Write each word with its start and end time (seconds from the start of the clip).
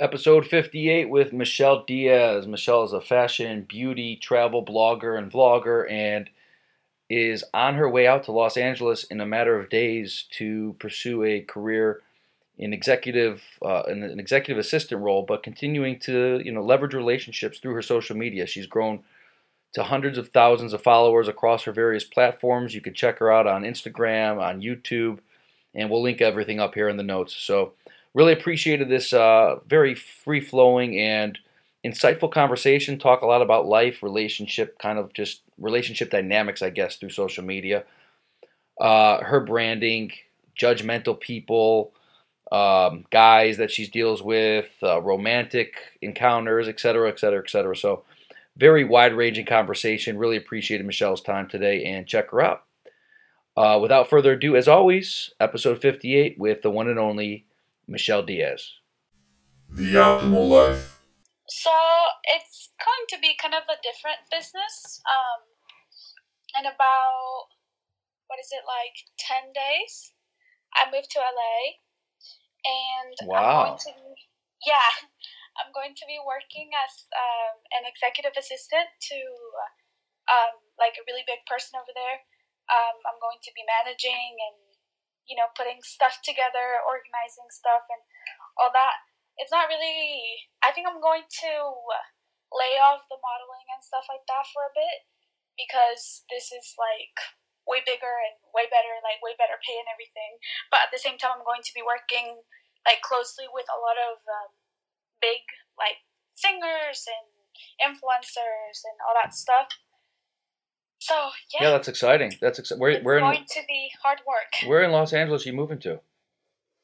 Episode 0.00 0.44
58 0.44 1.08
with 1.08 1.32
Michelle 1.32 1.84
Diaz. 1.84 2.48
Michelle 2.48 2.82
is 2.82 2.92
a 2.92 3.00
fashion, 3.00 3.62
beauty, 3.62 4.16
travel 4.16 4.64
blogger 4.64 5.16
and 5.16 5.30
vlogger 5.30 5.88
and 5.88 6.28
is 7.08 7.44
on 7.54 7.76
her 7.76 7.88
way 7.88 8.04
out 8.04 8.24
to 8.24 8.32
Los 8.32 8.56
Angeles 8.56 9.04
in 9.04 9.20
a 9.20 9.26
matter 9.26 9.56
of 9.56 9.70
days 9.70 10.24
to 10.32 10.74
pursue 10.80 11.22
a 11.22 11.42
career 11.42 12.02
in 12.58 12.72
executive 12.72 13.40
uh, 13.62 13.84
an 13.86 14.18
executive 14.18 14.58
assistant 14.58 15.00
role, 15.00 15.22
but 15.22 15.44
continuing 15.44 16.00
to 16.00 16.40
you 16.44 16.50
know 16.50 16.62
leverage 16.62 16.94
relationships 16.94 17.60
through 17.60 17.74
her 17.74 17.82
social 17.82 18.16
media. 18.16 18.48
She's 18.48 18.66
grown 18.66 19.04
to 19.74 19.84
hundreds 19.84 20.18
of 20.18 20.30
thousands 20.30 20.72
of 20.72 20.82
followers 20.82 21.28
across 21.28 21.62
her 21.64 21.72
various 21.72 22.04
platforms. 22.04 22.74
You 22.74 22.80
can 22.80 22.94
check 22.94 23.20
her 23.20 23.30
out 23.30 23.46
on 23.46 23.62
Instagram, 23.62 24.42
on 24.42 24.60
YouTube, 24.60 25.20
and 25.72 25.88
we'll 25.88 26.02
link 26.02 26.20
everything 26.20 26.58
up 26.58 26.74
here 26.74 26.88
in 26.88 26.96
the 26.96 27.04
notes. 27.04 27.36
So 27.36 27.74
really 28.14 28.32
appreciated 28.32 28.88
this 28.88 29.12
uh, 29.12 29.56
very 29.66 29.94
free 29.94 30.40
flowing 30.40 30.98
and 30.98 31.38
insightful 31.84 32.32
conversation. 32.32 32.98
Talk 32.98 33.22
a 33.22 33.26
lot 33.26 33.42
about 33.42 33.66
life, 33.66 34.02
relationship, 34.02 34.78
kind 34.78 34.98
of 34.98 35.12
just 35.12 35.42
relationship 35.58 36.10
dynamics, 36.10 36.62
I 36.62 36.70
guess, 36.70 36.96
through 36.96 37.10
social 37.10 37.44
media. 37.44 37.84
Uh, 38.80 39.22
her 39.22 39.40
branding, 39.40 40.12
judgmental 40.58 41.18
people 41.18 41.92
um, 42.52 43.04
guys 43.10 43.56
that 43.56 43.70
she 43.70 43.86
deals 43.86 44.22
with, 44.22 44.68
uh, 44.82 45.00
romantic 45.00 45.74
encounters, 46.02 46.68
etc., 46.68 47.08
etc., 47.08 47.40
etc. 47.40 47.76
So, 47.76 48.04
very 48.56 48.84
wide 48.84 49.14
ranging 49.14 49.46
conversation. 49.46 50.18
Really 50.18 50.36
appreciated 50.36 50.86
Michelle's 50.86 51.20
time 51.20 51.48
today 51.48 51.84
and 51.84 52.06
check 52.06 52.30
her 52.30 52.40
out. 52.40 52.64
Uh, 53.56 53.78
without 53.80 54.08
further 54.08 54.32
ado, 54.32 54.56
as 54.56 54.68
always, 54.68 55.30
episode 55.40 55.80
58 55.80 56.38
with 56.38 56.62
the 56.62 56.70
one 56.70 56.88
and 56.88 56.98
only 56.98 57.44
Michelle 57.86 58.22
Diaz. 58.22 58.80
The 59.68 59.94
Optimal 59.94 60.48
Life. 60.48 61.00
So, 61.48 61.74
it's 62.24 62.70
going 62.80 63.04
to 63.10 63.18
be 63.20 63.36
kind 63.36 63.54
of 63.54 63.64
a 63.68 63.80
different 63.82 64.24
business. 64.30 65.02
Um, 65.04 65.54
in 66.58 66.64
about, 66.70 67.50
what 68.30 68.38
is 68.38 68.48
it, 68.54 68.62
like 68.64 68.94
10 69.18 69.52
days, 69.52 70.14
I 70.74 70.90
moved 70.90 71.10
to 71.14 71.20
LA 71.20 71.82
and 72.64 73.14
wow. 73.28 73.38
I'm 73.38 73.76
going 73.76 73.84
to, 73.90 73.94
yeah, 74.64 74.90
I'm 75.60 75.70
going 75.70 75.94
to 75.94 76.06
be 76.06 76.18
working 76.18 76.72
as 76.74 77.06
um, 77.14 77.62
an 77.78 77.84
executive 77.86 78.34
assistant 78.34 78.90
to 79.12 79.18
um, 80.26 80.58
like 80.80 80.98
a 80.98 81.06
really 81.06 81.22
big 81.28 81.44
person 81.46 81.78
over 81.78 81.92
there. 81.94 82.18
Um, 82.66 82.96
I'm 83.04 83.20
going 83.20 83.38
to 83.44 83.52
be 83.52 83.62
managing 83.62 84.34
and 84.40 84.73
you 85.28 85.36
know 85.36 85.48
putting 85.56 85.80
stuff 85.84 86.20
together, 86.22 86.80
organizing 86.84 87.48
stuff, 87.50 87.86
and 87.88 88.02
all 88.60 88.72
that. 88.72 89.04
It's 89.40 89.50
not 89.50 89.66
really. 89.66 90.46
I 90.62 90.70
think 90.70 90.86
I'm 90.86 91.02
going 91.02 91.26
to 91.26 91.52
lay 92.54 92.78
off 92.78 93.10
the 93.10 93.18
modeling 93.18 93.66
and 93.74 93.82
stuff 93.82 94.06
like 94.06 94.22
that 94.30 94.46
for 94.54 94.70
a 94.70 94.76
bit 94.76 95.10
because 95.58 96.22
this 96.30 96.54
is 96.54 96.78
like 96.78 97.18
way 97.66 97.82
bigger 97.82 98.14
and 98.30 98.38
way 98.54 98.68
better, 98.70 99.00
like 99.02 99.18
way 99.24 99.34
better 99.34 99.58
pay 99.64 99.76
and 99.80 99.90
everything. 99.90 100.38
But 100.70 100.86
at 100.88 100.90
the 100.94 101.02
same 101.02 101.18
time, 101.18 101.40
I'm 101.40 101.46
going 101.46 101.64
to 101.64 101.76
be 101.76 101.84
working 101.84 102.44
like 102.84 103.00
closely 103.00 103.48
with 103.48 103.66
a 103.72 103.80
lot 103.80 103.96
of 103.96 104.22
um, 104.28 104.52
big 105.18 105.42
like 105.74 106.04
singers 106.36 107.08
and 107.08 107.26
influencers 107.80 108.84
and 108.84 108.96
all 109.02 109.16
that 109.16 109.34
stuff. 109.34 109.72
So 111.04 111.14
yeah. 111.52 111.66
Yeah, 111.66 111.70
that's 111.72 111.88
exciting. 111.88 112.32
That's 112.40 112.58
exciting. 112.58 112.80
We're, 112.80 112.90
it's 112.92 113.04
we're 113.04 113.20
going 113.20 113.40
in, 113.40 113.44
to 113.44 113.60
be 113.68 113.90
hard 114.02 114.20
work. 114.26 114.68
Where 114.68 114.82
in 114.82 114.90
Los 114.90 115.12
Angeles 115.12 115.44
are 115.44 115.50
you 115.50 115.54
moving 115.54 115.78
to? 115.80 116.00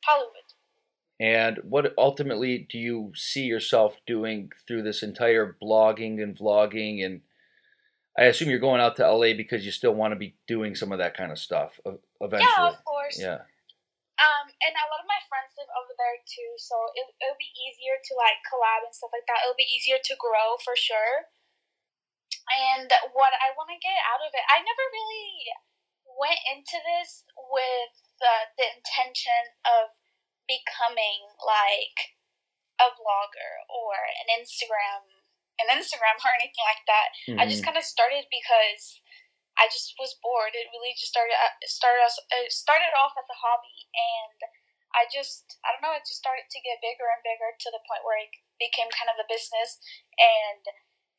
Hollywood. 0.05 0.37
And 1.19 1.57
what 1.65 1.95
ultimately 1.97 2.69
do 2.71 2.77
you 2.77 3.13
see 3.17 3.45
yourself 3.45 3.97
doing 4.07 4.53
through 4.69 4.83
this 4.83 5.03
entire 5.03 5.57
blogging 5.57 6.23
and 6.23 6.37
vlogging 6.37 7.05
and 7.05 7.23
I 8.19 8.25
assume 8.29 8.51
you're 8.51 8.61
going 8.61 8.83
out 8.83 8.97
to 8.97 9.09
LA 9.09 9.33
because 9.33 9.65
you 9.65 9.73
still 9.73 9.95
want 9.95 10.13
to 10.13 10.21
be 10.21 10.37
doing 10.45 10.75
some 10.75 10.93
of 10.93 10.99
that 10.99 11.17
kind 11.17 11.33
of 11.33 11.39
stuff 11.39 11.81
eventually. 12.21 12.53
Yeah, 12.59 12.69
of 12.69 12.85
course. 12.85 13.17
Yeah. 13.17 13.41
Um, 14.21 14.47
and 14.53 14.73
a 14.77 14.89
lot 14.93 15.01
of 15.01 15.09
my 15.09 15.23
friends 15.33 15.57
live 15.57 15.73
over 15.73 15.97
there 15.97 16.21
too, 16.29 16.53
so 16.61 16.77
it, 16.93 17.09
it'll 17.25 17.41
be 17.41 17.49
easier 17.57 17.97
to 17.97 18.13
like 18.21 18.37
collab 18.45 18.85
and 18.85 18.93
stuff 18.93 19.15
like 19.17 19.25
that. 19.25 19.49
It'll 19.49 19.57
be 19.57 19.65
easier 19.65 19.97
to 19.97 20.15
grow 20.21 20.61
for 20.61 20.77
sure. 20.77 21.33
And 22.51 22.91
what 23.15 23.31
I 23.39 23.55
want 23.55 23.71
to 23.71 23.79
get 23.79 23.95
out 24.11 24.23
of 24.23 24.35
it, 24.35 24.45
I 24.51 24.59
never 24.59 24.85
really 24.91 25.55
went 26.19 26.43
into 26.51 26.79
this 26.83 27.23
with 27.39 27.97
uh, 28.21 28.51
the 28.59 28.67
intention 28.75 29.55
of 29.65 29.95
becoming 30.51 31.31
like 31.39 32.19
a 32.83 32.91
vlogger 32.99 33.53
or 33.71 33.95
an 34.27 34.29
Instagram 34.35 35.21
an 35.61 35.77
Instagram 35.77 36.17
or 36.25 36.33
anything 36.41 36.65
like 36.65 36.85
that. 36.89 37.09
Mm-hmm. 37.29 37.39
I 37.41 37.45
just 37.45 37.61
mm-hmm. 37.61 37.77
kind 37.77 37.81
of 37.81 37.85
started 37.85 38.25
because 38.33 39.01
I 39.61 39.69
just 39.69 39.93
was 40.01 40.17
bored. 40.25 40.57
It 40.57 40.73
really 40.73 40.97
just 40.97 41.13
started 41.13 41.37
uh, 41.37 41.55
started 41.69 42.01
us 42.01 42.17
it 42.33 42.49
started 42.49 42.97
off 42.97 43.13
as 43.21 43.29
a 43.29 43.37
hobby, 43.37 43.93
and 43.93 44.39
I 44.97 45.05
just 45.13 45.61
I 45.61 45.77
don't 45.77 45.85
know. 45.85 45.93
It 45.93 46.09
just 46.09 46.23
started 46.23 46.49
to 46.49 46.65
get 46.65 46.81
bigger 46.81 47.05
and 47.13 47.21
bigger 47.21 47.53
to 47.53 47.69
the 47.69 47.85
point 47.85 48.07
where 48.09 48.17
it 48.17 48.33
became 48.57 48.89
kind 48.89 49.13
of 49.13 49.21
a 49.21 49.29
business, 49.29 49.77
and 50.17 50.65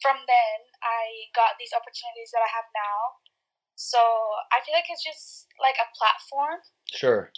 from 0.02 0.18
then 0.28 0.58
I 0.82 1.30
got 1.36 1.56
these 1.60 1.72
opportunities 1.72 2.34
that 2.34 2.42
I 2.42 2.50
have 2.50 2.68
now. 2.74 3.22
So 3.76 3.98
I 4.52 4.62
feel 4.66 4.74
like 4.74 4.90
it's 4.90 5.04
just 5.04 5.48
like 5.62 5.76
a 5.78 5.88
platform. 5.98 6.60
Sure. 6.92 7.32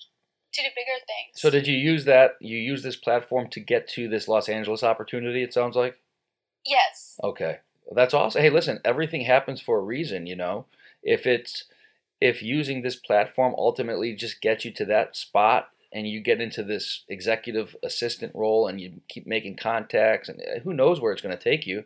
To 0.53 0.61
do 0.61 0.67
bigger 0.75 0.99
things. 1.07 1.35
So 1.35 1.49
did 1.49 1.67
you 1.67 1.75
use 1.75 2.05
that? 2.05 2.35
You 2.39 2.57
use 2.57 2.83
this 2.83 2.95
platform 2.95 3.47
to 3.51 3.59
get 3.59 3.87
to 3.89 4.07
this 4.07 4.27
Los 4.27 4.49
Angeles 4.49 4.83
opportunity? 4.83 5.43
It 5.43 5.53
sounds 5.53 5.75
like. 5.75 5.99
Yes. 6.65 7.19
Okay. 7.23 7.59
Well, 7.85 7.95
that's 7.95 8.13
awesome. 8.13 8.41
Hey, 8.41 8.49
listen, 8.49 8.79
everything 8.85 9.21
happens 9.21 9.61
for 9.61 9.77
a 9.77 9.83
reason, 9.83 10.27
you 10.27 10.35
know. 10.35 10.65
If 11.01 11.25
it's 11.25 11.65
if 12.21 12.41
using 12.41 12.81
this 12.81 12.95
platform 12.95 13.53
ultimately 13.57 14.15
just 14.15 14.41
gets 14.41 14.63
you 14.63 14.71
to 14.71 14.85
that 14.85 15.15
spot 15.15 15.69
and 15.91 16.07
you 16.07 16.21
get 16.21 16.41
into 16.41 16.63
this 16.63 17.03
executive 17.09 17.75
assistant 17.83 18.33
role 18.33 18.67
and 18.67 18.79
you 18.79 19.01
keep 19.09 19.27
making 19.27 19.57
contacts 19.57 20.29
and 20.29 20.39
eh, 20.41 20.59
who 20.63 20.73
knows 20.73 21.01
where 21.01 21.11
it's 21.11 21.21
going 21.21 21.37
to 21.37 21.43
take 21.43 21.67
you. 21.67 21.83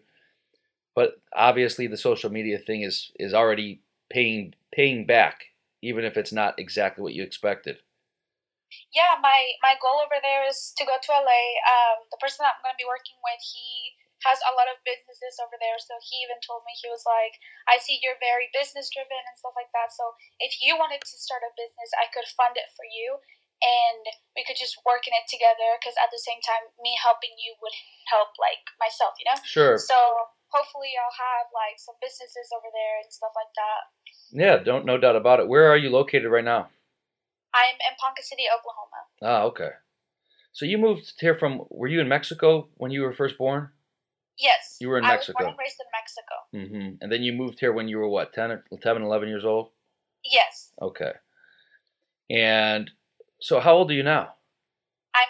But 0.98 1.22
obviously 1.30 1.86
the 1.86 2.02
social 2.02 2.34
media 2.34 2.58
thing 2.58 2.82
is 2.82 3.14
is 3.22 3.38
already 3.38 3.86
paying 4.10 4.58
paying 4.74 5.06
back 5.06 5.54
even 5.86 6.02
if 6.02 6.18
it's 6.18 6.34
not 6.34 6.58
exactly 6.58 7.06
what 7.06 7.14
you 7.14 7.22
expected. 7.22 7.78
Yeah, 8.90 9.14
my 9.22 9.54
my 9.62 9.78
goal 9.78 10.02
over 10.02 10.18
there 10.26 10.50
is 10.50 10.74
to 10.74 10.90
go 10.90 10.98
to 10.98 11.12
LA. 11.14 11.44
Um, 11.70 12.10
the 12.10 12.18
person 12.18 12.42
that 12.42 12.58
I'm 12.58 12.66
going 12.66 12.74
to 12.74 12.82
be 12.82 12.90
working 12.90 13.14
with, 13.22 13.38
he 13.46 13.94
has 14.26 14.42
a 14.42 14.58
lot 14.58 14.66
of 14.74 14.82
businesses 14.82 15.38
over 15.38 15.54
there. 15.62 15.78
So 15.78 15.94
he 16.02 16.26
even 16.26 16.42
told 16.42 16.66
me, 16.66 16.74
he 16.82 16.90
was 16.90 17.06
like, 17.06 17.38
I 17.70 17.78
see 17.78 18.02
you're 18.02 18.18
very 18.18 18.50
business 18.50 18.90
driven 18.90 19.22
and 19.22 19.38
stuff 19.38 19.54
like 19.54 19.70
that. 19.78 19.94
So 19.94 20.18
if 20.42 20.58
you 20.66 20.82
wanted 20.82 21.06
to 21.06 21.16
start 21.22 21.46
a 21.46 21.54
business, 21.54 21.94
I 22.02 22.10
could 22.10 22.26
fund 22.34 22.58
it 22.58 22.74
for 22.74 22.90
you 22.90 23.22
and 23.62 24.02
we 24.34 24.42
could 24.50 24.58
just 24.58 24.82
work 24.82 25.06
in 25.06 25.14
it 25.14 25.30
together 25.30 25.78
because 25.78 25.94
at 26.02 26.10
the 26.10 26.18
same 26.18 26.42
time, 26.42 26.74
me 26.82 26.98
helping 26.98 27.38
you 27.38 27.54
would 27.62 27.78
help 28.10 28.34
like 28.42 28.66
myself, 28.82 29.14
you 29.22 29.30
know? 29.30 29.38
Sure. 29.46 29.78
So 29.78 30.34
hopefully 30.50 30.94
I'll 30.96 31.18
have 31.18 31.48
like 31.54 31.78
some 31.78 31.96
businesses 32.02 32.50
over 32.56 32.68
there 32.72 33.04
and 33.04 33.12
stuff 33.12 33.32
like 33.36 33.52
that. 33.56 33.82
Yeah, 34.32 34.64
don't 34.64 34.86
no 34.86 34.98
doubt 34.98 35.16
about 35.16 35.40
it. 35.40 35.48
Where 35.48 35.72
are 35.72 35.78
you 35.78 35.90
located 35.90 36.32
right 36.32 36.46
now? 36.46 36.70
I'm 37.54 37.76
in 37.76 37.94
Ponca 38.00 38.24
City, 38.24 38.44
Oklahoma. 38.52 39.00
Ah, 39.24 39.42
okay. 39.50 39.72
So 40.54 40.66
you 40.66 40.78
moved 40.78 41.14
here 41.20 41.38
from 41.38 41.64
were 41.70 41.88
you 41.88 42.02
in 42.02 42.08
Mexico 42.08 42.68
when 42.76 42.92
you 42.92 43.02
were 43.02 43.14
first 43.14 43.38
born? 43.38 43.70
Yes. 44.38 44.78
You 44.80 44.90
were 44.90 44.98
in 44.98 45.04
Mexico. 45.04 45.38
I 45.40 45.42
was 45.42 45.46
born 45.46 45.50
and 45.50 45.60
raised 45.60 45.78
in 45.80 45.88
Mexico. 46.00 46.36
Mm-hmm. 46.54 46.96
And 47.02 47.12
then 47.12 47.24
you 47.24 47.34
moved 47.34 47.60
here 47.60 47.74
when 47.74 47.88
you 47.88 47.98
were 47.98 48.08
what, 48.08 48.34
10, 48.34 48.62
10, 48.82 49.02
11 49.02 49.30
years 49.30 49.46
old? 49.46 49.70
Yes. 50.24 50.72
Okay. 50.82 51.14
And 52.30 52.92
so 53.40 53.60
how 53.60 53.74
old 53.74 53.90
are 53.92 53.96
you 53.96 54.04
now? 54.04 54.34
I'm 55.16 55.30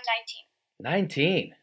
19. 0.82 1.08
19? 1.08 1.56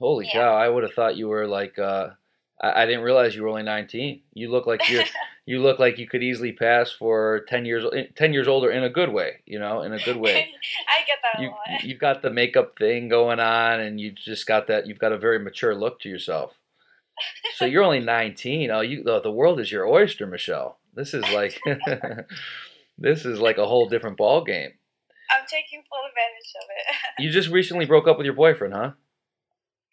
Holy 0.00 0.26
yeah. 0.26 0.32
cow, 0.32 0.54
I 0.54 0.68
would 0.68 0.84
have 0.84 0.92
thought 0.92 1.16
you 1.16 1.28
were 1.28 1.46
like, 1.46 1.78
uh, 1.78 2.10
I, 2.60 2.82
I 2.82 2.86
didn't 2.86 3.02
realize 3.02 3.34
you 3.34 3.42
were 3.42 3.48
only 3.48 3.62
19. 3.62 4.20
You 4.34 4.50
look 4.50 4.66
like 4.66 4.88
you're, 4.88 5.04
you 5.46 5.62
look 5.62 5.78
like 5.78 5.98
you 5.98 6.06
could 6.06 6.22
easily 6.22 6.52
pass 6.52 6.90
for 6.90 7.44
10 7.48 7.64
years, 7.64 7.84
10 8.14 8.32
years 8.32 8.48
older 8.48 8.70
in 8.70 8.84
a 8.84 8.90
good 8.90 9.12
way, 9.12 9.40
you 9.46 9.58
know, 9.58 9.82
in 9.82 9.92
a 9.92 9.98
good 9.98 10.16
way. 10.16 10.32
I 10.88 11.06
get 11.06 11.18
that 11.22 11.42
you, 11.42 11.48
a 11.48 11.50
lot. 11.50 11.84
You've 11.84 12.00
got 12.00 12.22
the 12.22 12.30
makeup 12.30 12.78
thing 12.78 13.08
going 13.08 13.40
on 13.40 13.80
and 13.80 14.00
you 14.00 14.12
just 14.12 14.46
got 14.46 14.66
that, 14.68 14.86
you've 14.86 14.98
got 14.98 15.12
a 15.12 15.18
very 15.18 15.38
mature 15.38 15.74
look 15.74 16.00
to 16.00 16.08
yourself 16.08 16.54
so 17.54 17.64
you're 17.64 17.82
only 17.82 18.00
19. 18.00 18.70
Oh, 18.70 18.80
you 18.80 19.02
the, 19.02 19.20
the 19.20 19.30
world 19.30 19.60
is 19.60 19.72
your 19.72 19.86
oyster, 19.86 20.26
Michelle. 20.26 20.78
This 20.94 21.14
is 21.14 21.24
like 21.32 21.60
this 22.98 23.24
is 23.24 23.40
like 23.40 23.58
a 23.58 23.66
whole 23.66 23.88
different 23.88 24.16
ball 24.16 24.44
game. 24.44 24.70
I'm 25.30 25.46
taking 25.46 25.82
full 25.88 26.00
advantage 26.08 26.52
of 26.56 26.66
it. 26.70 27.22
you 27.22 27.30
just 27.30 27.48
recently 27.50 27.84
broke 27.84 28.08
up 28.08 28.16
with 28.16 28.24
your 28.24 28.34
boyfriend, 28.34 28.72
huh? 28.72 28.92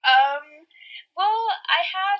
Um, 0.06 0.46
well, 1.18 1.48
I 1.68 1.82
had 1.84 2.20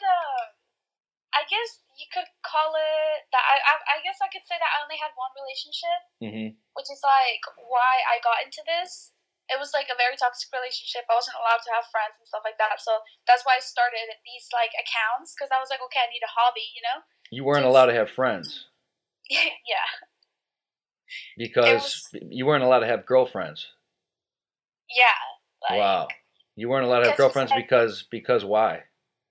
I 1.46 1.50
guess 1.54 1.86
you 1.94 2.10
could 2.10 2.26
call 2.42 2.74
it 2.74 3.30
that. 3.30 3.46
I, 3.46 3.62
I, 3.62 3.74
I 3.86 3.98
guess 4.02 4.18
I 4.18 4.34
could 4.34 4.42
say 4.50 4.58
that 4.58 4.74
I 4.74 4.82
only 4.82 4.98
had 4.98 5.14
one 5.14 5.30
relationship, 5.38 6.00
mm-hmm. 6.26 6.50
which 6.74 6.90
is 6.90 7.06
like 7.06 7.46
why 7.70 8.02
I 8.10 8.18
got 8.26 8.42
into 8.42 8.66
this. 8.66 9.14
it 9.50 9.62
was 9.62 9.78
like 9.78 9.86
a 9.94 9.98
very 9.98 10.18
toxic 10.18 10.50
relationship. 10.50 11.06
I 11.06 11.14
wasn't 11.14 11.38
allowed 11.38 11.62
to 11.62 11.72
have 11.78 11.86
friends 11.94 12.18
and 12.18 12.26
stuff 12.26 12.42
like 12.42 12.58
that. 12.58 12.82
So 12.82 12.98
that's 13.30 13.46
why 13.46 13.58
I 13.58 13.62
started 13.62 14.10
these 14.26 14.50
like 14.50 14.74
accounts 14.74 15.38
because 15.38 15.54
I 15.54 15.62
was 15.62 15.70
like, 15.70 15.86
okay, 15.86 16.02
I 16.02 16.10
need 16.10 16.26
a 16.26 16.34
hobby, 16.34 16.66
you 16.74 16.82
know? 16.82 17.06
You 17.30 17.46
weren't 17.46 17.62
Just- 17.62 17.70
allowed 17.70 17.94
to 17.94 17.98
have 17.98 18.10
friends 18.10 18.66
yeah. 19.30 19.86
because 21.38 22.10
you 22.30 22.46
weren't 22.46 22.64
allowed 22.64 22.82
to 22.82 22.90
have 22.90 23.06
girlfriends. 23.06 23.70
Yeah. 24.90 25.22
Like, 25.62 25.80
wow. 25.80 26.08
You 26.56 26.70
weren't 26.70 26.86
allowed 26.86 27.02
to 27.06 27.10
have 27.10 27.18
girlfriends 27.18 27.52
said- 27.52 27.62
because 27.62 28.04
because 28.10 28.46
why? 28.46 28.84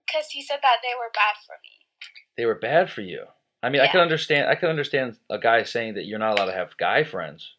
Because 0.07 0.31
he 0.31 0.43
said 0.43 0.61
that 0.63 0.79
they 0.83 0.95
were 0.95 1.11
bad 1.15 1.35
for 1.47 1.57
me. 1.63 1.74
They 2.37 2.47
were 2.47 2.55
bad 2.55 2.91
for 2.91 3.01
you. 3.03 3.27
I 3.63 3.71
mean, 3.71 3.81
I 3.81 3.85
Yeah. 3.87 3.93
can 3.93 4.01
understand. 4.01 4.49
I 4.49 4.55
can 4.57 4.69
understand 4.69 5.19
a 5.31 5.39
guy 5.39 5.63
saying 5.63 5.95
that 5.95 6.05
you're 6.07 6.19
not 6.19 6.33
allowed 6.33 6.47
to 6.47 6.53
have 6.53 6.77
guy 6.77 7.03
friends, 7.05 7.55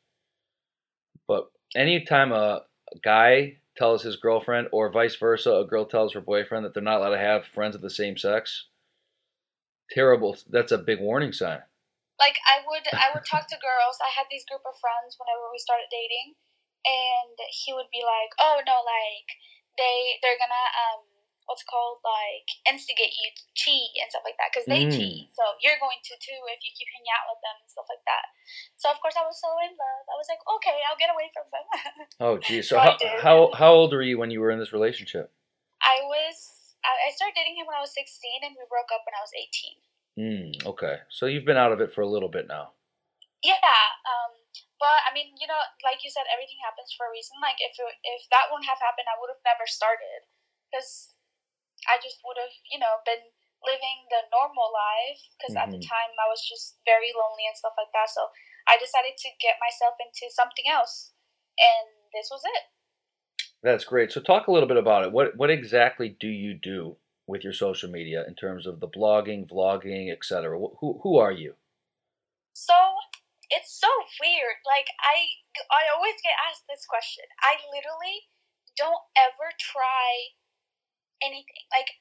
but 1.27 1.51
anytime 1.75 2.31
a 2.31 2.66
guy 3.04 3.60
tells 3.77 4.04
his 4.04 4.16
girlfriend, 4.16 4.69
or 4.72 4.89
vice 4.89 5.16
versa, 5.16 5.51
a 5.56 5.66
girl 5.66 5.86
tells 5.86 6.13
her 6.13 6.22
boyfriend 6.22 6.66
that 6.66 6.74
they're 6.74 6.83
not 6.83 7.00
allowed 7.01 7.10
to 7.12 7.18
have 7.18 7.45
friends 7.45 7.75
of 7.75 7.81
the 7.81 7.89
same 7.89 8.18
sex, 8.18 8.68
terrible. 9.92 10.38
That's 10.50 10.72
a 10.72 10.77
big 10.77 11.00
warning 11.00 11.33
sign. 11.33 11.62
like 12.19 12.38
I 12.48 12.63
would 12.66 12.88
I 12.88 13.12
would 13.13 13.25
talk 13.27 13.48
to 13.51 13.60
girls. 13.60 14.00
I 14.00 14.12
had 14.16 14.27
these 14.31 14.45
group 14.48 14.63
of 14.63 14.80
friends 14.80 15.18
whenever 15.19 15.51
we 15.51 15.60
started 15.60 15.88
dating, 15.92 16.36
and 16.88 17.36
he 17.51 17.74
would 17.75 17.92
be 17.92 18.04
like, 18.07 18.31
"Oh 18.39 18.62
no, 18.66 18.77
like 18.83 19.27
they 19.77 20.19
they're 20.24 20.39
gonna 20.39 20.68
um 20.80 21.04
what's 21.45 21.65
called 21.65 22.01
like 22.01 22.45
instigate 22.65 23.13
you 23.13 23.30
to 23.33 23.44
cheat 23.53 23.94
and 24.01 24.09
stuff 24.09 24.25
like 24.25 24.38
that 24.42 24.50
because 24.51 24.65
they 24.65 24.86
Mm. 24.86 24.94
cheat. 24.94 25.30
So 25.33 25.44
you're 25.62 25.80
going 25.81 26.01
to 26.01 26.13
too 26.18 26.39
if 26.50 26.59
you 26.62 26.71
keep 26.74 26.89
hanging 26.94 27.13
out 27.15 27.30
with 27.30 27.42
them 27.45 27.57
and 27.62 27.69
stuff 27.69 27.88
like 27.89 28.03
that. 28.06 28.25
So 28.77 28.89
of 28.89 28.97
course 29.01 29.18
I 29.18 29.25
was 29.25 29.38
so 29.38 29.50
in 29.62 29.74
love. 29.74 30.03
I 30.09 30.18
was 30.18 30.30
like, 30.30 30.42
okay, 30.59 30.77
I'll 30.86 31.00
get 31.00 31.13
away 31.13 31.30
from 31.33 31.47
them. 31.53 31.65
Oh, 32.24 32.39
geez. 32.39 32.69
So 32.69 32.80
I 32.80 32.95
how, 32.95 32.97
how 33.19 33.38
how 33.51 33.71
old 33.74 33.92
were 33.92 34.01
you 34.01 34.18
when 34.18 34.31
you 34.31 34.39
were 34.39 34.51
in 34.51 34.59
this 34.59 34.71
relationship? 34.71 35.31
I 35.81 36.00
was 36.07 36.36
I 36.86 37.09
started 37.18 37.33
dating 37.33 37.57
him 37.57 37.65
when 37.65 37.75
I 37.75 37.81
was 37.81 37.94
16 37.98 38.45
and 38.45 38.53
we 38.53 38.65
broke 38.69 38.94
up 38.94 39.01
when 39.09 39.18
I 39.18 39.24
was 39.25 39.33
18. 39.33 39.81
Hmm. 40.15 40.69
Okay. 40.69 40.95
So 41.09 41.25
you've 41.25 41.45
been 41.45 41.57
out 41.57 41.74
of 41.74 41.81
it 41.81 41.91
for 41.91 42.01
a 42.06 42.09
little 42.09 42.30
bit 42.30 42.48
now. 42.48 42.77
Yeah, 43.44 43.57
um, 44.09 44.33
but 44.81 45.06
I 45.06 45.13
mean, 45.13 45.38
you 45.38 45.45
know, 45.45 45.59
like 45.86 46.01
you 46.01 46.09
said, 46.09 46.25
everything 46.33 46.57
happens 46.65 46.94
for 46.98 47.06
a 47.06 47.13
reason. 47.13 47.38
Like 47.41 47.57
if 47.62 47.77
it, 47.77 47.94
if 48.06 48.21
that 48.33 48.50
wouldn't 48.50 48.69
have 48.69 48.81
happened, 48.81 49.06
I 49.06 49.18
would 49.21 49.30
have 49.30 49.44
never 49.45 49.69
started 49.69 50.25
because 50.69 51.13
I 51.87 52.01
just 52.01 52.21
would 52.25 52.37
have, 52.37 52.53
you 52.69 52.79
know, 52.79 53.01
been 53.05 53.31
living 53.63 54.05
the 54.09 54.29
normal 54.29 54.69
life. 54.69 55.21
Because 55.37 55.55
at 55.57 55.69
the 55.71 55.81
Mhm. 55.81 55.89
time, 55.89 56.11
I 56.21 56.27
was 56.29 56.41
just 56.45 56.79
very 56.85 57.13
lonely 57.13 57.45
and 57.47 57.57
stuff 57.57 57.73
like 57.77 57.91
that. 57.93 58.09
So 58.09 58.29
I 58.67 58.77
decided 58.77 59.17
to 59.17 59.29
get 59.39 59.57
myself 59.59 59.95
into 59.99 60.31
something 60.33 60.67
else, 60.67 61.13
and 61.57 62.09
this 62.13 62.29
was 62.31 62.43
it. 62.45 62.63
That's 63.61 63.85
great. 63.85 64.11
So 64.11 64.21
talk 64.21 64.47
a 64.47 64.51
little 64.51 64.67
bit 64.67 64.77
about 64.77 65.03
it. 65.03 65.11
What 65.11 65.35
what 65.35 65.49
exactly 65.49 66.09
do 66.09 66.27
you 66.27 66.53
do 66.53 66.97
with 67.27 67.43
your 67.43 67.53
social 67.53 67.89
media 67.89 68.23
in 68.27 68.35
terms 68.35 68.67
of 68.67 68.79
the 68.79 68.88
blogging, 68.88 69.47
vlogging, 69.49 70.11
etc.? 70.11 70.57
Who 70.57 70.99
who 71.01 71.17
are 71.17 71.31
you? 71.31 71.55
So 72.53 72.73
it's 73.49 73.73
so 73.79 73.89
weird. 74.21 74.57
Like 74.65 74.89
I, 75.01 75.17
I 75.69 75.93
always 75.93 76.15
get 76.23 76.33
asked 76.49 76.65
this 76.69 76.85
question. 76.85 77.25
I 77.41 77.57
literally 77.69 78.29
don't 78.77 79.01
ever 79.17 79.51
try 79.59 80.33
anything. 81.23 81.63
Like 81.71 81.91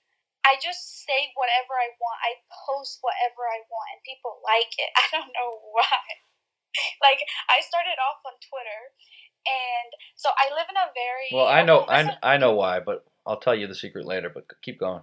I 0.44 0.61
just 0.61 1.05
say 1.05 1.32
whatever 1.34 1.72
I 1.75 1.94
want. 1.96 2.19
I 2.20 2.37
post 2.69 3.00
whatever 3.00 3.49
I 3.49 3.64
want, 3.66 3.88
and 3.96 4.00
people 4.05 4.38
like 4.44 4.72
it. 4.76 4.90
I 5.00 5.06
don't 5.11 5.32
know 5.32 5.52
why. 5.72 6.00
like 7.00 7.22
I 7.49 7.62
started 7.64 7.96
off 8.02 8.20
on 8.26 8.37
Twitter, 8.44 8.81
and 9.46 9.90
so 10.16 10.31
I 10.34 10.52
live 10.52 10.69
in 10.69 10.78
a 10.78 10.88
very 10.93 11.28
Well, 11.32 11.49
I 11.49 11.64
know 11.64 11.87
I, 11.88 12.12
I 12.34 12.37
know 12.37 12.55
why, 12.55 12.81
but 12.81 13.05
I'll 13.26 13.40
tell 13.40 13.55
you 13.56 13.66
the 13.66 13.78
secret 13.78 14.05
later. 14.05 14.28
But 14.28 14.46
keep 14.61 14.78
going. 14.78 15.02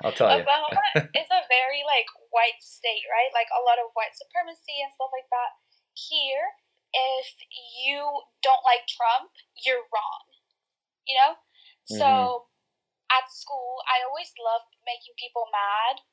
I'll 0.00 0.16
tell 0.16 0.32
you. 0.32 0.42
Oklahoma 0.42 1.12
is 1.20 1.28
a 1.28 1.42
very 1.50 1.84
like 1.84 2.08
white 2.32 2.60
state, 2.60 3.04
right? 3.10 3.30
Like 3.36 3.50
a 3.52 3.62
lot 3.64 3.76
of 3.82 3.92
white 3.92 4.16
supremacy 4.16 4.80
and 4.80 4.92
stuff 4.96 5.12
like 5.12 5.28
that. 5.28 5.50
Here, 5.92 6.44
if 6.94 7.26
you 7.84 8.00
don't 8.40 8.64
like 8.64 8.86
Trump, 8.88 9.28
you're 9.66 9.84
wrong. 9.92 10.24
You 11.04 11.16
know? 11.20 11.32
So 11.88 12.04
mm-hmm. 12.04 12.48
At 13.12 13.26
school, 13.32 13.80
I 13.88 14.04
always 14.04 14.32
loved 14.36 14.72
making 14.84 15.16
people 15.16 15.48
mad. 15.52 16.04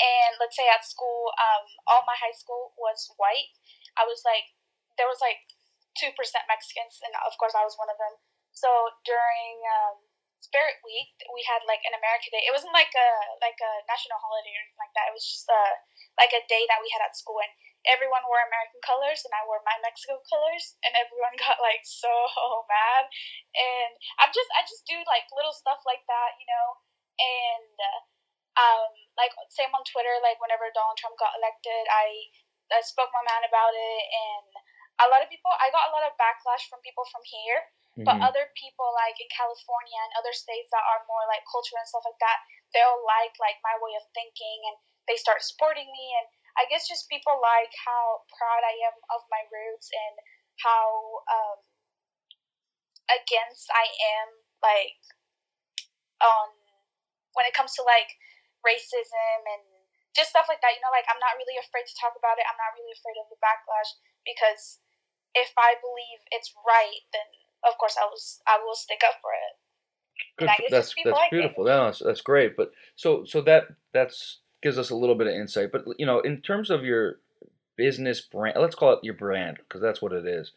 And 0.00 0.40
let's 0.40 0.56
say 0.56 0.64
at 0.64 0.82
school, 0.82 1.28
um, 1.36 1.64
all 1.84 2.08
my 2.08 2.16
high 2.16 2.32
school 2.32 2.72
was 2.80 3.12
white. 3.20 3.52
I 4.00 4.08
was 4.08 4.24
like, 4.24 4.48
there 4.96 5.10
was 5.10 5.20
like 5.20 5.44
two 5.92 6.08
percent 6.16 6.48
Mexicans, 6.48 7.04
and 7.04 7.12
of 7.20 7.36
course 7.36 7.52
I 7.52 7.66
was 7.68 7.76
one 7.76 7.92
of 7.92 8.00
them. 8.00 8.16
So 8.56 8.68
during 9.04 9.60
um, 9.68 10.00
Spirit 10.40 10.80
Week, 10.80 11.12
we 11.36 11.44
had 11.44 11.60
like 11.68 11.84
an 11.84 11.92
America 11.92 12.32
Day. 12.32 12.40
It 12.48 12.56
wasn't 12.56 12.72
like 12.72 12.92
a 12.96 13.10
like 13.44 13.60
a 13.60 13.72
national 13.86 14.16
holiday 14.16 14.56
or 14.56 14.60
anything 14.64 14.80
like 14.80 14.94
that. 14.96 15.12
It 15.12 15.16
was 15.16 15.26
just 15.28 15.46
a 15.52 15.62
like 16.18 16.32
a 16.34 16.42
day 16.50 16.64
that 16.68 16.80
we 16.82 16.90
had 16.90 17.04
at 17.04 17.16
school, 17.16 17.38
and 17.42 17.52
everyone 17.88 18.24
wore 18.26 18.42
American 18.44 18.80
colors, 18.84 19.22
and 19.24 19.32
I 19.34 19.44
wore 19.46 19.62
my 19.64 19.76
Mexico 19.84 20.20
colors, 20.26 20.76
and 20.84 20.92
everyone 20.96 21.34
got 21.44 21.60
like 21.62 21.82
so 21.84 22.10
mad. 22.70 23.06
And 23.54 23.92
I'm 24.22 24.32
just 24.34 24.50
I 24.56 24.64
just 24.66 24.86
do 24.86 24.98
like 25.06 25.26
little 25.34 25.54
stuff 25.54 25.80
like 25.86 26.02
that, 26.10 26.36
you 26.40 26.46
know, 26.48 26.66
and 27.20 27.74
uh, 27.78 28.00
um 28.58 28.90
like 29.16 29.32
same 29.52 29.72
on 29.74 29.84
Twitter. 29.86 30.14
Like 30.24 30.40
whenever 30.42 30.68
Donald 30.72 30.98
Trump 30.98 31.16
got 31.20 31.36
elected, 31.38 31.84
I, 31.90 32.30
I 32.72 32.80
spoke 32.82 33.10
my 33.14 33.24
mind 33.26 33.46
about 33.46 33.74
it, 33.74 34.02
and 34.10 34.50
a 35.02 35.06
lot 35.08 35.24
of 35.24 35.28
people 35.32 35.50
I 35.56 35.72
got 35.72 35.90
a 35.90 35.94
lot 35.94 36.04
of 36.06 36.16
backlash 36.20 36.68
from 36.68 36.82
people 36.84 37.04
from 37.08 37.24
here 37.24 37.70
but 38.00 38.16
Mhm. 38.16 38.22
other 38.22 38.48
people 38.56 38.88
like 38.96 39.18
in 39.20 39.28
California 39.28 39.98
and 39.98 40.12
other 40.16 40.32
states 40.32 40.70
that 40.72 40.84
are 40.86 41.04
more 41.04 41.26
like 41.28 41.44
culture 41.44 41.76
and 41.76 41.84
stuff 41.86 42.06
like 42.06 42.16
that, 42.22 42.38
they'll 42.72 43.02
like 43.04 43.34
like 43.42 43.58
my 43.60 43.76
way 43.76 43.92
of 43.98 44.04
thinking 44.14 44.62
and 44.70 44.76
they 45.08 45.16
start 45.16 45.44
supporting 45.44 45.88
me 45.88 46.06
and 46.20 46.28
I 46.58 46.66
guess 46.68 46.84
just 46.84 47.08
people 47.08 47.38
like 47.38 47.72
how 47.72 48.26
proud 48.34 48.62
I 48.66 48.74
am 48.90 48.96
of 49.14 49.22
my 49.30 49.42
roots 49.48 49.88
and 49.94 50.16
how 50.60 51.22
um, 51.30 51.58
against 53.08 53.70
I 53.72 53.86
am 54.18 54.28
like 54.60 55.00
on 56.20 56.52
when 57.32 57.46
it 57.46 57.56
comes 57.56 57.72
to 57.78 57.82
like 57.86 58.12
racism 58.60 59.40
and 59.46 59.64
just 60.12 60.34
stuff 60.34 60.50
like 60.50 60.60
that. 60.60 60.74
You 60.74 60.82
know, 60.82 60.92
like 60.92 61.06
I'm 61.08 61.22
not 61.22 61.38
really 61.40 61.56
afraid 61.56 61.86
to 61.86 61.96
talk 61.96 62.18
about 62.18 62.36
it. 62.36 62.44
I'm 62.44 62.58
not 62.60 62.76
really 62.76 62.92
afraid 62.92 63.16
of 63.22 63.30
the 63.30 63.40
backlash 63.40 63.96
because 64.26 64.82
if 65.32 65.54
I 65.56 65.78
believe 65.80 66.20
it's 66.34 66.52
right, 66.66 67.02
then 67.14 67.28
of 67.64 67.78
course 67.78 67.96
I 67.96 68.10
was 68.10 68.42
I 68.44 68.58
will 68.60 68.76
stick 68.76 69.00
up 69.06 69.22
for 69.22 69.32
it. 69.32 69.54
Good. 70.36 70.50
That's 70.68 70.92
that's 70.92 71.16
like 71.16 71.30
beautiful. 71.32 71.64
That's, 71.64 72.00
that's 72.04 72.20
great. 72.20 72.56
But 72.56 72.72
so 72.96 73.24
so 73.24 73.40
that 73.48 73.72
that's 73.94 74.39
gives 74.62 74.78
us 74.78 74.90
a 74.90 74.96
little 74.96 75.14
bit 75.14 75.26
of 75.26 75.34
insight. 75.34 75.72
But 75.72 75.84
you 75.98 76.06
know, 76.06 76.20
in 76.20 76.40
terms 76.40 76.70
of 76.70 76.84
your 76.84 77.18
business 77.76 78.20
brand, 78.20 78.58
let's 78.60 78.74
call 78.74 78.92
it 78.92 79.04
your 79.04 79.14
brand 79.14 79.58
because 79.58 79.80
that's 79.80 80.02
what 80.02 80.12
it 80.12 80.26
is. 80.26 80.52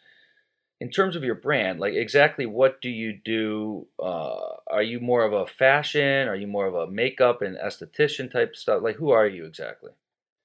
In 0.82 0.90
terms 0.92 1.16
of 1.16 1.24
your 1.24 1.36
brand, 1.36 1.80
like 1.80 1.94
exactly 1.94 2.46
what 2.46 2.82
do 2.82 2.90
you 2.90 3.16
do? 3.24 3.88
Uh, 3.96 4.60
are 4.68 4.84
you 4.84 5.00
more 5.00 5.24
of 5.24 5.32
a 5.32 5.48
fashion? 5.48 6.28
Are 6.28 6.36
you 6.36 6.48
more 6.48 6.68
of 6.68 6.76
a 6.76 6.92
makeup 6.92 7.42
and 7.42 7.56
esthetician 7.56 8.28
type 8.30 8.56
stuff? 8.56 8.84
Like, 8.84 8.98
who 8.98 9.12
are 9.12 9.28
you 9.28 9.46
exactly? 9.46 9.92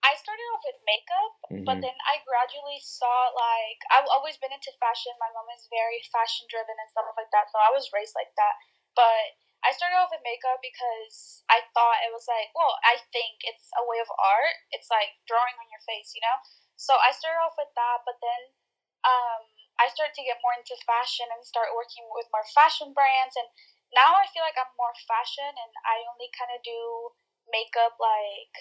I 0.04 0.14
started 0.14 0.46
off 0.54 0.62
with 0.62 0.78
makeup, 0.86 1.32
Mhm. 1.50 1.64
but 1.66 1.78
then 1.82 1.98
I 2.06 2.22
gradually 2.22 2.78
saw 2.78 3.34
like 3.34 3.80
I've 3.90 4.06
always 4.14 4.38
been 4.38 4.52
into 4.54 4.70
fashion. 4.78 5.10
My 5.18 5.32
mom 5.34 5.50
is 5.56 5.66
very 5.66 5.98
fashion 6.12 6.46
driven 6.48 6.76
and 6.78 6.88
stuff 6.90 7.10
like 7.18 7.30
that, 7.34 7.50
so 7.50 7.58
I 7.58 7.74
was 7.74 7.90
raised 7.92 8.14
like 8.14 8.30
that. 8.36 8.54
But 8.94 9.34
I 9.66 9.74
started 9.74 9.98
off 9.98 10.14
with 10.14 10.22
makeup 10.22 10.62
because 10.62 11.42
I 11.50 11.66
thought 11.74 12.04
it 12.06 12.14
was 12.14 12.30
like, 12.30 12.54
well, 12.54 12.78
I 12.86 13.02
think 13.10 13.42
it's 13.42 13.68
a 13.74 13.82
way 13.82 13.98
of 13.98 14.10
art. 14.14 14.56
It's 14.70 14.86
like 14.88 15.18
drawing 15.26 15.58
on 15.58 15.66
your 15.70 15.82
face, 15.82 16.14
you 16.14 16.22
know. 16.22 16.38
So 16.78 16.94
I 16.94 17.10
started 17.10 17.42
off 17.42 17.58
with 17.58 17.74
that, 17.74 18.06
but 18.06 18.22
then 18.22 18.54
um, 19.02 19.42
I 19.82 19.90
started 19.90 20.14
to 20.14 20.26
get 20.26 20.38
more 20.42 20.54
into 20.54 20.78
fashion 20.86 21.26
and 21.34 21.42
start 21.42 21.74
working 21.74 22.06
with 22.14 22.30
more 22.30 22.46
fashion 22.54 22.94
brands. 22.94 23.34
And 23.34 23.50
now 23.90 24.14
I 24.14 24.30
feel 24.30 24.46
like 24.46 24.58
I'm 24.58 24.70
more 24.78 24.94
fashion, 25.08 25.48
and 25.48 25.72
I 25.82 26.06
only 26.06 26.30
kind 26.30 26.54
of 26.54 26.62
do 26.62 27.14
makeup 27.50 27.98
like 27.98 28.54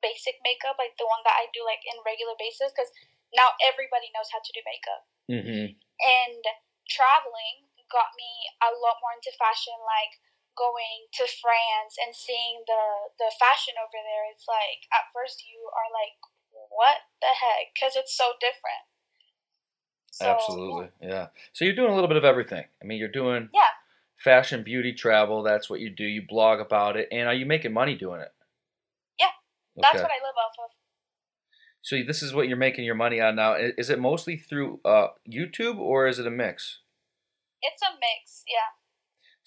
basic 0.00 0.40
makeup, 0.40 0.80
like 0.80 0.96
the 0.96 1.04
one 1.04 1.20
that 1.28 1.36
I 1.36 1.52
do 1.52 1.60
like 1.68 1.84
in 1.84 2.00
regular 2.00 2.38
basis, 2.40 2.72
because 2.72 2.88
now 3.36 3.52
everybody 3.60 4.08
knows 4.16 4.32
how 4.32 4.40
to 4.40 4.54
do 4.56 4.64
makeup. 4.64 5.02
Mm-hmm. 5.28 5.76
And 5.76 6.42
traveling 6.88 7.68
got 7.90 8.14
me 8.14 8.30
a 8.62 8.70
lot 8.70 9.02
more 9.02 9.12
into 9.18 9.34
fashion, 9.36 9.74
like 9.82 10.14
going 10.56 11.08
to 11.18 11.24
France 11.26 11.96
and 12.00 12.14
seeing 12.14 12.62
the 12.66 13.12
the 13.18 13.30
fashion 13.38 13.74
over 13.80 13.98
there. 13.98 14.28
It's 14.32 14.46
like 14.48 14.86
at 14.92 15.10
first 15.14 15.44
you 15.46 15.70
are 15.72 15.90
like, 15.90 16.18
what 16.70 17.06
the 17.20 17.32
heck? 17.32 17.72
Because 17.74 17.94
it's 17.96 18.16
so 18.16 18.34
different. 18.40 18.84
So, 20.10 20.26
Absolutely, 20.26 20.88
yeah. 21.00 21.28
So 21.52 21.64
you're 21.64 21.74
doing 21.74 21.92
a 21.92 21.94
little 21.94 22.08
bit 22.08 22.16
of 22.18 22.24
everything. 22.24 22.64
I 22.82 22.84
mean, 22.84 22.98
you're 22.98 23.08
doing 23.08 23.48
Yeah. 23.54 23.72
fashion, 24.16 24.62
beauty, 24.64 24.92
travel. 24.92 25.42
That's 25.42 25.70
what 25.70 25.80
you 25.80 25.88
do. 25.88 26.04
You 26.04 26.22
blog 26.26 26.60
about 26.60 26.96
it, 26.96 27.08
and 27.10 27.28
are 27.28 27.34
you 27.34 27.46
making 27.46 27.72
money 27.72 27.94
doing 27.96 28.20
it? 28.20 28.32
Yeah, 29.18 29.30
That's 29.76 29.94
Okay. 29.94 30.02
what 30.02 30.10
I 30.10 30.20
live 30.20 30.36
off 30.36 30.64
of. 30.64 30.70
So 31.82 31.96
this 32.06 32.22
is 32.22 32.34
what 32.34 32.48
you're 32.48 32.58
making 32.58 32.84
your 32.84 32.94
money 32.94 33.20
on 33.20 33.36
now. 33.36 33.54
Is 33.54 33.88
it 33.88 33.98
mostly 33.98 34.36
through 34.36 34.80
uh, 34.84 35.08
YouTube 35.26 35.78
or 35.78 36.06
is 36.06 36.18
it 36.18 36.26
a 36.26 36.30
mix? 36.30 36.80
it's 37.62 37.82
a 37.82 37.92
mix. 37.92 38.42
Yeah. 38.48 38.72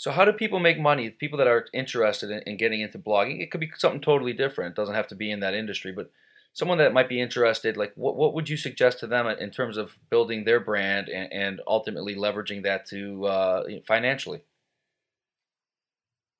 So 0.03 0.11
how 0.11 0.25
do 0.25 0.33
people 0.33 0.59
make 0.59 0.75
money? 0.77 1.09
People 1.11 1.37
that 1.37 1.47
are 1.47 1.65
interested 1.71 2.29
in, 2.29 2.43
in 2.43 2.57
getting 2.57 2.81
into 2.81 2.99
blogging, 2.99 3.39
it 3.39 3.51
could 3.51 3.63
be 3.63 3.71
something 3.77 4.03
totally 4.03 4.33
different. 4.33 4.75
It 4.75 4.75
doesn't 4.75 4.99
have 4.99 5.07
to 5.07 5.15
be 5.15 5.31
in 5.31 5.39
that 5.39 5.55
industry, 5.55 5.95
but 5.95 6.11
someone 6.51 6.77
that 6.83 6.91
might 6.91 7.07
be 7.07 7.23
interested, 7.23 7.79
like 7.79 7.95
what, 7.95 8.19
what 8.19 8.33
would 8.35 8.49
you 8.49 8.59
suggest 8.59 8.99
to 8.99 9.07
them 9.07 9.31
in 9.31 9.47
terms 9.49 9.79
of 9.79 9.95
building 10.11 10.43
their 10.43 10.59
brand 10.59 11.07
and, 11.07 11.31
and 11.31 11.61
ultimately 11.63 12.19
leveraging 12.19 12.67
that 12.67 12.83
to 12.91 13.23
uh, 13.23 13.63
financially? 13.87 14.43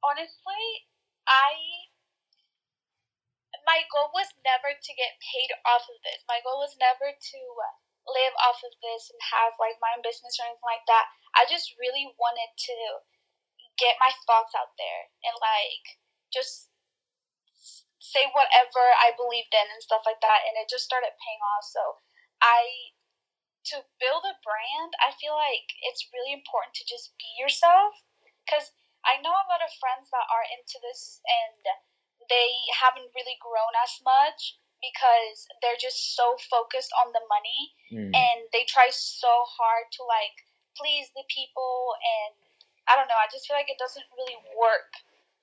Honestly, 0.04 0.68
I 1.24 1.56
my 3.64 3.80
goal 3.96 4.12
was 4.12 4.28
never 4.44 4.76
to 4.76 4.92
get 5.00 5.16
paid 5.24 5.56
off 5.64 5.88
of 5.88 5.96
this. 6.04 6.20
My 6.28 6.44
goal 6.44 6.60
was 6.60 6.76
never 6.84 7.16
to 7.16 7.40
live 8.12 8.36
off 8.44 8.60
of 8.60 8.76
this 8.84 9.08
and 9.08 9.24
have 9.40 9.56
like 9.56 9.80
my 9.80 9.96
own 9.96 10.04
business 10.04 10.36
or 10.36 10.52
anything 10.52 10.68
like 10.68 10.84
that. 10.92 11.08
I 11.32 11.48
just 11.48 11.80
really 11.80 12.12
wanted 12.20 12.52
to 12.52 12.76
get 13.78 13.98
my 14.02 14.12
thoughts 14.26 14.54
out 14.54 14.74
there 14.78 15.02
and 15.26 15.36
like 15.42 15.86
just 16.30 16.70
say 18.00 18.30
whatever 18.36 18.84
I 19.02 19.16
believed 19.18 19.54
in 19.54 19.68
and 19.74 19.82
stuff 19.82 20.06
like 20.06 20.22
that 20.22 20.46
and 20.46 20.60
it 20.60 20.70
just 20.70 20.86
started 20.86 21.14
paying 21.18 21.42
off. 21.56 21.66
So 21.66 21.84
I 22.44 22.94
to 23.74 23.80
build 23.98 24.28
a 24.28 24.36
brand, 24.44 24.92
I 25.00 25.16
feel 25.16 25.34
like 25.34 25.72
it's 25.88 26.12
really 26.12 26.36
important 26.36 26.76
to 26.76 26.86
just 26.86 27.16
be 27.16 27.30
yourself 27.40 27.96
cuz 28.46 28.76
I 29.04 29.20
know 29.20 29.34
a 29.34 29.50
lot 29.52 29.64
of 29.64 29.72
friends 29.80 30.12
that 30.12 30.28
are 30.32 30.48
into 30.48 30.80
this 30.80 31.20
and 31.28 31.64
they 32.30 32.52
haven't 32.72 33.12
really 33.16 33.36
grown 33.40 33.74
as 33.84 34.00
much 34.04 34.60
because 34.84 35.48
they're 35.64 35.80
just 35.80 36.16
so 36.16 36.36
focused 36.52 36.92
on 37.00 37.16
the 37.16 37.24
money 37.32 37.72
mm. 37.92 38.12
and 38.12 38.40
they 38.52 38.68
try 38.68 38.92
so 38.92 39.48
hard 39.48 39.88
to 39.96 40.04
like 40.04 40.44
please 40.76 41.08
the 41.16 41.24
people 41.32 41.96
and 42.04 42.36
I 42.88 43.00
don't 43.00 43.08
know, 43.08 43.20
I 43.20 43.32
just 43.32 43.48
feel 43.48 43.56
like 43.56 43.72
it 43.72 43.80
doesn't 43.80 44.06
really 44.16 44.38
work 44.56 44.92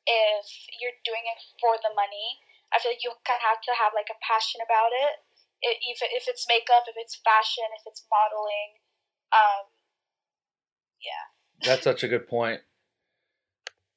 if 0.04 0.46
you're 0.80 0.96
doing 1.04 1.24
it 1.24 1.38
for 1.60 1.80
the 1.80 1.92
money. 1.96 2.40
I 2.70 2.78
feel 2.78 2.94
like 2.94 3.02
you 3.02 3.16
kind 3.26 3.40
of 3.40 3.46
have 3.46 3.62
to 3.66 3.72
have 3.74 3.96
like 3.96 4.12
a 4.12 4.18
passion 4.22 4.62
about 4.62 4.94
it. 4.94 5.24
it 5.64 5.76
if, 5.82 5.98
if 6.04 6.28
it's 6.30 6.46
makeup, 6.46 6.86
if 6.86 6.94
it's 6.96 7.18
fashion, 7.20 7.66
if 7.74 7.82
it's 7.88 8.06
modeling. 8.06 8.78
Um, 9.34 9.72
yeah. 11.00 11.24
That's 11.64 11.84
such 11.84 12.04
a 12.04 12.08
good 12.08 12.28
point 12.28 12.62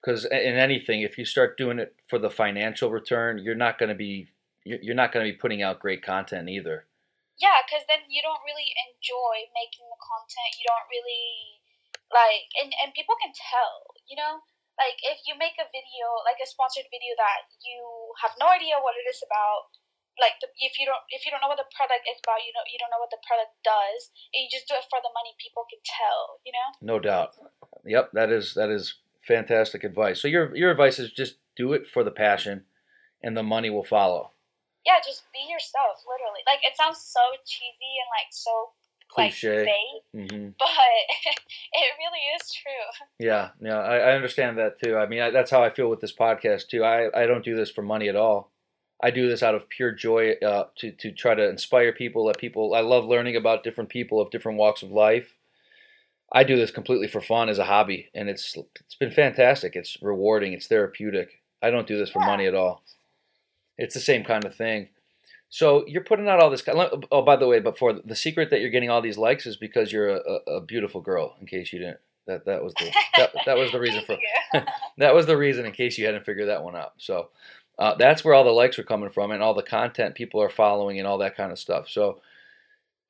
because 0.04 0.26
in 0.26 0.60
anything, 0.60 1.02
if 1.02 1.18
you 1.18 1.24
start 1.24 1.58
doing 1.58 1.80
it 1.80 1.96
for 2.10 2.20
the 2.20 2.30
financial 2.30 2.92
return, 2.92 3.40
you're 3.40 3.56
not 3.56 3.80
going 3.80 3.90
to 3.90 3.96
be 3.96 4.28
you're 4.66 4.96
not 4.96 5.12
going 5.12 5.26
to 5.26 5.32
be 5.32 5.38
putting 5.38 5.62
out 5.62 5.80
great 5.80 6.04
content 6.04 6.48
either. 6.48 6.88
Yeah, 7.36 7.60
because 7.68 7.84
then 7.88 8.08
you 8.08 8.24
don't 8.24 8.40
really 8.48 8.72
enjoy 8.88 9.52
making 9.52 9.84
the 9.92 10.00
content. 10.00 10.56
You 10.56 10.68
don't 10.72 10.88
really 10.88 11.63
like, 12.14 12.48
and 12.62 12.70
and 12.80 12.94
people 12.94 13.18
can 13.18 13.34
tell. 13.34 13.98
You 14.08 14.16
know, 14.16 14.46
like 14.78 14.98
if 15.02 15.26
you 15.26 15.34
make 15.36 15.58
a 15.58 15.68
video, 15.70 16.06
like 16.26 16.38
a 16.38 16.48
sponsored 16.48 16.88
video 16.94 17.18
that 17.18 17.50
you 17.66 17.82
have 18.22 18.38
no 18.38 18.50
idea 18.50 18.78
what 18.80 18.98
it 18.98 19.06
is 19.10 19.22
about. 19.26 19.74
Like 20.22 20.38
the, 20.38 20.46
if 20.62 20.78
you 20.78 20.86
don't 20.86 21.02
if 21.10 21.26
you 21.26 21.34
don't 21.34 21.42
know 21.42 21.50
what 21.50 21.58
the 21.58 21.70
product 21.74 22.06
is 22.06 22.22
about, 22.22 22.46
you 22.46 22.54
know 22.54 22.62
you 22.70 22.78
don't 22.78 22.94
know 22.94 23.02
what 23.02 23.10
the 23.10 23.22
product 23.26 23.58
does, 23.66 24.14
and 24.30 24.46
you 24.46 24.50
just 24.54 24.70
do 24.70 24.78
it 24.78 24.86
for 24.86 25.02
the 25.02 25.10
money. 25.10 25.34
People 25.42 25.66
can 25.66 25.82
tell. 25.82 26.38
You 26.46 26.54
know. 26.54 26.68
No 26.86 26.98
doubt. 27.02 27.34
Yep, 27.82 28.14
that 28.14 28.30
is 28.30 28.54
that 28.54 28.70
is 28.70 29.02
fantastic 29.26 29.84
advice. 29.84 30.22
So 30.22 30.30
your 30.30 30.54
your 30.54 30.70
advice 30.70 31.02
is 31.02 31.10
just 31.10 31.42
do 31.58 31.74
it 31.74 31.90
for 31.90 32.06
the 32.06 32.14
passion, 32.14 32.70
and 33.26 33.34
the 33.34 33.42
money 33.42 33.74
will 33.74 33.84
follow. 33.86 34.38
Yeah, 34.86 35.00
just 35.02 35.26
be 35.34 35.50
yourself. 35.50 36.04
Literally, 36.06 36.46
like 36.46 36.62
it 36.62 36.78
sounds 36.78 37.02
so 37.02 37.24
cheesy 37.48 37.94
and 37.98 38.10
like 38.14 38.30
so 38.30 38.76
cliche, 39.14 39.58
like, 39.58 39.66
fake, 39.66 40.32
mm-hmm. 40.32 40.50
but 40.58 40.68
it 41.74 41.92
really 42.00 42.20
is 42.40 42.52
true. 42.54 43.06
Yeah, 43.20 43.50
yeah, 43.62 43.80
I, 43.80 43.98
I 43.98 44.16
understand 44.16 44.58
that 44.58 44.82
too. 44.82 44.98
I 44.98 45.08
mean, 45.08 45.22
I, 45.22 45.30
that's 45.32 45.52
how 45.52 45.64
I 45.64 45.70
feel 45.70 45.90
with 45.90 46.02
this 46.02 46.16
podcast 46.16 46.68
too. 46.70 46.84
I 46.84 47.10
I 47.14 47.26
don't 47.26 47.46
do 47.46 47.56
this 47.56 47.72
for 47.72 47.82
money 47.82 48.10
at 48.10 48.16
all. 48.16 48.52
I 49.02 49.12
do 49.12 49.28
this 49.28 49.44
out 49.44 49.56
of 49.56 49.68
pure 49.70 49.92
joy 49.92 50.34
uh, 50.46 50.66
to 50.78 50.92
to 50.92 51.12
try 51.12 51.36
to 51.36 51.50
inspire 51.50 51.94
people. 51.94 52.26
Let 52.26 52.38
people. 52.38 52.74
I 52.74 52.82
love 52.82 53.06
learning 53.06 53.36
about 53.36 53.64
different 53.64 53.90
people 53.90 54.22
of 54.22 54.32
different 54.32 54.58
walks 54.58 54.84
of 54.84 54.92
life 54.92 55.36
I 56.34 56.44
do 56.44 56.56
this 56.56 56.72
completely 56.72 57.08
for 57.08 57.22
fun 57.22 57.48
as 57.48 57.60
a 57.60 57.66
hobby, 57.66 58.10
and 58.16 58.28
it's 58.28 58.58
it's 58.80 58.96
been 58.96 59.12
fantastic. 59.12 59.76
It's 59.76 59.98
rewarding. 60.02 60.54
It's 60.54 60.66
therapeutic. 60.66 61.42
I 61.62 61.70
don't 61.70 61.88
do 61.88 61.98
this 61.98 62.10
for 62.10 62.20
money 62.20 62.48
at 62.48 62.56
all. 62.56 62.84
It's 63.78 63.94
the 63.94 64.00
same 64.00 64.24
kind 64.24 64.44
of 64.44 64.56
thing. 64.56 64.90
So 65.54 65.86
you're 65.86 66.04
putting 66.04 66.28
out 66.28 66.42
all 66.42 66.50
this. 66.50 66.64
Oh, 67.12 67.22
by 67.22 67.36
the 67.36 67.48
way, 67.48 67.60
before 67.60 67.94
the 67.94 68.16
secret 68.16 68.50
that 68.50 68.60
you're 68.60 68.72
getting 68.72 68.90
all 68.90 69.04
these 69.04 69.20
likes 69.20 69.46
is 69.46 69.56
because 69.56 69.92
you're 69.92 70.16
a, 70.16 70.40
a 70.48 70.62
beautiful 70.62 71.00
girl. 71.00 71.36
In 71.40 71.46
case 71.46 71.72
you 71.72 71.78
didn't, 71.78 72.00
that 72.26 72.46
that 72.46 72.64
was 72.64 72.74
the 72.74 72.92
that, 73.18 73.34
that 73.46 73.56
was 73.56 73.72
the 73.72 73.80
reason 73.80 74.04
for 74.04 74.18
that 74.98 75.14
was 75.14 75.28
the 75.28 75.38
reason. 75.38 75.68
In 75.68 75.72
case 75.72 75.96
you 76.00 76.08
hadn't 76.08 76.26
figured 76.26 76.50
that 76.50 76.64
one 76.64 76.76
out. 76.76 76.94
So 76.98 77.30
uh, 77.78 77.94
that's 77.94 78.26
where 78.26 78.34
all 78.34 78.44
the 78.44 78.50
likes 78.50 78.80
are 78.80 78.84
coming 78.84 79.12
from, 79.12 79.30
and 79.30 79.44
all 79.44 79.54
the 79.54 79.62
content 79.62 80.16
people 80.16 80.42
are 80.42 80.50
following, 80.50 80.98
and 80.98 81.08
all 81.08 81.20
that 81.20 81.38
kind 81.38 81.52
of 81.52 81.60
stuff. 81.60 81.88
So 81.88 82.20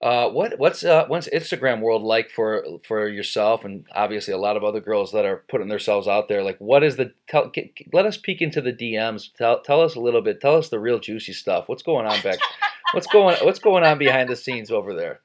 uh, 0.03 0.29
what 0.29 0.59
what's 0.59 0.83
uh, 0.83 1.05
what's 1.07 1.29
Instagram 1.29 1.79
world 1.79 2.03
like 2.03 2.29
for 2.29 2.65
for 2.85 3.07
yourself 3.07 3.63
and 3.63 3.87
obviously 3.95 4.33
a 4.33 4.37
lot 4.37 4.57
of 4.57 4.63
other 4.63 4.81
girls 4.81 5.13
that 5.13 5.23
are 5.23 5.45
putting 5.47 5.69
themselves 5.69 6.09
out 6.09 6.27
there? 6.27 6.43
Like, 6.43 6.59
what 6.59 6.83
is 6.83 6.97
the 6.97 7.13
tell, 7.29 7.47
get, 7.47 7.71
let 7.93 8.05
us 8.05 8.17
peek 8.17 8.41
into 8.41 8.59
the 8.59 8.73
DMs. 8.73 9.31
Tell 9.31 9.63
tell 9.63 9.79
us 9.79 9.95
a 9.95 10.01
little 10.03 10.21
bit. 10.21 10.41
Tell 10.41 10.57
us 10.57 10.67
the 10.67 10.79
real 10.79 10.99
juicy 10.99 11.31
stuff. 11.31 11.69
What's 11.69 11.87
going 11.87 12.05
on 12.05 12.19
back? 12.19 12.35
what's 12.91 13.07
going 13.07 13.37
What's 13.47 13.63
going 13.63 13.87
on 13.87 13.97
behind 13.97 14.27
the 14.27 14.35
scenes 14.35 14.71
over 14.71 14.93
there? 14.93 15.21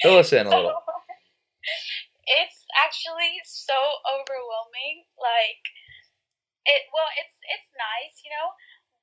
Fill 0.00 0.16
us 0.16 0.32
in 0.32 0.46
a 0.46 0.50
little. 0.50 0.72
It's 2.26 2.66
actually 2.74 3.38
so 3.46 3.78
overwhelming. 4.02 5.06
Like 5.14 5.62
it. 6.66 6.88
Well, 6.90 7.06
it's 7.20 7.36
it's 7.52 7.70
nice, 7.76 8.18
you 8.24 8.34
know. 8.34 8.50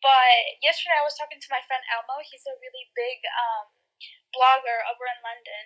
But 0.01 0.59
yesterday 0.59 0.99
I 0.99 1.07
was 1.07 1.15
talking 1.15 1.39
to 1.39 1.53
my 1.53 1.63
friend 1.63 1.79
Elmo. 1.87 2.19
He's 2.27 2.43
a 2.43 2.55
really 2.59 2.91
big 2.97 3.23
um 3.31 3.82
blogger 4.33 4.83
over 4.89 5.05
in 5.07 5.19
London, 5.23 5.63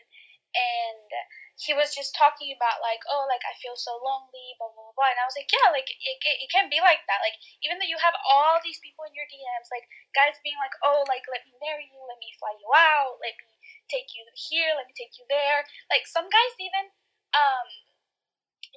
and 0.54 1.10
he 1.58 1.74
was 1.74 1.90
just 1.90 2.14
talking 2.14 2.54
about 2.54 2.86
like, 2.86 3.02
oh, 3.10 3.26
like 3.26 3.42
I 3.42 3.58
feel 3.58 3.74
so 3.74 3.98
lonely, 3.98 4.54
blah 4.62 4.70
blah 4.70 4.94
blah. 4.94 5.10
And 5.10 5.18
I 5.18 5.26
was 5.26 5.34
like, 5.34 5.50
yeah, 5.50 5.74
like 5.74 5.90
it, 5.90 6.18
it, 6.22 6.38
it 6.46 6.50
can 6.54 6.70
be 6.70 6.78
like 6.78 7.02
that. 7.10 7.26
Like 7.26 7.34
even 7.66 7.82
though 7.82 7.90
you 7.90 7.98
have 7.98 8.14
all 8.30 8.62
these 8.62 8.78
people 8.86 9.10
in 9.10 9.18
your 9.18 9.26
DMs, 9.26 9.74
like 9.74 9.90
guys 10.14 10.38
being 10.46 10.58
like, 10.62 10.78
oh, 10.86 11.02
like 11.10 11.26
let 11.26 11.42
me 11.50 11.58
marry 11.58 11.90
you, 11.90 11.98
let 12.06 12.22
me 12.22 12.30
fly 12.38 12.54
you 12.62 12.70
out, 12.78 13.18
let 13.26 13.34
me 13.42 13.58
take 13.90 14.14
you 14.14 14.22
here, 14.38 14.78
let 14.78 14.86
me 14.86 14.94
take 14.94 15.18
you 15.18 15.26
there. 15.34 15.66
Like 15.90 16.06
some 16.06 16.30
guys 16.30 16.54
even, 16.62 16.94
um, 17.34 17.68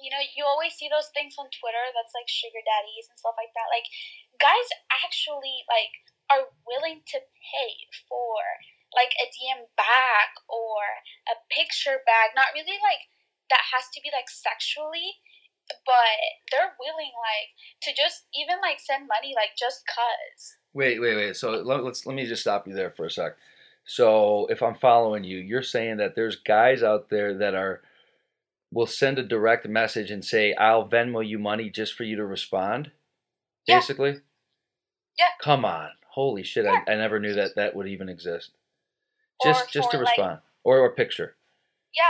you 0.01 0.09
know, 0.09 0.21
you 0.33 0.41
always 0.41 0.73
see 0.73 0.89
those 0.89 1.13
things 1.13 1.37
on 1.37 1.53
Twitter 1.53 1.85
that's 1.93 2.17
like 2.17 2.25
sugar 2.25 2.65
daddies 2.65 3.05
and 3.13 3.17
stuff 3.21 3.37
like 3.37 3.53
that. 3.53 3.69
Like 3.69 3.85
guys 4.41 4.67
actually 5.05 5.61
like 5.69 5.93
are 6.33 6.49
willing 6.65 7.05
to 7.13 7.21
pay 7.21 7.71
for 8.09 8.41
like 8.95 9.13
a 9.19 9.27
DM 9.31 9.67
back 9.77 10.35
or 10.49 10.83
a 11.31 11.35
picture 11.51 12.03
back. 12.05 12.35
Not 12.35 12.53
really 12.53 12.79
like 12.83 13.07
that 13.49 13.63
has 13.75 13.87
to 13.93 14.01
be 14.01 14.09
like 14.13 14.29
sexually, 14.29 15.19
but 15.85 16.17
they're 16.51 16.75
willing 16.79 17.13
like 17.15 17.51
to 17.83 17.91
just 17.95 18.27
even 18.35 18.59
like 18.61 18.79
send 18.79 19.07
money 19.07 19.33
like 19.35 19.55
just 19.57 19.83
cuz. 19.87 20.55
Wait, 20.73 20.99
wait, 20.99 21.15
wait. 21.15 21.35
So 21.35 21.51
let, 21.51 21.83
let's 21.83 22.05
let 22.05 22.15
me 22.15 22.25
just 22.25 22.41
stop 22.41 22.67
you 22.67 22.73
there 22.73 22.91
for 22.91 23.05
a 23.05 23.11
sec. 23.11 23.35
So 23.85 24.47
if 24.49 24.61
I'm 24.61 24.75
following 24.75 25.23
you, 25.23 25.37
you're 25.37 25.63
saying 25.63 25.97
that 25.97 26.15
there's 26.15 26.35
guys 26.35 26.83
out 26.83 27.09
there 27.09 27.37
that 27.37 27.55
are 27.55 27.81
will 28.71 28.87
send 28.87 29.19
a 29.19 29.23
direct 29.23 29.67
message 29.67 30.11
and 30.11 30.23
say, 30.23 30.53
"I'll 30.53 30.87
Venmo 30.87 31.27
you 31.27 31.39
money 31.39 31.69
just 31.69 31.93
for 31.93 32.03
you 32.03 32.15
to 32.15 32.25
respond." 32.25 32.91
Yeah. 33.67 33.79
Basically. 33.79 34.21
Yeah. 35.17 35.25
Come 35.41 35.65
on. 35.65 35.89
Holy 36.09 36.43
shit! 36.43 36.65
Yeah. 36.65 36.83
I, 36.87 36.93
I 36.93 36.95
never 36.95 37.19
knew 37.19 37.33
that 37.33 37.55
that 37.55 37.75
would 37.75 37.87
even 37.87 38.09
exist. 38.09 38.51
Just 39.43 39.71
just 39.71 39.91
to 39.91 39.97
respond 39.97 40.31
like, 40.31 40.39
or 40.63 40.79
or 40.79 40.91
picture. 40.91 41.35
Yeah, 41.95 42.03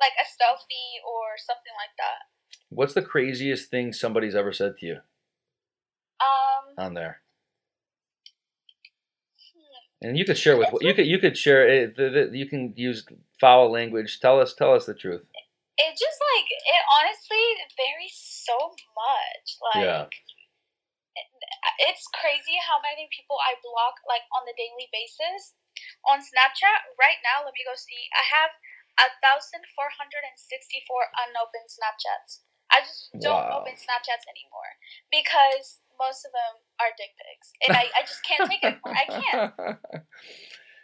like 0.00 0.12
a 0.18 0.24
selfie 0.24 1.02
or 1.06 1.36
something 1.38 1.72
like 1.76 1.94
that. 1.98 2.28
What's 2.68 2.94
the 2.94 3.02
craziest 3.02 3.70
thing 3.70 3.92
somebody's 3.92 4.34
ever 4.34 4.52
said 4.52 4.78
to 4.78 4.86
you? 4.86 4.98
Um. 6.20 6.86
On 6.86 6.94
there. 6.94 7.20
Hmm. 9.54 10.08
And 10.08 10.18
you 10.18 10.24
could 10.24 10.38
share 10.38 10.56
with 10.56 10.68
you 10.80 10.94
could 10.94 11.06
you 11.06 11.18
could 11.18 11.36
share 11.36 11.68
it. 11.68 11.96
You 12.32 12.46
can 12.46 12.72
use 12.76 13.04
foul 13.40 13.70
language. 13.70 14.20
Tell 14.20 14.40
us 14.40 14.54
tell 14.54 14.74
us 14.74 14.86
the 14.86 14.94
truth. 14.94 15.22
It 15.78 15.92
just 15.92 16.18
like 16.34 16.48
it 16.48 16.82
honestly 17.00 17.44
varies 17.76 18.16
so 18.16 18.56
much. 18.94 19.58
Like. 19.74 19.84
Yeah 19.84 20.06
it's 21.84 22.08
crazy 22.16 22.56
how 22.64 22.80
many 22.80 23.08
people 23.12 23.36
I 23.40 23.56
block 23.60 24.00
like 24.08 24.24
on 24.32 24.48
the 24.48 24.56
daily 24.56 24.88
basis 24.92 25.56
on 26.06 26.22
Snapchat 26.22 26.94
right 27.00 27.20
now. 27.22 27.44
Let 27.44 27.54
me 27.54 27.64
go 27.66 27.74
see. 27.76 28.08
I 28.14 28.24
have 28.26 28.52
a 28.96 29.08
thousand 29.20 29.64
four 29.76 29.92
hundred 29.92 30.24
and 30.24 30.36
sixty-four 30.36 31.12
unopened 31.28 31.68
Snapchats. 31.68 32.46
I 32.72 32.82
just 32.82 33.14
don't 33.22 33.46
wow. 33.46 33.62
open 33.62 33.78
Snapchats 33.78 34.26
anymore 34.26 34.70
because 35.12 35.80
most 35.98 36.26
of 36.26 36.32
them 36.34 36.52
are 36.82 36.90
dick 36.98 37.14
pics, 37.14 37.54
and 37.66 37.76
I, 37.76 37.86
I 37.94 38.02
just 38.02 38.22
can't 38.26 38.44
take 38.50 38.64
it. 38.64 38.76
I 38.84 39.04
can't. 39.06 39.52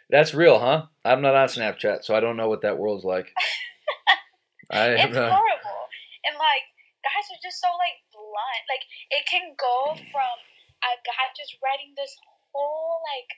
That's 0.09 0.33
real, 0.33 0.59
huh? 0.59 0.87
I'm 1.03 1.21
not 1.21 1.35
on 1.35 1.47
Snapchat, 1.47 2.03
so 2.03 2.15
I 2.15 2.19
don't 2.19 2.37
know 2.37 2.47
what 2.47 2.61
that 2.61 2.77
world's 2.77 3.03
like. 3.03 3.33
I, 4.71 4.95
it's 4.95 5.17
uh, 5.17 5.29
horrible. 5.29 5.83
and 6.25 6.39
like 6.39 6.65
guys 7.03 7.27
are 7.29 7.43
just 7.43 7.59
so 7.59 7.69
like 7.77 7.99
blunt. 8.15 8.63
Like 8.71 8.83
it 9.11 9.27
can 9.27 9.53
go 9.59 9.93
from 10.09 10.35
a 10.81 10.91
guy 11.03 11.25
just 11.35 11.59
writing 11.59 11.93
this 11.93 12.15
whole 12.51 13.03
like 13.03 13.29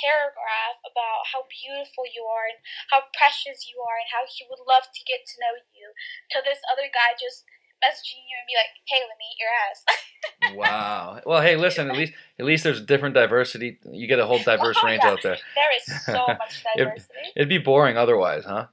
paragraph 0.00 0.78
about 0.84 1.24
how 1.32 1.44
beautiful 1.48 2.04
you 2.08 2.24
are 2.28 2.46
and 2.48 2.60
how 2.92 3.04
precious 3.16 3.66
you 3.68 3.80
are 3.80 3.96
and 3.98 4.08
how 4.12 4.22
he 4.28 4.44
would 4.48 4.60
love 4.68 4.84
to 4.88 5.02
get 5.08 5.24
to 5.26 5.34
know 5.40 5.56
you 5.72 5.88
to 6.36 6.38
this 6.44 6.60
other 6.70 6.86
guy 6.92 7.16
just 7.16 7.44
messaging 7.78 8.22
you 8.26 8.34
and 8.36 8.46
be 8.50 8.58
like, 8.58 8.74
"Hey, 8.90 9.00
let 9.06 9.16
me 9.18 9.26
eat 9.30 9.38
your 9.38 9.54
ass." 9.54 9.78
wow. 10.58 11.20
Well, 11.24 11.40
hey, 11.40 11.54
listen. 11.56 11.88
At 11.90 11.96
least, 11.96 12.12
at 12.38 12.44
least 12.44 12.64
there's 12.64 12.80
a 12.80 12.86
different 12.86 13.14
diversity. 13.14 13.78
You 13.90 14.06
get 14.06 14.18
a 14.18 14.26
whole 14.26 14.40
oh, 14.40 14.44
diverse 14.44 14.76
Oh, 14.82 14.86
range 14.86 15.02
yeah. 15.04 15.10
out 15.10 15.22
there. 15.22 15.38
there 15.54 15.72
is 15.76 16.04
so 16.04 16.26
much 16.28 16.62
It- 16.74 16.84
diversity. 16.84 17.32
It'd 17.36 17.48
be 17.48 17.58
boring 17.58 17.96
otherwise, 17.96 18.44
huh? 18.44 18.66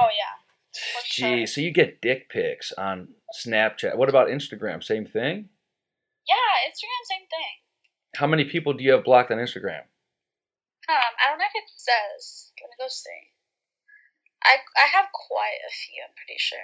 oh 0.00 0.08
yeah. 0.14 0.34
Gee, 1.04 1.44
sure. 1.44 1.46
so 1.46 1.60
you 1.60 1.70
get 1.70 2.00
dick 2.00 2.30
pics 2.30 2.72
on 2.72 3.08
Snapchat. 3.44 3.96
What 3.96 4.08
about 4.08 4.28
Instagram? 4.28 4.82
Same 4.82 5.04
thing. 5.04 5.50
Yeah, 6.26 6.70
Instagram 6.70 7.02
same 7.10 7.26
thing. 7.28 7.54
How 8.16 8.26
many 8.26 8.44
people 8.44 8.72
do 8.74 8.84
you 8.84 8.92
have 8.92 9.04
blocked 9.04 9.30
on 9.30 9.38
Instagram? 9.38 9.80
Um, 10.88 11.12
I 11.18 11.30
don't 11.30 11.38
know 11.38 11.44
if 11.44 11.62
it 11.64 11.70
says. 11.76 12.52
Let 12.60 12.68
me 12.70 12.76
go 12.78 12.86
see. 12.88 13.30
I 14.44 14.56
I 14.76 14.86
have 14.86 15.06
quite 15.14 15.60
a 15.66 15.72
few. 15.72 16.02
I'm 16.02 16.14
pretty 16.16 16.36
sure. 16.38 16.58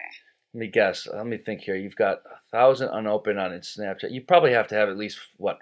Let 0.55 0.61
me 0.61 0.67
guess. 0.69 1.07
Let 1.07 1.27
me 1.27 1.39
think 1.39 1.61
here. 1.63 1.77
You've 1.77 1.97
got 1.97 2.19
a 2.27 2.39
thousand 2.51 2.89
unopened 2.89 3.39
on 3.39 3.51
Snapchat. 3.61 4.11
You 4.11 4.23
probably 4.23 4.53
have 4.53 4.69
to 4.69 4.75
have 4.75 4.89
at 4.89 4.97
least 4.99 5.19
what 5.37 5.59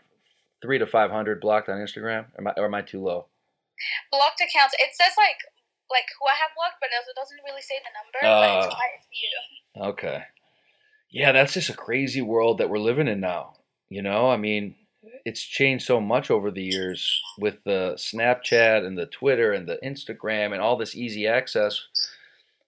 three 0.62 0.78
to 0.78 0.86
five 0.86 1.10
hundred 1.10 1.40
blocked 1.40 1.68
on 1.68 1.76
Instagram. 1.78 2.26
Or 2.34 2.40
am 2.40 2.46
I, 2.48 2.52
or 2.56 2.64
am 2.66 2.74
I 2.74 2.82
too 2.82 3.02
low? 3.02 3.26
Blocked 4.10 4.40
accounts. 4.40 4.74
It 4.78 4.90
says 4.94 5.12
like 5.18 5.36
like 5.90 6.06
who 6.18 6.26
I 6.26 6.34
have 6.40 6.50
blocked, 6.56 6.80
but 6.80 6.88
it 6.90 7.14
doesn't 7.14 7.40
really 7.44 7.62
say 7.62 7.74
the 7.78 7.92
number. 7.94 8.18
but 8.22 8.58
it's 8.58 8.66
Oh. 8.66 8.76
quite 8.76 8.96
a 8.98 9.02
few. 9.12 9.90
Okay. 9.92 10.22
Yeah, 11.10 11.32
that's 11.32 11.52
just 11.54 11.70
a 11.70 11.74
crazy 11.74 12.22
world 12.22 12.58
that 12.58 12.68
we're 12.70 12.78
living 12.78 13.06
in 13.08 13.20
now. 13.20 13.54
You 13.88 14.02
know, 14.02 14.28
I 14.28 14.36
mean, 14.36 14.74
it's 15.24 15.40
changed 15.42 15.84
so 15.84 16.00
much 16.00 16.30
over 16.30 16.50
the 16.50 16.62
years 16.62 17.22
with 17.38 17.56
the 17.64 17.94
Snapchat 17.96 18.86
and 18.86 18.96
the 18.96 19.06
Twitter 19.06 19.52
and 19.52 19.68
the 19.68 19.78
Instagram 19.84 20.52
and 20.52 20.60
all 20.60 20.76
this 20.76 20.94
easy 20.94 21.26
access. 21.26 21.86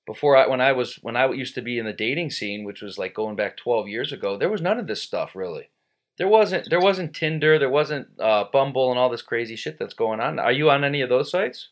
Before 0.07 0.37
I 0.37 0.47
when 0.47 0.61
I 0.61 0.73
was 0.73 0.97
when 1.03 1.17
I 1.17 1.31
used 1.31 1.55
to 1.57 1.63
be 1.63 1.79
in 1.79 1.85
the 1.85 1.93
dating 1.93 2.31
scene, 2.31 2.65
which 2.65 2.81
was 2.81 2.99
like 2.99 3.15
going 3.15 3.37
back 3.37 3.57
12 3.57 3.89
years 3.89 4.13
ago, 4.13 4.39
there 4.39 4.49
was 4.49 4.63
none 4.63 4.79
of 4.79 4.87
this 4.87 5.03
stuff 5.03 5.37
really. 5.37 5.69
There 6.17 6.29
wasn't 6.29 6.69
there 6.71 6.81
wasn't 6.81 7.15
Tinder, 7.15 7.59
there 7.59 7.71
wasn't 7.71 8.09
uh, 8.19 8.45
Bumble 8.53 8.91
and 8.91 8.99
all 8.99 9.11
this 9.11 9.23
crazy 9.23 9.55
shit 9.55 9.79
that's 9.79 9.95
going 9.95 10.21
on. 10.21 10.39
Are 10.39 10.53
you 10.53 10.71
on 10.71 10.83
any 10.83 11.03
of 11.03 11.09
those 11.09 11.31
sites? 11.31 11.69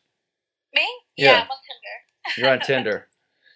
Me? 0.73 0.87
Yeah. 1.17 1.31
Yeah, 1.31 1.41
I'm 1.41 1.47
on 1.49 1.57
Tinder. 1.67 2.37
You're 2.37 2.51
on 2.51 2.59
Tinder. 2.65 3.07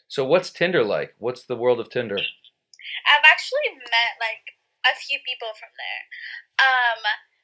So 0.07 0.25
what's 0.25 0.49
Tinder 0.49 0.83
like? 0.83 1.15
What's 1.19 1.43
the 1.45 1.55
world 1.55 1.79
of 1.79 1.89
Tinder? 1.89 2.17
I've 2.17 3.25
actually 3.31 3.79
met 3.79 4.19
like 4.19 4.59
a 4.85 4.97
few 4.97 5.19
people 5.25 5.53
from 5.57 5.69
there. 5.77 6.03
Um, 6.61 7.01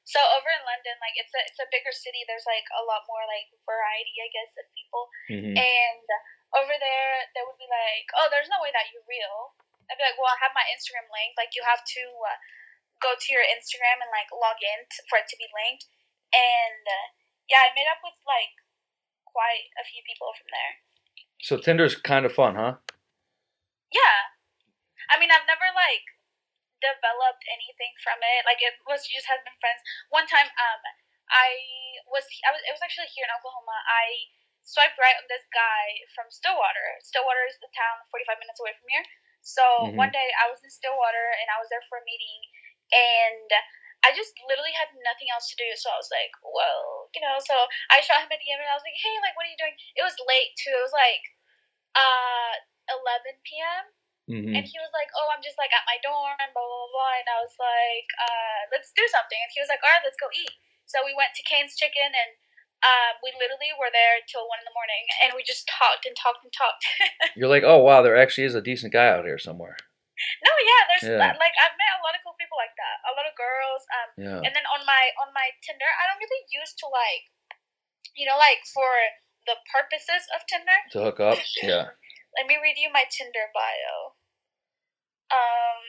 so 0.08 0.24
over 0.38 0.48
in 0.54 0.64
London, 0.64 0.96
like 1.04 1.18
it's 1.20 1.34
a 1.36 1.42
it's 1.44 1.60
a 1.60 1.68
bigger 1.74 1.92
city. 1.92 2.24
There's 2.24 2.48
like 2.48 2.64
a 2.78 2.84
lot 2.88 3.04
more 3.12 3.26
like 3.28 3.50
variety, 3.68 4.16
I 4.24 4.30
guess, 4.32 4.52
of 4.56 4.68
people. 4.72 5.04
hmm 5.28 5.56
And 5.58 6.08
over 6.56 6.76
there, 6.80 7.12
they 7.36 7.44
would 7.44 7.60
be 7.60 7.68
like, 7.68 8.08
"Oh, 8.16 8.32
there's 8.32 8.48
no 8.48 8.64
way 8.64 8.72
that 8.72 8.88
you're 8.94 9.04
real." 9.04 9.58
I'd 9.92 10.00
be 10.00 10.06
like, 10.08 10.16
"Well, 10.16 10.32
I 10.32 10.40
have 10.44 10.56
my 10.56 10.64
Instagram 10.72 11.08
linked. 11.12 11.36
Like, 11.36 11.56
you 11.56 11.64
have 11.68 11.84
to 11.84 12.04
uh, 12.24 12.38
go 13.04 13.16
to 13.20 13.28
your 13.32 13.44
Instagram 13.44 14.00
and 14.00 14.12
like 14.16 14.32
log 14.32 14.60
in 14.64 14.80
t- 14.88 15.04
for 15.12 15.20
it 15.20 15.28
to 15.28 15.38
be 15.40 15.48
linked." 15.52 15.92
And 16.32 16.84
uh, 16.88 17.08
yeah, 17.52 17.68
I 17.68 17.76
met 17.76 17.92
up 17.92 18.00
with 18.04 18.16
like 18.24 18.56
quite 19.28 19.68
a 19.76 19.84
few 19.84 20.04
people 20.08 20.32
from 20.40 20.50
there. 20.56 20.74
So 21.44 21.60
Tinder's 21.60 21.96
kind 22.00 22.24
of 22.26 22.32
fun, 22.32 22.56
huh? 22.56 22.80
Yeah, 23.92 24.18
I 25.12 25.20
mean, 25.20 25.32
I've 25.32 25.48
never 25.48 25.68
like 25.72 26.04
developed 26.88 27.44
anything 27.52 27.92
from 28.00 28.24
it. 28.24 28.48
Like, 28.48 28.64
it 28.64 28.80
was 28.88 29.04
just 29.04 29.28
had 29.28 29.44
been 29.44 29.60
friends. 29.60 29.84
One 30.08 30.28
time, 30.32 30.48
um, 30.48 30.82
I 31.28 31.50
was 32.08 32.24
I 32.48 32.56
was 32.56 32.64
it 32.64 32.72
was 32.72 32.84
actually 32.84 33.12
here 33.12 33.28
in 33.28 33.36
Oklahoma. 33.36 33.76
I 33.84 34.32
swiped 34.64 35.00
right 35.00 35.16
on 35.20 35.28
this 35.28 35.44
guy 35.52 36.00
from 36.16 36.32
Stillwater. 36.32 37.00
Stillwater 37.04 37.44
is 37.48 37.60
the 37.60 37.72
town 37.76 38.00
45 38.12 38.40
minutes 38.40 38.60
away 38.64 38.76
from 38.80 38.88
here. 38.92 39.04
So 39.44 39.64
Mhm. 39.92 39.96
one 39.96 40.12
day 40.12 40.32
I 40.40 40.48
was 40.52 40.64
in 40.64 40.72
Stillwater 40.72 41.28
and 41.40 41.48
I 41.52 41.60
was 41.60 41.68
there 41.72 41.84
for 41.88 42.00
a 42.00 42.08
meeting 42.08 42.42
and 42.92 43.50
I 44.04 44.12
just 44.16 44.36
literally 44.48 44.76
had 44.76 44.92
nothing 45.04 45.28
else 45.32 45.50
to 45.52 45.60
do. 45.60 45.68
So 45.76 45.92
I 45.92 45.98
was 46.00 46.12
like, 46.12 46.32
well, 46.44 47.10
you 47.16 47.22
know, 47.24 47.40
so 47.44 47.56
I 47.92 48.00
shot 48.04 48.24
him 48.24 48.32
a 48.32 48.38
DM 48.40 48.60
and 48.60 48.70
I 48.72 48.76
was 48.78 48.86
like, 48.88 48.96
hey, 49.00 49.16
like, 49.24 49.36
what 49.36 49.48
are 49.48 49.52
you 49.52 49.60
doing? 49.60 49.76
It 49.96 50.04
was 50.04 50.16
late 50.28 50.56
too. 50.60 50.76
It 50.76 50.84
was 50.86 50.96
like 50.96 51.24
uh 51.96 52.54
11 52.92 53.40
p.m. 53.44 53.84
hmm 54.28 54.52
And 54.54 54.64
he 54.68 54.78
was 54.80 54.92
like, 54.92 55.08
oh, 55.16 55.32
I'm 55.32 55.44
just 55.44 55.56
like 55.56 55.72
at 55.72 55.88
my 55.88 55.98
dorm, 56.04 56.36
blah, 56.36 56.52
blah, 56.52 56.80
blah, 56.84 56.92
blah. 56.92 57.16
And 57.20 57.28
I 57.32 57.38
was 57.40 57.56
like, 57.56 58.08
uh, 58.20 58.60
let's 58.76 58.92
do 58.92 59.04
something. 59.08 59.40
And 59.40 59.52
he 59.56 59.64
was 59.64 59.72
like, 59.72 59.80
all 59.84 59.92
right, 59.92 60.04
let's 60.04 60.20
go 60.20 60.28
eat. 60.36 60.52
So 60.88 61.04
we 61.04 61.16
went 61.16 61.36
to 61.36 61.44
Cane's 61.48 61.76
Chicken 61.80 62.12
and 62.12 62.32
um, 62.84 63.20
we 63.26 63.34
literally 63.36 63.74
were 63.76 63.92
there 63.92 64.22
till 64.30 64.46
one 64.48 64.60
in 64.62 64.68
the 64.68 64.76
morning 64.76 65.04
and 65.24 65.36
we 65.36 65.42
just 65.44 65.68
talked 65.68 66.06
and 66.08 66.16
talked 66.16 66.44
and 66.46 66.54
talked. 66.54 66.84
You're 67.40 67.52
like, 67.52 67.64
oh 67.68 67.80
wow, 67.84 68.04
there 68.06 68.16
actually 68.20 68.46
is 68.48 68.56
a 68.56 68.64
decent 68.64 68.94
guy 68.96 69.10
out 69.12 69.26
here 69.28 69.40
somewhere. 69.42 69.76
no, 70.46 70.52
yeah, 70.62 70.82
there's 70.90 71.06
Yeah. 71.08 71.32
like 71.40 71.56
I've 71.60 71.76
met 71.78 71.98
a 71.98 72.04
lot 72.06 72.16
of 72.16 72.22
cool 72.24 72.38
people 72.40 72.58
like 72.60 72.74
that. 72.78 72.98
A 73.10 73.14
lot 73.18 73.26
of 73.28 73.34
girls. 73.36 73.84
Um, 73.96 74.10
Yeah. 74.18 74.42
and 74.48 74.52
then 74.54 74.66
on 74.76 74.84
my 74.86 75.04
on 75.24 75.32
my 75.34 75.52
Tinder, 75.64 75.88
I 75.88 76.04
don't 76.12 76.22
really 76.22 76.44
use 76.54 76.72
to 76.84 76.88
like, 76.90 77.24
you 78.16 78.26
know, 78.26 78.38
like 78.38 78.62
for 78.74 78.90
the 79.48 79.58
purposes 79.72 80.24
of 80.36 80.44
Tinder. 80.48 80.80
To 80.98 81.00
hook 81.12 81.20
up. 81.20 81.40
Yeah. 81.64 81.94
Let 82.38 82.46
me 82.46 82.62
read 82.62 82.78
you 82.78 82.94
my 82.94 83.06
Tinder 83.10 83.50
bio. 83.56 84.17
Um, 85.32 85.82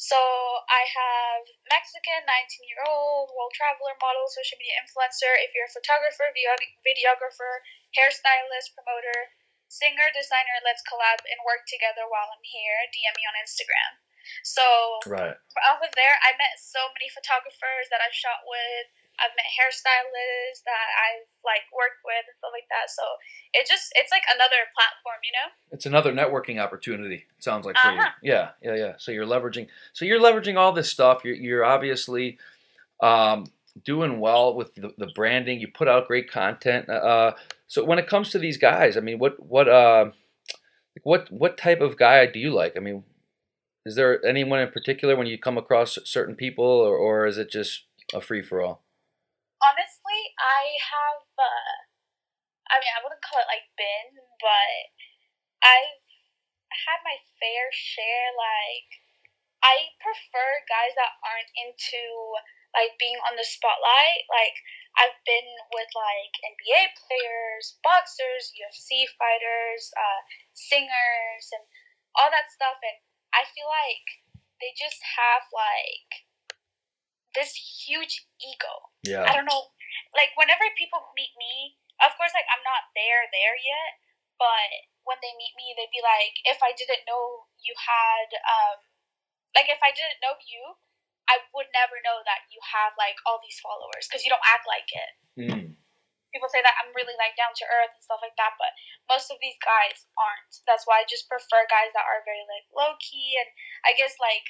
so 0.00 0.16
I 0.16 0.88
have 0.88 1.44
Mexican, 1.68 2.24
19 2.24 2.72
year 2.72 2.80
old, 2.88 3.30
world 3.36 3.52
traveler, 3.52 3.94
model, 4.00 4.24
social 4.32 4.56
media 4.56 4.80
influencer. 4.80 5.28
If 5.44 5.52
you're 5.52 5.68
a 5.68 5.76
photographer, 5.76 6.32
videographer, 6.32 7.52
hairstylist, 7.92 8.72
promoter, 8.72 9.36
singer, 9.68 10.08
designer, 10.10 10.56
let's 10.64 10.80
collab 10.88 11.20
and 11.28 11.38
work 11.44 11.68
together 11.68 12.08
while 12.08 12.32
I'm 12.32 12.42
here. 12.42 12.80
DM 12.90 13.12
me 13.12 13.24
on 13.28 13.36
Instagram. 13.44 14.00
So 14.42 14.64
Right. 15.06 15.36
off 15.68 15.84
of 15.84 15.92
there, 15.94 16.16
I 16.24 16.32
met 16.40 16.58
so 16.58 16.90
many 16.96 17.12
photographers 17.12 17.92
that 17.92 18.00
I've 18.00 18.16
shot 18.16 18.42
with. 18.48 18.88
I've 19.20 19.36
met 19.36 19.46
hairstylists 19.52 20.64
that 20.64 20.86
I've 20.96 21.28
like 21.44 21.64
worked 21.76 22.00
with 22.04 22.24
and 22.26 22.36
stuff 22.40 22.52
like 22.52 22.68
that. 22.72 22.88
So 22.90 23.04
it 23.52 23.68
just 23.68 23.92
it's 23.96 24.10
like 24.10 24.24
another 24.34 24.60
platform, 24.74 25.20
you 25.24 25.32
know? 25.36 25.48
It's 25.72 25.86
another 25.86 26.12
networking 26.12 26.58
opportunity. 26.60 27.26
it 27.28 27.44
Sounds 27.44 27.66
like 27.66 27.76
for 27.76 27.88
Uh-huh. 27.88 28.10
you. 28.22 28.32
Yeah. 28.32 28.50
Yeah. 28.62 28.74
Yeah. 28.76 28.92
So 28.98 29.12
you're 29.12 29.26
leveraging. 29.26 29.68
So 29.92 30.04
you're 30.04 30.20
leveraging 30.20 30.56
all 30.56 30.72
this 30.72 30.90
stuff. 30.90 31.22
You're 31.24 31.36
you're 31.36 31.64
obviously 31.64 32.38
um, 33.02 33.46
doing 33.84 34.20
well 34.20 34.54
with 34.54 34.74
the, 34.74 34.92
the 34.98 35.08
branding. 35.14 35.60
You 35.60 35.68
put 35.68 35.88
out 35.88 36.08
great 36.08 36.30
content. 36.30 36.88
Uh, 36.88 37.32
so 37.66 37.84
when 37.84 37.98
it 37.98 38.08
comes 38.08 38.30
to 38.30 38.38
these 38.38 38.56
guys, 38.58 38.96
I 38.96 39.00
mean, 39.00 39.18
what 39.18 39.38
what 39.44 39.68
uh, 39.68 40.10
what 41.02 41.30
what 41.30 41.56
type 41.56 41.80
of 41.80 41.96
guy 41.96 42.26
do 42.26 42.38
you 42.38 42.50
like? 42.52 42.76
I 42.76 42.80
mean, 42.80 43.04
is 43.86 43.94
there 43.94 44.24
anyone 44.24 44.60
in 44.60 44.70
particular 44.70 45.16
when 45.16 45.26
you 45.26 45.38
come 45.38 45.56
across 45.56 45.98
certain 46.04 46.34
people, 46.34 46.64
or, 46.64 46.96
or 46.96 47.26
is 47.26 47.38
it 47.38 47.50
just 47.50 47.84
a 48.12 48.20
free 48.20 48.42
for 48.42 48.60
all? 48.60 48.82
Honestly, 49.60 50.34
I 50.40 50.76
have 50.80 51.24
uh 51.36 51.76
I 52.72 52.80
mean 52.80 52.92
I 52.96 53.02
wouldn't 53.04 53.24
call 53.24 53.40
it 53.40 53.50
like 53.50 53.68
been, 53.76 54.16
but 54.40 54.80
I've 55.60 56.00
had 56.72 57.04
my 57.04 57.20
fair 57.38 57.68
share 57.72 58.32
like 58.36 58.90
I 59.60 59.92
prefer 60.00 60.64
guys 60.64 60.96
that 60.96 61.20
aren't 61.20 61.52
into 61.52 62.00
like 62.72 62.96
being 62.96 63.18
on 63.28 63.36
the 63.36 63.44
spotlight. 63.44 64.24
Like 64.30 64.56
I've 64.96 65.18
been 65.26 65.48
with 65.74 65.90
like 65.92 66.32
NBA 66.40 66.96
players, 66.96 67.78
boxers, 67.84 68.52
UFC 68.56 69.06
fighters, 69.20 69.92
uh, 69.94 70.20
singers, 70.54 71.52
and 71.52 71.64
all 72.16 72.30
that 72.32 72.50
stuff, 72.50 72.80
and 72.82 72.98
I 73.34 73.46
feel 73.52 73.68
like 73.68 74.24
they 74.60 74.72
just 74.74 74.98
have 75.20 75.46
like 75.54 76.26
this 77.34 77.54
huge 77.86 78.26
ego. 78.40 78.89
I 79.24 79.32
don't 79.36 79.48
know. 79.48 79.72
Like 80.12 80.34
whenever 80.36 80.64
people 80.76 81.00
meet 81.16 81.32
me, 81.38 81.78
of 82.04 82.12
course, 82.16 82.32
like 82.36 82.48
I'm 82.48 82.64
not 82.64 82.90
there 82.96 83.24
there 83.32 83.56
yet, 83.56 83.92
but 84.40 84.70
when 85.04 85.20
they 85.24 85.32
meet 85.36 85.56
me, 85.56 85.72
they'd 85.76 85.92
be 85.92 86.04
like, 86.04 86.34
if 86.48 86.60
I 86.60 86.72
didn't 86.76 87.04
know 87.08 87.48
you 87.60 87.72
had, 87.76 88.28
um, 88.44 88.78
like 89.56 89.68
if 89.68 89.80
I 89.80 89.92
didn't 89.92 90.20
know 90.20 90.36
you, 90.44 90.80
I 91.30 91.38
would 91.54 91.70
never 91.70 92.02
know 92.02 92.20
that 92.26 92.50
you 92.50 92.58
have 92.58 92.98
like 92.98 93.16
all 93.22 93.38
these 93.38 93.60
followers 93.62 94.10
because 94.10 94.26
you 94.26 94.32
don't 94.32 94.50
act 94.50 94.66
like 94.66 94.90
it. 94.90 95.12
Mm. 95.38 95.66
People 96.34 96.50
say 96.50 96.62
that 96.62 96.78
I'm 96.78 96.94
really 96.94 97.14
like 97.18 97.34
down 97.34 97.54
to 97.54 97.66
earth 97.66 97.94
and 97.94 98.02
stuff 98.02 98.22
like 98.22 98.34
that, 98.38 98.54
but 98.58 98.70
most 99.10 99.30
of 99.30 99.38
these 99.42 99.58
guys 99.62 100.06
aren't. 100.18 100.52
That's 100.66 100.86
why 100.86 101.02
I 101.02 101.06
just 101.06 101.30
prefer 101.30 101.66
guys 101.70 101.90
that 101.94 102.06
are 102.06 102.26
very 102.26 102.42
like 102.46 102.66
low 102.70 102.94
key 102.98 103.38
and 103.38 103.50
I 103.86 103.94
guess 103.98 104.14
like 104.18 104.46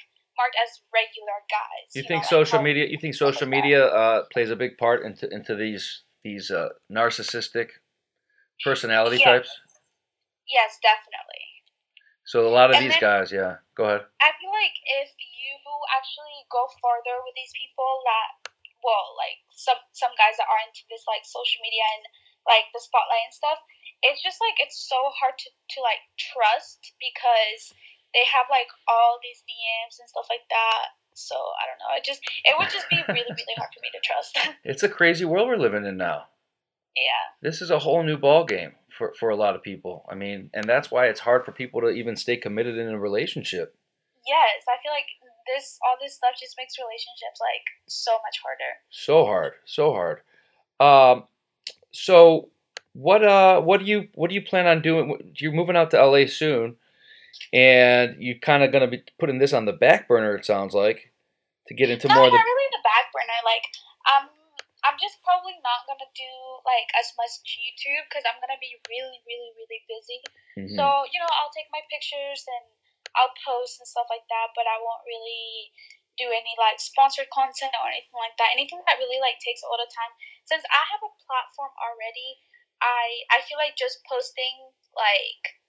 as 0.63 0.81
regular 0.93 1.39
guys. 1.49 1.93
You 1.93 2.01
know, 2.03 2.07
think 2.07 2.21
like 2.23 2.29
social 2.29 2.57
how- 2.59 2.63
media? 2.65 2.85
You 2.89 2.97
think 2.97 3.15
social 3.15 3.47
like 3.47 3.57
media 3.61 3.85
uh, 3.85 4.23
plays 4.33 4.49
a 4.49 4.55
big 4.55 4.77
part 4.77 5.05
into 5.05 5.29
into 5.29 5.55
these 5.55 6.03
these 6.23 6.49
uh, 6.51 6.69
narcissistic 6.91 7.69
personality 8.63 9.17
Yes. 9.17 9.25
types? 9.25 9.51
Yes, 10.47 10.77
definitely. 10.81 11.45
So 12.25 12.45
a 12.47 12.53
lot 12.53 12.69
of 12.69 12.75
And 12.77 12.85
these 12.85 12.93
then- 12.99 13.01
guys, 13.01 13.31
yeah. 13.31 13.63
Go 13.75 13.85
ahead. 13.85 14.05
I 14.21 14.31
feel 14.39 14.51
like 14.53 14.75
if 15.03 15.09
you 15.17 15.53
actually 15.97 16.45
go 16.51 16.67
further 16.83 17.17
with 17.25 17.33
these 17.35 17.51
people 17.57 17.91
that 18.05 18.51
well, 18.83 19.13
like 19.17 19.37
some 19.53 19.77
some 19.93 20.09
guys 20.17 20.37
that 20.41 20.49
are 20.49 20.61
into 20.65 20.81
this 20.89 21.05
like 21.05 21.21
social 21.25 21.61
media 21.61 21.85
and 21.97 22.03
like 22.49 22.65
the 22.73 22.81
spotlight 22.81 23.29
and 23.29 23.33
stuff, 23.33 23.59
it's 24.01 24.21
just 24.25 24.41
like 24.41 24.57
it's 24.57 24.77
so 24.89 24.97
hard 25.17 25.37
to, 25.37 25.49
to 25.49 25.77
like 25.85 26.01
trust 26.17 26.81
because 26.97 27.73
they 28.13 28.25
have 28.27 28.45
like 28.49 28.67
all 28.87 29.19
these 29.23 29.43
DMs 29.47 29.99
and 29.99 30.09
stuff 30.09 30.27
like 30.29 30.45
that. 30.49 30.95
So 31.13 31.35
I 31.35 31.67
don't 31.67 31.79
know. 31.79 31.91
It 31.97 32.03
just 32.03 32.21
it 32.43 32.55
would 32.57 32.69
just 32.69 32.89
be 32.89 32.97
really, 33.07 33.27
really 33.27 33.57
hard 33.57 33.69
for 33.73 33.81
me 33.83 33.91
to 33.91 34.01
trust. 34.03 34.37
It's 34.63 34.83
a 34.83 34.89
crazy 34.89 35.25
world 35.25 35.47
we're 35.47 35.57
living 35.57 35.85
in 35.85 35.97
now. 35.97 36.25
yeah. 36.95 37.25
This 37.41 37.61
is 37.61 37.71
a 37.71 37.79
whole 37.79 38.03
new 38.03 38.17
ball 38.17 38.45
game 38.45 38.73
for 38.97 39.13
for 39.19 39.29
a 39.29 39.35
lot 39.35 39.55
of 39.55 39.63
people. 39.63 40.05
I 40.09 40.15
mean, 40.15 40.49
and 40.53 40.65
that's 40.67 40.89
why 40.91 41.07
it's 41.07 41.19
hard 41.19 41.43
for 41.45 41.51
people 41.51 41.81
to 41.81 41.89
even 41.89 42.15
stay 42.15 42.37
committed 42.37 42.77
in 42.77 42.89
a 42.89 42.99
relationship. 42.99 43.75
Yes, 44.27 44.63
I 44.69 44.77
feel 44.83 44.93
like 44.93 45.09
this 45.47 45.79
all 45.83 45.97
this 46.01 46.15
stuff 46.15 46.35
just 46.39 46.55
makes 46.57 46.77
relationships 46.77 47.39
like 47.41 47.65
so 47.87 48.11
much 48.11 48.37
harder. 48.43 48.71
So 48.89 49.25
hard, 49.25 49.53
so 49.65 49.91
hard. 49.93 50.21
Um, 50.79 51.25
so 51.91 52.49
what 52.93 53.23
uh 53.23 53.61
what 53.61 53.79
do 53.79 53.85
you 53.85 54.07
what 54.15 54.29
do 54.29 54.35
you 54.35 54.41
plan 54.43 54.67
on 54.67 54.81
doing? 54.81 55.33
You're 55.35 55.51
moving 55.53 55.75
out 55.75 55.91
to 55.91 56.05
LA 56.05 56.25
soon, 56.27 56.75
and 57.53 58.15
you're 58.19 58.39
kind 58.39 58.63
of 58.63 58.71
gonna 58.71 58.87
be 58.87 59.03
putting 59.19 59.39
this 59.39 59.53
on 59.53 59.65
the 59.65 59.73
back 59.75 60.07
burner. 60.07 60.35
It 60.35 60.45
sounds 60.45 60.73
like 60.73 61.11
to 61.67 61.73
get 61.73 61.89
into 61.89 62.07
no, 62.07 62.15
more 62.15 62.27
of 62.27 62.33
not 62.33 62.41
the 62.41 62.47
really 62.47 62.69
the 62.71 62.83
back 62.83 63.11
burner. 63.13 63.39
Like, 63.43 63.65
um, 64.07 64.25
I'm 64.81 64.97
just 64.97 65.21
probably 65.21 65.55
not 65.61 65.85
gonna 65.85 66.09
do 66.17 66.31
like 66.65 66.89
as 66.97 67.13
much 67.15 67.43
YouTube 67.45 68.07
because 68.09 68.25
I'm 68.25 68.39
gonna 68.41 68.59
be 68.59 68.75
really, 68.89 69.21
really, 69.27 69.51
really 69.55 69.81
busy. 69.85 70.19
Mhm. 70.57 70.75
So 70.75 70.83
you 71.13 71.19
know, 71.21 71.29
I'll 71.37 71.53
take 71.53 71.69
my 71.71 71.83
pictures 71.89 72.43
and 72.47 72.65
I'll 73.15 73.33
post 73.45 73.79
and 73.79 73.87
stuff 73.87 74.07
like 74.09 74.25
that, 74.31 74.55
but 74.55 74.65
I 74.65 74.79
won't 74.79 75.03
really 75.05 75.71
do 76.17 76.27
any 76.27 76.53
like 76.59 76.79
sponsored 76.79 77.29
content 77.31 77.71
or 77.79 77.87
anything 77.87 78.17
like 78.19 78.35
that. 78.37 78.51
Anything 78.51 78.83
that 78.87 78.99
really 78.99 79.19
like 79.19 79.39
takes 79.39 79.63
all 79.63 79.77
the 79.79 79.89
time. 79.89 80.11
Since 80.45 80.63
I 80.67 80.83
have 80.91 81.03
a 81.03 81.11
platform 81.23 81.71
already, 81.79 82.41
I 82.81 83.23
I 83.31 83.45
feel 83.45 83.57
like 83.61 83.77
just 83.77 84.03
posting 84.09 84.75
like 84.97 85.60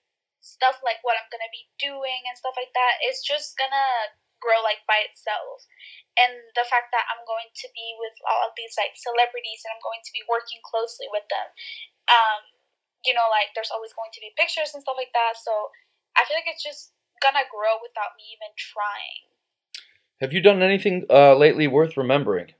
stuff 0.43 0.83
like 0.83 0.99
what 1.07 1.15
I'm 1.15 1.31
gonna 1.31 1.49
be 1.55 1.71
doing 1.79 2.27
and 2.27 2.35
stuff 2.35 2.59
like 2.59 2.75
that 2.75 2.99
is 3.07 3.23
just 3.23 3.55
gonna 3.55 4.11
grow 4.43 4.59
like 4.59 4.83
by 4.83 4.99
itself. 5.07 5.63
And 6.19 6.43
the 6.59 6.67
fact 6.67 6.91
that 6.91 7.07
I'm 7.07 7.23
going 7.23 7.47
to 7.47 7.67
be 7.71 7.95
with 7.95 8.13
all 8.27 8.43
of 8.43 8.53
these 8.59 8.75
like 8.75 8.93
celebrities 8.99 9.63
and 9.63 9.71
I'm 9.71 9.81
going 9.81 10.03
to 10.03 10.11
be 10.11 10.27
working 10.27 10.59
closely 10.67 11.07
with 11.07 11.23
them, 11.31 11.47
um, 12.11 12.43
you 13.07 13.15
know, 13.15 13.31
like 13.31 13.55
there's 13.55 13.71
always 13.71 13.95
going 13.95 14.11
to 14.11 14.21
be 14.21 14.35
pictures 14.35 14.75
and 14.75 14.83
stuff 14.83 14.99
like 14.99 15.15
that. 15.15 15.39
So 15.39 15.71
I 16.19 16.27
feel 16.27 16.35
like 16.35 16.51
it's 16.51 16.61
just 16.61 16.91
gonna 17.23 17.47
grow 17.47 17.79
without 17.79 18.19
me 18.19 18.35
even 18.35 18.51
trying. 18.59 19.31
Have 20.19 20.35
you 20.35 20.43
done 20.43 20.59
anything 20.59 21.07
uh, 21.07 21.39
lately 21.39 21.71
worth 21.71 21.95
remembering? 21.95 22.51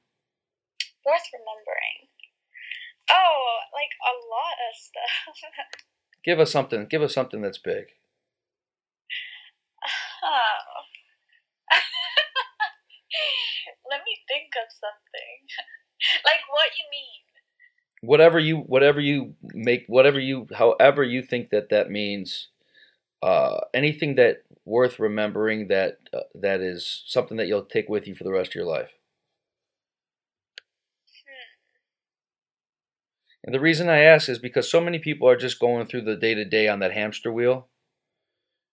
Worth 1.03 1.27
remembering. 1.35 1.97
Oh, 3.11 3.43
like 3.75 3.91
a 3.99 4.15
lot 4.31 4.55
of 4.55 4.71
stuff. 4.79 5.35
Give 6.23 6.39
us 6.39 6.51
something. 6.51 6.87
Give 6.89 7.01
us 7.01 7.13
something 7.13 7.41
that's 7.41 7.57
big. 7.57 7.85
oh. 10.23 10.83
Let 13.89 14.01
me 14.05 14.17
think 14.27 14.51
of 14.55 14.71
something. 14.71 15.39
like 16.25 16.41
what 16.49 16.71
you 16.77 16.85
mean? 16.91 17.21
Whatever 18.01 18.39
you, 18.39 18.57
whatever 18.57 18.99
you 18.99 19.35
make, 19.53 19.85
whatever 19.87 20.19
you, 20.19 20.47
however 20.55 21.03
you 21.03 21.21
think 21.21 21.49
that 21.49 21.69
that 21.69 21.91
means. 21.91 22.47
Uh, 23.21 23.61
anything 23.73 24.15
that 24.15 24.43
worth 24.65 24.99
remembering 24.99 25.69
that 25.69 25.97
uh, 26.13 26.19
that 26.35 26.59
is 26.59 27.03
something 27.07 27.37
that 27.37 27.47
you'll 27.47 27.63
take 27.63 27.87
with 27.87 28.05
you 28.05 28.13
for 28.15 28.25
the 28.25 28.31
rest 28.31 28.51
of 28.51 28.55
your 28.55 28.65
life. 28.65 28.89
And 33.43 33.53
the 33.53 33.59
reason 33.59 33.89
I 33.89 33.99
ask 33.99 34.29
is 34.29 34.39
because 34.39 34.71
so 34.71 34.79
many 34.79 34.99
people 34.99 35.27
are 35.27 35.35
just 35.35 35.59
going 35.59 35.85
through 35.87 36.07
the 36.07 36.15
day 36.15 36.33
to 36.33 36.45
day 36.45 36.67
on 36.67 36.79
that 36.79 36.93
hamster 36.95 37.31
wheel 37.31 37.67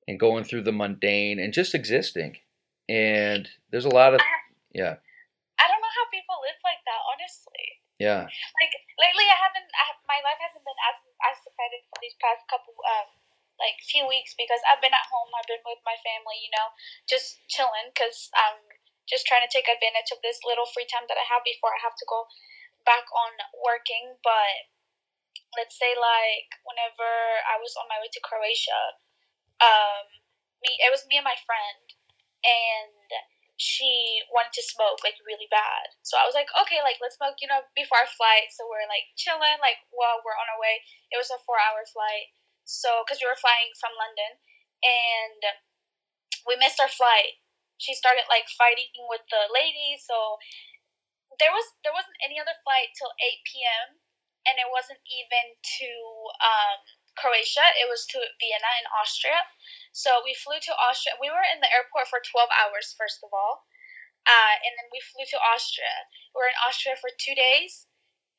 and 0.06 0.18
going 0.18 0.44
through 0.44 0.62
the 0.62 0.72
mundane 0.72 1.38
and 1.42 1.52
just 1.52 1.74
existing. 1.74 2.38
And 2.88 3.50
there's 3.70 3.87
a 3.87 3.90
lot 3.92 4.14
of, 4.14 4.20
yeah, 4.74 4.98
I 5.59 5.64
don't 5.66 5.83
know 5.83 5.94
how 5.98 6.06
people 6.11 6.38
live 6.42 6.59
like 6.62 6.83
that, 6.87 7.02
honestly. 7.11 7.66
yeah. 7.98 8.26
Like 8.30 8.74
lately, 8.98 9.26
I 9.26 9.38
haven't. 9.38 9.70
I, 9.74 9.85
have- 9.90 10.02
my 10.11 10.18
life 10.26 10.42
hasn't 10.42 10.66
been 10.66 10.80
as 10.90 10.98
as 11.30 11.38
excited 11.46 11.87
for 11.87 11.98
these 12.02 12.18
past 12.18 12.42
couple 12.50 12.74
um 12.83 13.14
like 13.62 13.78
few 13.87 14.09
weeks 14.11 14.35
because 14.35 14.59
I've 14.66 14.83
been 14.83 14.90
at 14.96 15.06
home. 15.06 15.30
I've 15.38 15.46
been 15.46 15.62
with 15.62 15.78
my 15.87 15.94
family, 16.02 16.40
you 16.42 16.50
know, 16.50 16.74
just 17.06 17.38
chilling 17.46 17.94
because 17.94 18.26
I'm 18.35 18.59
just 19.06 19.28
trying 19.28 19.46
to 19.46 19.52
take 19.52 19.70
advantage 19.70 20.11
of 20.11 20.18
this 20.24 20.42
little 20.42 20.66
free 20.66 20.88
time 20.90 21.06
that 21.06 21.20
I 21.20 21.26
have 21.30 21.46
before 21.46 21.70
I 21.70 21.78
have 21.85 21.94
to 21.94 22.06
go 22.11 22.26
back 22.87 23.07
on 23.12 23.33
working. 23.61 24.16
But 24.23 24.71
let's 25.57 25.77
say 25.77 25.95
like 25.97 26.49
whenever 26.66 27.11
I 27.47 27.59
was 27.59 27.75
on 27.79 27.90
my 27.90 27.99
way 27.99 28.11
to 28.12 28.23
Croatia, 28.23 28.83
um, 29.61 30.07
me 30.62 30.77
it 30.81 30.90
was 30.93 31.05
me 31.09 31.21
and 31.21 31.27
my 31.27 31.38
friend, 31.45 31.85
and 32.45 33.09
she 33.61 34.25
wanted 34.33 34.57
to 34.57 34.64
smoke 34.64 35.05
like 35.05 35.21
really 35.29 35.49
bad. 35.53 35.93
So 36.01 36.16
I 36.16 36.25
was 36.25 36.33
like, 36.33 36.49
okay, 36.64 36.81
like 36.81 36.97
let's 37.05 37.21
smoke, 37.21 37.37
you 37.45 37.49
know, 37.51 37.61
before 37.77 38.01
our 38.01 38.09
flight. 38.16 38.49
So 38.57 38.64
we're 38.64 38.88
like 38.88 39.05
chilling, 39.21 39.61
like 39.61 39.85
while 39.93 40.25
we're 40.25 40.38
on 40.38 40.49
our 40.49 40.61
way. 40.61 40.81
It 41.12 41.21
was 41.21 41.29
a 41.29 41.40
four 41.45 41.61
hour 41.61 41.85
flight. 41.93 42.33
So 42.64 43.05
because 43.05 43.21
we 43.21 43.29
were 43.29 43.37
flying 43.37 43.69
from 43.77 43.93
London, 44.01 44.40
and 44.81 45.40
we 46.49 46.57
missed 46.57 46.81
our 46.81 46.90
flight. 46.90 47.37
She 47.77 47.97
started 47.97 48.29
like 48.29 48.49
fighting 48.61 48.93
with 49.09 49.25
the 49.29 49.49
lady. 49.53 49.97
So 50.01 50.37
there 51.40 51.50
was 51.50 51.66
there 51.83 51.96
wasn't 51.96 52.20
any 52.20 52.37
other 52.37 52.55
flight 52.62 52.92
till 52.94 53.11
eight 53.24 53.40
p.m. 53.48 53.98
and 54.44 54.61
it 54.61 54.68
wasn't 54.68 55.00
even 55.09 55.57
to 55.57 55.90
um, 56.44 56.81
Croatia. 57.16 57.64
It 57.81 57.88
was 57.88 58.07
to 58.14 58.20
Vienna 58.38 58.70
in 58.81 58.87
Austria. 58.92 59.40
So 59.92 60.22
we 60.24 60.37
flew 60.37 60.61
to 60.61 60.72
Austria. 60.76 61.18
We 61.18 61.33
were 61.33 61.44
in 61.44 61.61
the 61.61 61.72
airport 61.72 62.09
for 62.09 62.22
12 62.22 62.48
hours, 62.55 62.94
first 62.96 63.20
of 63.24 63.33
all. 63.35 63.66
Uh, 64.24 64.57
and 64.62 64.72
then 64.79 64.88
we 64.92 65.00
flew 65.03 65.26
to 65.29 65.40
Austria. 65.40 66.09
We 66.33 66.44
were 66.44 66.53
in 66.53 66.61
Austria 66.64 66.94
for 66.96 67.11
two 67.16 67.35
days. 67.35 67.88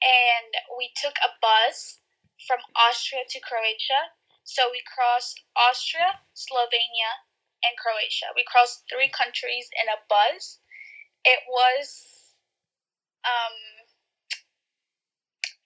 And 0.02 0.50
we 0.78 0.90
took 0.98 1.18
a 1.22 1.38
bus 1.38 2.02
from 2.48 2.64
Austria 2.74 3.22
to 3.30 3.40
Croatia. 3.44 4.18
So 4.42 4.74
we 4.74 4.82
crossed 4.82 5.38
Austria, 5.54 6.26
Slovenia, 6.34 7.30
and 7.62 7.78
Croatia. 7.78 8.34
We 8.34 8.42
crossed 8.48 8.90
three 8.90 9.14
countries 9.14 9.70
in 9.78 9.86
a 9.86 10.02
bus. 10.10 10.58
It 11.22 11.46
was 11.46 12.21
um, 13.26 13.56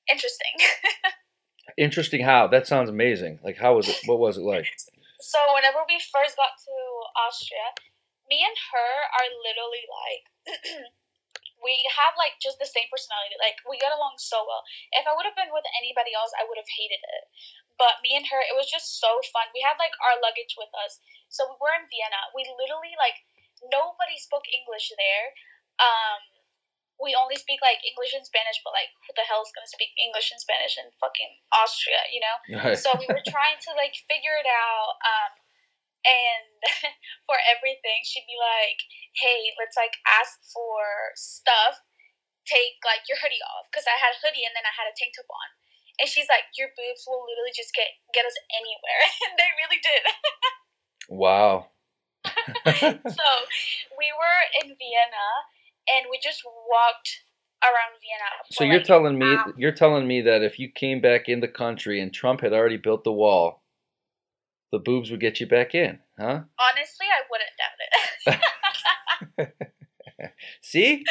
interesting. 0.09 0.55
Interesting 1.77 2.23
how? 2.23 2.47
That 2.47 2.67
sounds 2.67 2.87
amazing. 2.87 3.43
Like, 3.43 3.57
how 3.59 3.75
was 3.75 3.89
it? 3.89 3.99
What 4.07 4.19
was 4.19 4.37
it 4.37 4.47
like? 4.47 4.71
So 5.19 5.39
whenever 5.51 5.83
we 5.89 5.99
first 6.13 6.39
got 6.39 6.55
to 6.55 6.75
Austria, 7.27 7.67
me 8.31 8.39
and 8.39 8.55
her 8.71 8.91
are 9.11 9.29
literally 9.43 9.83
like 9.83 10.23
we 11.65 11.75
have 11.91 12.15
like 12.15 12.39
just 12.39 12.61
the 12.63 12.69
same 12.69 12.87
personality. 12.87 13.35
Like 13.41 13.59
we 13.67 13.81
get 13.81 13.91
along 13.91 14.15
so 14.21 14.43
well. 14.47 14.63
If 14.95 15.03
I 15.03 15.15
would 15.17 15.27
have 15.27 15.35
been 15.35 15.51
with 15.51 15.67
anybody 15.75 16.15
else, 16.15 16.31
I 16.35 16.47
would 16.47 16.59
have 16.59 16.69
hated 16.69 17.01
it. 17.01 17.23
But 17.75 17.99
me 17.99 18.15
and 18.15 18.23
her, 18.29 18.39
it 18.39 18.55
was 18.55 18.71
just 18.71 19.03
so 19.03 19.19
fun. 19.35 19.51
We 19.51 19.59
had 19.59 19.75
like 19.75 19.95
our 19.99 20.15
luggage 20.23 20.55
with 20.55 20.71
us. 20.79 21.03
So 21.27 21.43
we 21.49 21.59
were 21.59 21.75
in 21.75 21.91
Vienna. 21.91 22.31
We 22.31 22.47
literally 22.55 22.95
like 22.95 23.19
nobody 23.67 24.15
spoke 24.15 24.47
English 24.47 24.95
there. 24.95 25.27
Um 25.79 26.34
we 26.99 27.11
only 27.11 27.35
speak 27.35 27.59
like 27.59 27.83
English 27.83 28.15
and 28.15 28.23
Spanish, 28.23 28.63
but 28.63 28.71
like 28.71 28.91
who 29.03 29.11
the 29.15 29.27
hell 29.27 29.43
is 29.43 29.51
gonna 29.51 29.67
speak 29.67 29.91
English 29.99 30.31
and 30.31 30.39
Spanish 30.39 30.79
in 30.79 30.87
fucking 30.99 31.43
Austria, 31.51 32.01
you 32.11 32.23
know? 32.23 32.37
so 32.83 32.95
we 32.95 33.07
were 33.11 33.23
trying 33.27 33.59
to 33.67 33.71
like 33.75 33.95
figure 34.07 34.35
it 34.39 34.47
out 34.47 34.95
um 35.03 35.33
and 36.05 36.59
for 37.27 37.35
everything 37.49 38.05
she'd 38.05 38.29
be 38.29 38.37
like 38.37 38.77
hey 39.17 39.51
let's 39.59 39.75
like 39.75 39.95
ask 40.07 40.39
for 40.51 41.11
stuff. 41.19 41.83
Take 42.45 42.77
like 42.85 43.09
your 43.09 43.17
hoodie 43.19 43.41
off. 43.41 43.67
Because 43.73 43.89
i 43.89 43.97
had 43.99 44.15
a 44.15 44.21
hoodie 44.21 44.47
and 44.47 44.55
then 44.55 44.63
i 44.63 44.73
had 44.73 44.87
a 44.87 44.95
tank 44.95 45.17
top 45.17 45.27
on. 45.27 45.49
And 45.99 46.07
she's 46.07 46.31
like 46.31 46.47
your 46.55 46.71
boobs 46.79 47.03
will 47.03 47.27
literally 47.27 47.51
just 47.51 47.75
get 47.75 47.91
get 48.15 48.23
us 48.23 48.37
anywhere. 48.55 49.03
And 49.27 49.35
they 49.35 49.51
really 49.59 49.81
did. 49.83 50.03
Wow. 51.11 51.69
so 52.65 53.27
we 53.99 54.09
were 54.15 54.41
in 54.63 54.73
vienna 54.73 55.27
and 55.87 56.07
we 56.09 56.19
just 56.21 56.41
walked 56.45 57.21
around 57.63 57.99
vienna 58.01 58.25
So 58.51 58.63
you're 58.63 58.77
like, 58.77 58.85
telling 58.85 59.17
me 59.17 59.25
hours. 59.25 59.53
you're 59.57 59.71
telling 59.71 60.07
me 60.07 60.21
that 60.21 60.41
if 60.43 60.59
you 60.59 60.69
came 60.69 61.01
back 61.01 61.27
in 61.29 61.39
the 61.39 61.47
country 61.47 61.99
and 62.01 62.13
Trump 62.13 62.41
had 62.41 62.53
already 62.53 62.77
built 62.77 63.03
the 63.03 63.11
wall, 63.11 63.63
the 64.71 64.79
boobs 64.79 65.09
would 65.11 65.19
get 65.19 65.39
you 65.39 65.47
back 65.47 65.73
in, 65.75 65.99
huh? 66.19 66.41
honestly 66.59 67.05
i 67.07 67.21
wouldn't 67.29 67.51
doubt 67.57 68.39
it 69.37 70.31
See, 70.61 71.03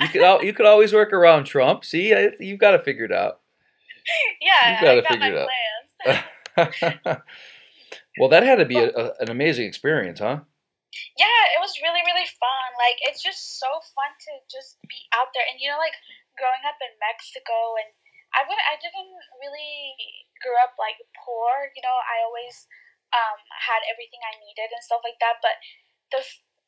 you 0.00 0.08
could 0.08 0.22
al- 0.22 0.44
you 0.44 0.52
could 0.52 0.66
always 0.66 0.92
work 0.92 1.12
around 1.12 1.44
Trump. 1.44 1.84
See, 1.84 2.14
I, 2.14 2.30
you've 2.40 2.60
got 2.60 2.72
to 2.72 2.78
figure 2.78 3.04
it 3.04 3.10
figured 3.10 3.12
out. 3.12 3.40
yeah 4.40 4.70
You've 4.72 4.80
got 4.80 4.90
i 4.90 4.98
it 4.98 5.04
got 5.04 5.46
figured 6.56 7.06
out. 7.06 7.22
Well, 8.18 8.28
that 8.28 8.42
had 8.42 8.56
to 8.56 8.66
be 8.66 8.76
a, 8.78 8.88
a, 8.90 9.12
an 9.20 9.30
amazing 9.30 9.66
experience, 9.66 10.18
huh? 10.20 10.40
Yeah, 11.16 11.40
it 11.56 11.60
was 11.60 11.80
really 11.80 12.04
really 12.04 12.28
fun. 12.28 12.68
Like 12.76 13.00
it's 13.04 13.22
just 13.24 13.58
so 13.58 13.68
fun 13.96 14.12
to 14.28 14.32
just 14.48 14.76
be 14.88 15.08
out 15.16 15.32
there, 15.32 15.44
and 15.48 15.56
you 15.60 15.72
know, 15.72 15.80
like 15.80 15.96
growing 16.36 16.64
up 16.68 16.80
in 16.80 16.92
Mexico, 17.00 17.76
and 17.80 17.90
I 18.32 18.44
would 18.44 18.60
I 18.60 18.76
didn't 18.80 19.16
really 19.40 19.96
grow 20.40 20.58
up 20.60 20.76
like 20.76 21.00
poor. 21.16 21.72
You 21.72 21.82
know, 21.84 21.96
I 21.96 22.24
always 22.24 22.68
um, 23.12 23.40
had 23.52 23.84
everything 23.88 24.20
I 24.24 24.40
needed 24.40 24.72
and 24.72 24.82
stuff 24.84 25.04
like 25.04 25.20
that. 25.20 25.40
But 25.44 25.56
the 26.12 26.20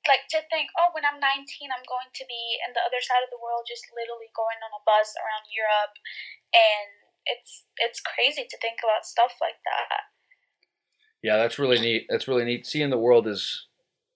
like 0.05 0.29
to 0.37 0.45
think, 0.53 0.69
oh, 0.77 0.93
when 0.93 1.09
I'm 1.09 1.17
19, 1.17 1.25
I'm 1.73 1.85
going 1.89 2.13
to 2.13 2.25
be 2.29 2.61
in 2.61 2.77
the 2.77 2.85
other 2.85 3.01
side 3.01 3.25
of 3.25 3.33
the 3.33 3.41
world, 3.41 3.65
just 3.65 3.89
literally 3.97 4.29
going 4.37 4.61
on 4.61 4.77
a 4.77 4.85
bus 4.85 5.17
around 5.17 5.49
Europe, 5.49 5.97
and 6.53 6.89
it's 7.25 7.65
it's 7.81 8.01
crazy 8.05 8.45
to 8.45 8.57
think 8.61 8.85
about 8.85 9.09
stuff 9.09 9.37
like 9.41 9.61
that. 9.65 10.13
Yeah, 11.25 11.41
that's 11.41 11.57
really 11.57 11.81
neat. 11.81 12.05
That's 12.13 12.29
really 12.29 12.45
neat. 12.45 12.69
Seeing 12.69 12.93
the 12.93 13.01
world 13.01 13.25
is 13.25 13.65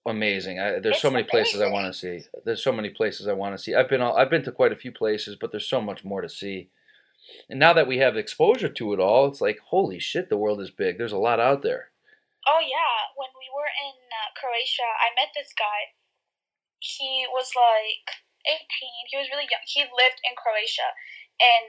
amazing. 0.08 0.58
I, 0.58 0.78
there's 0.78 0.96
It's 0.96 1.02
so 1.02 1.10
many 1.10 1.24
places 1.24 1.60
I 1.60 1.68
want 1.68 1.86
to 1.86 1.98
see. 1.98 2.22
There's 2.44 2.62
so 2.62 2.72
many 2.72 2.90
places 2.90 3.28
I 3.28 3.32
want 3.32 3.56
to 3.56 3.62
see. 3.62 3.74
I've 3.74 3.88
been 3.88 4.00
all, 4.00 4.16
I've 4.16 4.30
been 4.30 4.44
to 4.44 4.52
quite 4.52 4.72
a 4.72 4.76
few 4.76 4.92
places, 4.92 5.36
but 5.36 5.52
there's 5.52 5.68
so 5.68 5.80
much 5.80 6.04
more 6.04 6.20
to 6.20 6.28
see. 6.28 6.70
And 7.48 7.60
now 7.60 7.72
that 7.74 7.86
we 7.86 7.98
have 7.98 8.16
exposure 8.16 8.68
to 8.68 8.92
it 8.92 9.00
all, 9.00 9.28
it's 9.28 9.40
like 9.40 9.58
holy 9.70 9.98
shit, 9.98 10.28
the 10.28 10.40
world 10.40 10.60
is 10.60 10.70
big. 10.70 10.98
There's 10.98 11.12
a 11.12 11.18
lot 11.18 11.40
out 11.40 11.62
there. 11.62 11.90
Oh 12.46 12.60
yeah, 12.60 13.12
when 13.16 13.28
we 13.36 13.48
were 13.52 13.68
in 13.68 13.96
uh, 14.08 14.32
Croatia, 14.38 14.88
I 14.96 15.12
met 15.14 15.36
this 15.36 15.52
guy. 15.52 15.92
He 16.80 17.26
was 17.28 17.52
like 17.52 18.16
18. 18.46 19.12
He 19.12 19.16
was 19.18 19.28
really 19.28 19.50
young. 19.50 19.64
He 19.66 19.82
lived 19.82 20.20
in 20.24 20.32
Croatia, 20.38 20.88
and 21.36 21.68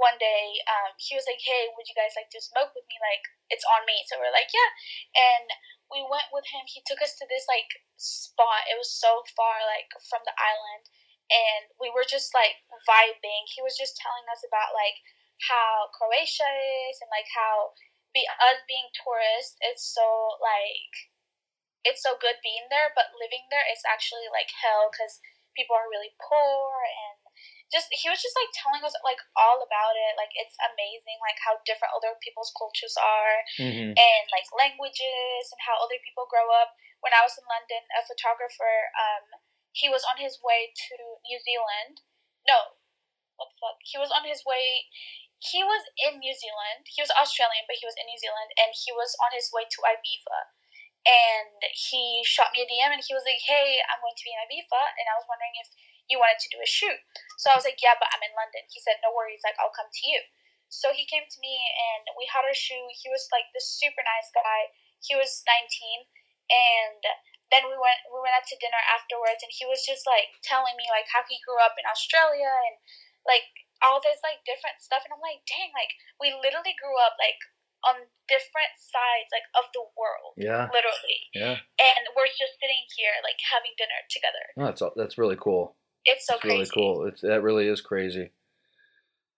one 0.00 0.16
day 0.16 0.58
um, 0.64 0.96
he 0.96 1.12
was 1.14 1.28
like, 1.28 1.44
"Hey, 1.44 1.68
would 1.76 1.86
you 1.86 1.94
guys 1.94 2.16
like 2.16 2.32
to 2.32 2.40
smoke 2.40 2.72
with 2.72 2.88
me? 2.88 2.96
Like, 2.98 3.24
it's 3.52 3.66
on 3.68 3.84
me." 3.84 4.00
So 4.08 4.16
we're 4.16 4.32
like, 4.32 4.50
"Yeah," 4.50 4.72
and 5.12 5.46
we 5.92 6.00
went 6.00 6.32
with 6.32 6.48
him. 6.48 6.64
He 6.64 6.80
took 6.88 7.04
us 7.04 7.14
to 7.20 7.28
this 7.28 7.44
like 7.44 7.84
spot. 8.00 8.66
It 8.72 8.80
was 8.80 8.88
so 8.90 9.22
far 9.36 9.60
like 9.68 9.92
from 10.08 10.24
the 10.24 10.34
island, 10.40 10.88
and 11.28 11.62
we 11.76 11.92
were 11.92 12.08
just 12.08 12.32
like 12.32 12.64
vibing. 12.88 13.44
He 13.52 13.60
was 13.60 13.76
just 13.76 14.00
telling 14.00 14.24
us 14.32 14.40
about 14.40 14.72
like 14.72 15.04
how 15.48 15.92
Croatia 15.96 16.48
is 16.88 17.00
and 17.00 17.12
like 17.12 17.28
how 17.36 17.76
be 18.12 18.26
us 18.26 18.58
being 18.66 18.90
tourists 18.90 19.54
it's 19.62 19.86
so 19.86 20.34
like 20.42 20.94
it's 21.86 22.02
so 22.02 22.18
good 22.18 22.36
being 22.42 22.66
there 22.68 22.92
but 22.92 23.14
living 23.16 23.46
there 23.48 23.64
is 23.70 23.80
actually 23.86 24.26
like 24.28 24.50
hell 24.50 24.90
because 24.90 25.22
people 25.54 25.74
are 25.78 25.88
really 25.88 26.12
poor 26.18 26.82
and 26.84 27.19
just 27.70 27.86
he 27.94 28.10
was 28.10 28.18
just 28.18 28.34
like 28.34 28.50
telling 28.52 28.82
us 28.82 28.94
like 29.06 29.22
all 29.38 29.62
about 29.62 29.94
it 29.94 30.18
like 30.18 30.30
it's 30.34 30.58
amazing 30.74 31.18
like 31.22 31.38
how 31.38 31.58
different 31.62 31.94
other 31.94 32.14
people's 32.20 32.52
cultures 32.58 32.94
are 32.98 33.42
Mm-hmm. 33.56 33.94
and 33.94 34.24
like 34.34 34.46
languages 34.54 35.42
and 35.50 35.60
how 35.62 35.78
other 35.80 35.98
people 36.02 36.26
grow 36.30 36.50
up 36.50 36.74
when 37.00 37.14
i 37.14 37.22
was 37.22 37.38
in 37.38 37.46
london 37.46 37.82
a 37.96 38.02
photographer 38.04 38.90
um 38.98 39.24
he 39.70 39.86
was 39.86 40.02
on 40.06 40.18
his 40.18 40.42
way 40.42 40.74
to 40.74 40.94
new 41.24 41.38
zealand 41.40 42.02
no 42.46 42.78
what 43.38 43.48
the 43.54 43.58
fuck 43.62 43.78
he 43.86 43.96
was 43.96 44.12
on 44.12 44.26
his 44.26 44.42
way 44.44 44.90
he 45.40 45.64
was 45.64 45.88
in 45.96 46.20
New 46.20 46.36
Zealand. 46.36 46.84
He 46.84 47.00
was 47.00 47.08
Australian, 47.16 47.64
but 47.64 47.80
he 47.80 47.88
was 47.88 47.96
in 47.96 48.04
New 48.04 48.20
Zealand, 48.20 48.52
and 48.60 48.76
he 48.76 48.92
was 48.92 49.16
on 49.24 49.32
his 49.32 49.48
way 49.48 49.64
to 49.64 49.78
Ibiza. 49.88 50.40
And 51.08 51.56
he 51.72 52.20
shot 52.28 52.52
me 52.52 52.60
a 52.60 52.68
DM, 52.68 52.92
and 52.92 53.00
he 53.00 53.16
was 53.16 53.24
like, 53.24 53.40
"Hey, 53.40 53.80
I'm 53.88 54.04
going 54.04 54.12
to 54.12 54.24
be 54.24 54.36
in 54.36 54.44
Ibiza, 54.44 54.82
and 55.00 55.08
I 55.08 55.16
was 55.16 55.24
wondering 55.24 55.56
if 55.56 55.72
you 56.10 56.18
wanted 56.18 56.42
to 56.42 56.52
do 56.52 56.60
a 56.60 56.68
shoot." 56.68 56.98
So 57.38 57.48
I 57.50 57.56
was 57.56 57.64
like, 57.64 57.78
"Yeah, 57.80 57.94
but 57.96 58.10
I'm 58.12 58.26
in 58.26 58.34
London." 58.34 58.66
He 58.68 58.82
said, 58.82 58.98
"No 59.00 59.14
worries, 59.14 59.40
like 59.46 59.56
I'll 59.62 59.72
come 59.74 59.88
to 59.88 60.04
you." 60.10 60.20
So 60.70 60.92
he 60.94 61.06
came 61.06 61.26
to 61.26 61.38
me, 61.42 61.58
and 61.58 62.10
we 62.18 62.26
had 62.26 62.44
our 62.44 62.54
shoot. 62.54 62.90
He 62.98 63.10
was 63.10 63.26
like 63.30 63.48
this 63.54 63.66
super 63.70 64.02
nice 64.02 64.30
guy. 64.34 64.74
He 65.02 65.14
was 65.16 65.42
19, 65.46 66.06
and 66.50 67.02
then 67.50 67.66
we 67.66 67.74
went 67.74 68.00
we 68.10 68.18
went 68.22 68.34
out 68.34 68.46
to 68.50 68.58
dinner 68.58 68.82
afterwards, 68.90 69.42
and 69.42 69.50
he 69.54 69.66
was 69.66 69.82
just 69.86 70.06
like 70.06 70.34
telling 70.42 70.74
me 70.78 70.86
like 70.90 71.06
how 71.10 71.22
he 71.26 71.42
grew 71.42 71.58
up 71.62 71.74
in 71.78 71.86
Australia 71.86 72.50
and 72.50 72.78
like 73.26 73.46
all 73.80 74.00
this 74.00 74.20
like 74.20 74.44
different 74.44 74.76
stuff 74.80 75.04
and 75.04 75.12
I'm 75.12 75.24
like, 75.24 75.40
dang, 75.48 75.72
like 75.72 75.92
we 76.20 76.32
literally 76.36 76.76
grew 76.76 76.96
up 77.00 77.16
like 77.16 77.40
on 77.80 77.96
different 78.28 78.76
sides 78.76 79.28
like 79.32 79.48
of 79.56 79.72
the 79.72 79.84
world. 79.96 80.36
Yeah, 80.36 80.68
Literally. 80.68 81.20
yeah. 81.32 81.56
And 81.80 82.02
we're 82.12 82.28
just 82.28 82.60
sitting 82.60 82.84
here 82.96 83.16
like 83.24 83.40
having 83.40 83.72
dinner 83.80 84.00
together. 84.12 84.44
No, 84.56 84.64
that's 84.68 84.84
that's 84.96 85.16
really 85.16 85.40
cool. 85.40 85.79
It's 86.04 86.26
so 86.26 86.36
It's 86.36 86.44
really 86.44 86.66
cool. 86.72 87.06
It's 87.06 87.20
that 87.22 87.42
really 87.42 87.68
is 87.68 87.80
crazy. 87.80 88.32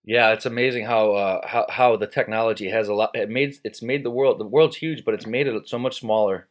Yeah, 0.05 0.33
it's 0.33 0.47
amazing 0.47 0.85
how 0.87 1.15
uh, 1.15 1.47
how 1.47 1.67
how 1.71 1.97
the 1.97 2.09
technology 2.09 2.69
has 2.71 2.89
a 2.89 2.95
lot. 2.95 3.15
It 3.15 3.31
made 3.31 3.55
it's 3.63 3.83
made 3.83 4.05
the 4.05 4.11
world. 4.11 4.41
The 4.41 4.47
world's 4.47 4.77
huge, 4.77 5.05
but 5.05 5.15
it's 5.15 5.27
made 5.27 5.47
it 5.47 5.69
so 5.69 5.79
much 5.79 6.01
smaller. 6.01 6.49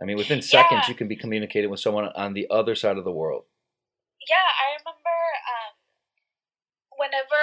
I 0.00 0.04
mean, 0.04 0.16
within 0.16 0.40
seconds, 0.40 0.86
Yeah. 0.86 0.88
you 0.88 0.94
can 0.94 1.08
be 1.08 1.16
communicating 1.16 1.68
with 1.68 1.80
someone 1.80 2.08
on 2.14 2.32
the 2.32 2.46
other 2.48 2.74
side 2.74 2.96
of 2.96 3.04
the 3.04 3.12
world. 3.12 3.44
Yeah, 4.28 4.38
I 4.38 4.78
remember 4.78 5.16
um 5.50 5.72
whenever 6.94 7.42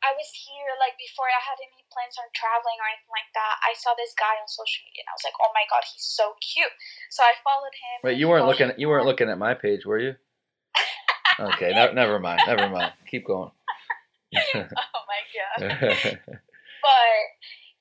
I 0.00 0.14
was 0.16 0.30
here, 0.32 0.72
like 0.80 0.96
before 0.96 1.28
I 1.28 1.42
had 1.42 1.58
any 1.60 1.84
plans 1.92 2.16
on 2.16 2.30
traveling 2.32 2.78
or 2.80 2.86
anything 2.88 3.12
like 3.12 3.28
that, 3.34 3.60
I 3.60 3.74
saw 3.76 3.92
this 3.98 4.14
guy 4.16 4.40
on 4.40 4.48
social 4.48 4.88
media 4.88 5.04
and 5.04 5.10
I 5.12 5.14
was 5.18 5.26
like, 5.26 5.36
Oh 5.36 5.52
my 5.52 5.68
god, 5.68 5.84
he's 5.84 6.06
so 6.06 6.32
cute. 6.40 6.72
So 7.12 7.22
I 7.28 7.36
followed 7.44 7.76
him. 7.76 7.96
Wait, 8.08 8.16
you 8.16 8.30
weren't 8.32 8.48
looking. 8.48 8.72
him 8.72 8.78
You 8.80 8.88
weren't 8.88 9.04
looking 9.04 9.28
at 9.28 9.36
my 9.36 9.52
page, 9.52 9.84
were 9.84 10.00
you? 10.00 10.16
Okay, 11.42 11.74
no, 11.74 11.90
never 11.92 12.22
mind. 12.22 12.46
Never 12.46 12.68
mind. 12.70 12.92
Keep 13.10 13.26
going. 13.26 13.50
oh 14.38 15.04
my 15.10 15.22
god. 15.34 15.58
but 16.86 17.22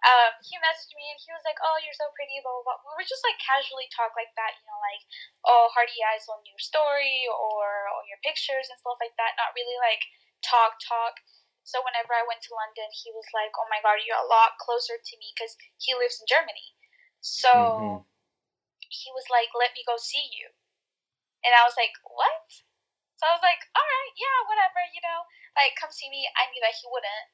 um, 0.01 0.33
he 0.41 0.57
messaged 0.57 0.97
me 0.97 1.13
and 1.13 1.21
he 1.21 1.29
was 1.29 1.45
like, 1.45 1.61
"Oh, 1.61 1.77
you're 1.77 1.93
so 1.93 2.09
pretty." 2.17 2.41
Blah 2.41 2.65
blah 2.65 2.73
blah. 2.73 2.81
We 2.89 2.97
were 2.97 3.05
just 3.05 3.21
like 3.21 3.37
casually 3.37 3.85
talk 3.93 4.17
like 4.17 4.33
that, 4.33 4.57
you 4.57 4.65
know, 4.65 4.79
like, 4.81 5.03
"Oh, 5.45 5.69
hearty 5.77 6.01
eyes 6.01 6.25
on 6.25 6.41
your 6.41 6.57
story 6.57 7.29
or 7.29 7.85
on 7.93 8.09
your 8.09 8.17
pictures 8.25 8.65
and 8.73 8.81
stuff 8.81 8.97
like 8.97 9.13
that." 9.21 9.37
Not 9.37 9.53
really 9.53 9.77
like 9.77 10.01
talk 10.41 10.81
talk. 10.81 11.21
So 11.61 11.85
whenever 11.85 12.17
I 12.17 12.25
went 12.25 12.41
to 12.49 12.57
London, 12.57 12.89
he 12.89 13.13
was 13.13 13.29
like, 13.29 13.53
"Oh 13.61 13.69
my 13.69 13.77
god, 13.85 14.01
you're 14.01 14.17
a 14.17 14.25
lot 14.25 14.57
closer 14.57 14.97
to 14.97 15.13
me 15.21 15.29
because 15.37 15.53
he 15.77 15.93
lives 15.93 16.17
in 16.17 16.25
Germany." 16.25 16.73
So 17.21 17.53
Mhm. 17.53 18.09
he 18.89 19.13
was 19.13 19.29
like, 19.29 19.53
"Let 19.53 19.77
me 19.77 19.85
go 19.85 20.01
see 20.01 20.25
you," 20.33 20.49
and 21.45 21.53
I 21.53 21.61
was 21.61 21.77
like, 21.77 21.93
"What?" 22.09 22.65
So 23.21 23.29
I 23.29 23.37
was 23.37 23.45
like, 23.45 23.61
"All 23.77 23.85
right, 23.85 24.13
yeah, 24.17 24.37
whatever, 24.49 24.81
you 24.89 24.97
know, 25.05 25.29
like 25.53 25.77
come 25.77 25.93
see 25.93 26.09
me." 26.09 26.25
I 26.33 26.49
knew 26.49 26.57
that 26.65 26.73
he 26.73 26.89
wouldn't. 26.89 27.29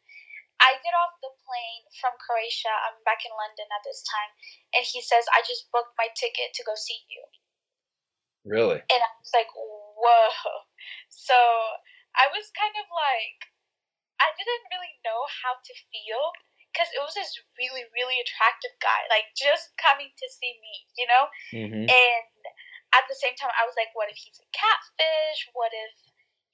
I 0.60 0.76
get 0.84 0.92
off 0.92 1.16
the 1.24 1.32
plane 1.32 1.88
from 1.96 2.20
Croatia. 2.20 2.76
I'm 2.92 3.00
back 3.08 3.24
in 3.24 3.32
London 3.32 3.72
at 3.72 3.88
this 3.88 4.04
time, 4.04 4.36
and 4.76 4.84
he 4.84 5.00
says, 5.00 5.32
"I 5.32 5.40
just 5.48 5.72
booked 5.72 5.96
my 5.96 6.12
ticket 6.12 6.52
to 6.60 6.68
go 6.68 6.76
see 6.76 7.08
you." 7.08 7.24
really? 8.44 8.84
And 8.92 9.00
I 9.00 9.12
was 9.24 9.32
like, 9.32 9.48
"Whoa!" 9.56 10.68
So 11.08 11.36
I 12.16 12.28
was 12.32 12.52
kind 12.52 12.76
of 12.76 12.88
like, 12.92 13.48
I 14.20 14.32
didn't 14.36 14.68
really 14.72 15.00
know 15.06 15.28
how 15.44 15.60
to 15.60 15.74
feel 15.92 16.34
because 16.72 16.90
it 16.94 17.02
was 17.02 17.16
this 17.16 17.36
really, 17.58 17.86
really 17.96 18.20
attractive 18.22 18.76
guy, 18.82 19.08
like 19.10 19.32
just 19.36 19.74
coming 19.80 20.12
to 20.14 20.28
see 20.30 20.60
me, 20.62 20.74
you 20.98 21.08
know. 21.08 21.24
hmm 21.52 21.86
And 21.90 22.24
at 22.98 23.06
the 23.08 23.16
same 23.18 23.38
time, 23.38 23.54
I 23.54 23.64
was 23.70 23.78
like, 23.78 23.94
what 23.94 24.10
if 24.10 24.18
he's 24.18 24.42
a 24.42 24.48
catfish? 24.52 25.48
What 25.54 25.72
if, 25.72 25.94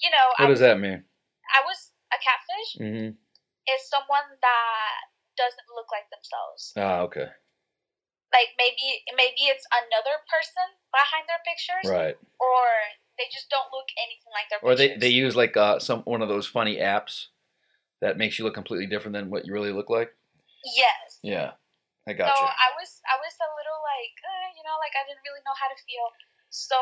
you 0.03 0.11
know, 0.11 0.27
What 0.37 0.51
I, 0.51 0.53
does 0.53 0.63
that 0.63 0.77
mean? 0.79 1.03
I 1.55 1.63
was 1.63 1.95
a 2.11 2.19
catfish 2.19 2.71
hmm 2.77 3.15
is 3.63 3.87
someone 3.87 4.27
that 4.43 4.99
doesn't 5.39 5.71
look 5.71 5.87
like 5.87 6.03
themselves. 6.11 6.75
Ah, 6.75 7.07
okay. 7.07 7.31
Like 8.35 8.51
maybe 8.59 9.05
maybe 9.15 9.47
it's 9.47 9.63
another 9.71 10.19
person 10.27 10.67
behind 10.91 11.29
their 11.29 11.39
pictures, 11.47 11.85
Right. 11.87 12.17
or 12.41 12.61
they 13.15 13.29
just 13.31 13.47
don't 13.47 13.69
look 13.71 13.87
anything 13.95 14.33
like 14.33 14.49
their 14.49 14.59
Or 14.59 14.73
pictures. 14.75 14.99
they, 14.99 15.07
they 15.07 15.13
use 15.13 15.37
like 15.37 15.55
uh, 15.55 15.77
some 15.79 16.01
one 16.03 16.19
of 16.25 16.27
those 16.27 16.49
funny 16.49 16.81
apps 16.81 17.29
that 18.01 18.17
makes 18.17 18.35
you 18.35 18.43
look 18.43 18.57
completely 18.57 18.89
different 18.89 19.13
than 19.13 19.29
what 19.29 19.45
you 19.47 19.53
really 19.53 19.71
look 19.71 19.87
like. 19.87 20.11
yes. 20.65 21.21
Yeah, 21.23 21.55
I 22.09 22.11
So 22.11 22.19
got 22.19 22.35
you. 22.35 22.47
I 22.51 22.69
was 22.75 22.91
I 23.07 23.15
was 23.21 23.35
a 23.39 23.49
little 23.53 23.79
like 23.85 24.17
uh, 24.27 24.47
you 24.57 24.63
know 24.65 24.75
like 24.81 24.91
I 24.97 25.05
didn't 25.07 25.23
really 25.23 25.45
know 25.45 25.55
how 25.55 25.69
to 25.71 25.77
feel. 25.87 26.09
So 26.53 26.77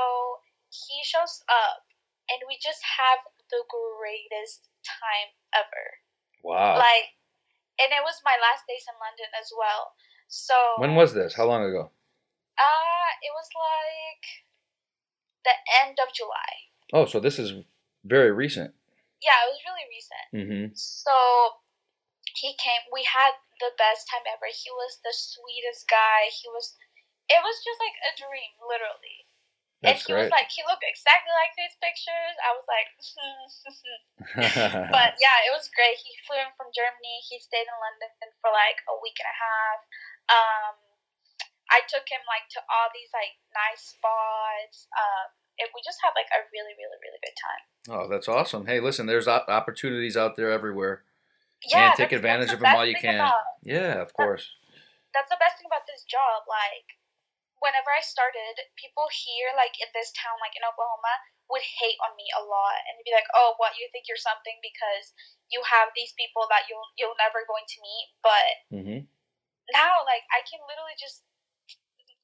he 0.68 1.00
shows 1.08 1.40
up, 1.48 1.88
and 2.28 2.44
we 2.44 2.60
just 2.60 2.84
have 2.84 3.24
the 3.48 3.64
greatest 3.72 4.68
time 4.84 5.32
ever. 5.56 5.86
Wow. 6.44 6.76
Like, 6.76 7.16
and 7.80 7.96
it 7.96 8.04
was 8.04 8.20
my 8.28 8.36
last 8.36 8.68
days 8.68 8.84
in 8.84 9.00
London 9.00 9.32
as 9.40 9.48
well. 9.56 9.96
So 10.28 10.56
when 10.84 11.00
was 11.00 11.16
this? 11.16 11.32
How 11.40 11.48
long 11.48 11.64
ago? 11.64 11.88
Uh, 12.60 13.10
it 13.24 13.32
was 13.32 13.48
like 13.56 14.24
the 15.48 15.56
end 15.88 15.96
of 16.04 16.12
July. 16.12 16.52
Oh, 16.92 17.08
so 17.08 17.24
this 17.24 17.40
is 17.40 17.64
very 18.04 18.36
recent. 18.36 18.76
Yeah, 19.24 19.40
it 19.48 19.56
was 19.56 19.64
really 19.64 19.88
recent. 19.88 20.28
hmm 20.36 20.66
So 20.76 21.16
he 22.36 22.60
came. 22.60 22.84
We 22.92 23.08
had 23.08 23.40
the 23.64 23.72
best 23.80 24.12
time 24.12 24.28
ever. 24.28 24.52
He 24.52 24.68
was 24.68 25.00
the 25.00 25.16
sweetest 25.16 25.88
guy. 25.88 26.28
He 26.28 26.52
was. 26.52 26.76
It 27.32 27.40
was 27.40 27.56
just 27.64 27.80
like 27.80 27.96
a 28.04 28.12
dream, 28.20 28.52
literally. 28.60 29.31
That's 29.82 30.06
and 30.06 30.06
he 30.06 30.14
great. 30.14 30.30
was 30.30 30.34
like, 30.38 30.50
he 30.54 30.62
looked 30.70 30.86
exactly 30.86 31.34
like 31.34 31.54
these 31.58 31.74
pictures. 31.82 32.36
I 32.46 32.52
was 32.54 32.66
like, 32.70 32.90
but 34.94 35.18
yeah, 35.18 35.38
it 35.50 35.52
was 35.54 35.70
great. 35.74 35.98
He 35.98 36.14
flew 36.26 36.38
in 36.38 36.54
from 36.54 36.70
Germany. 36.70 37.18
He 37.26 37.42
stayed 37.42 37.66
in 37.66 37.78
London 37.82 38.14
for 38.40 38.54
like 38.54 38.78
a 38.86 38.96
week 39.02 39.18
and 39.18 39.30
a 39.30 39.38
half. 39.42 39.80
Um, 40.30 40.74
I 41.74 41.82
took 41.90 42.06
him 42.06 42.22
like 42.30 42.46
to 42.54 42.62
all 42.70 42.94
these 42.94 43.10
like 43.10 43.34
nice 43.58 43.98
spots. 43.98 44.86
Um, 44.94 45.34
it, 45.58 45.74
we 45.74 45.82
just 45.82 45.98
had 46.06 46.14
like 46.14 46.30
a 46.30 46.46
really, 46.54 46.78
really, 46.78 47.00
really 47.02 47.22
good 47.26 47.38
time. 47.42 47.64
Oh, 47.90 48.06
that's 48.06 48.30
awesome. 48.30 48.70
Hey, 48.70 48.78
listen, 48.80 49.10
there's 49.10 49.28
op- 49.28 49.50
opportunities 49.50 50.14
out 50.14 50.38
there 50.38 50.52
everywhere. 50.54 51.04
Yeah, 51.66 51.94
and 51.94 51.98
take 51.98 52.12
advantage 52.14 52.54
of 52.54 52.60
them 52.62 52.74
while 52.74 52.86
you 52.86 52.96
can. 52.98 53.18
about- 53.22 53.58
Yeah, 53.66 54.02
of 54.02 54.14
course. 54.14 54.46
that's 55.14 55.30
the 55.30 55.38
best 55.42 55.58
thing 55.58 55.66
about 55.70 55.86
this 55.90 56.06
job. 56.06 56.46
Like, 56.50 56.86
whenever 57.62 57.94
I 57.94 58.02
started, 58.02 58.58
people 58.76 59.08
here, 59.14 59.54
like 59.54 59.78
in 59.78 59.88
this 59.94 60.10
town, 60.18 60.42
like 60.42 60.58
in 60.58 60.66
Oklahoma, 60.66 61.22
would 61.48 61.64
hate 61.64 62.00
on 62.02 62.18
me 62.18 62.28
a 62.34 62.42
lot 62.42 62.82
and 62.90 63.00
be 63.06 63.14
like, 63.14 63.30
"Oh, 63.38 63.56
what 63.62 63.78
you 63.78 63.88
think 63.94 64.10
you're 64.10 64.20
something 64.20 64.58
because 64.66 65.14
you 65.54 65.62
have 65.64 65.94
these 65.94 66.12
people 66.18 66.50
that 66.50 66.66
you'll 66.68 66.90
you'll 66.98 67.18
never 67.22 67.46
going 67.46 67.66
to 67.70 67.84
meet." 67.86 68.08
But 68.26 68.54
hmm 68.74 69.02
now, 69.72 70.04
like, 70.04 70.26
I 70.34 70.44
can 70.44 70.60
literally 70.68 70.98
just 71.00 71.24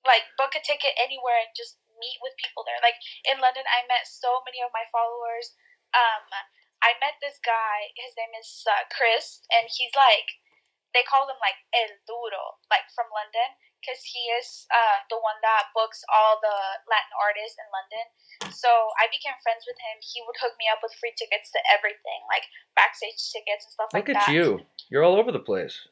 like 0.04 0.26
book 0.36 0.56
a 0.58 0.64
ticket 0.64 0.96
anywhere 1.00 1.38
and 1.40 1.54
just 1.56 1.80
meet 2.00 2.18
with 2.24 2.36
people 2.42 2.64
there. 2.66 2.80
Like 2.82 2.98
in 3.28 3.40
London, 3.40 3.68
I 3.68 3.86
met 3.86 4.10
so 4.10 4.42
many 4.48 4.64
of 4.64 4.74
my 4.74 4.88
followers. 4.90 5.54
Um, 5.94 6.26
I 6.82 6.96
met 7.02 7.18
this 7.20 7.38
guy. 7.42 7.94
His 7.98 8.14
name 8.18 8.34
is 8.38 8.64
uh, 8.66 8.86
Chris, 8.90 9.44
and 9.54 9.70
he's 9.70 9.94
like 9.94 10.42
they 10.96 11.04
call 11.04 11.28
him 11.28 11.38
like 11.44 11.60
El 11.76 11.92
Duro, 12.08 12.58
like 12.72 12.88
from 12.96 13.12
London, 13.12 13.54
because 13.80 14.02
he 14.04 14.28
is 14.36 14.66
uh, 14.74 15.06
the 15.08 15.20
one 15.22 15.38
that 15.46 15.70
books 15.72 16.02
all 16.12 16.42
the 16.42 16.58
Latin 16.90 17.14
artists 17.16 17.58
in 17.58 17.68
London. 17.70 18.06
So 18.52 18.70
I 18.98 19.08
became 19.08 19.38
friends 19.46 19.64
with 19.64 19.78
him. 19.80 19.96
He 20.02 20.20
would 20.26 20.38
hook 20.42 20.58
me 20.58 20.68
up 20.68 20.82
with 20.82 20.94
free 20.98 21.14
tickets 21.16 21.54
to 21.54 21.60
everything, 21.70 22.20
like 22.28 22.46
backstage 22.74 23.18
tickets 23.32 23.70
and 23.70 23.74
stuff 23.74 23.90
Look 23.94 24.10
like 24.10 24.28
at 24.28 24.34
you. 24.34 24.66
You're 24.90 25.06
all 25.06 25.16
over 25.16 25.32
the 25.32 25.44
place. 25.44 25.88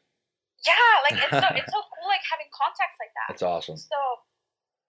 Yeah, 0.65 0.91
like 1.05 1.17
it's 1.21 1.35
so 1.35 1.49
it's 1.53 1.71
so 1.71 1.81
cool, 1.93 2.07
like 2.09 2.25
having 2.25 2.49
contacts 2.49 2.97
like 2.97 3.13
that. 3.13 3.27
That's 3.29 3.45
awesome. 3.45 3.77
So 3.77 3.99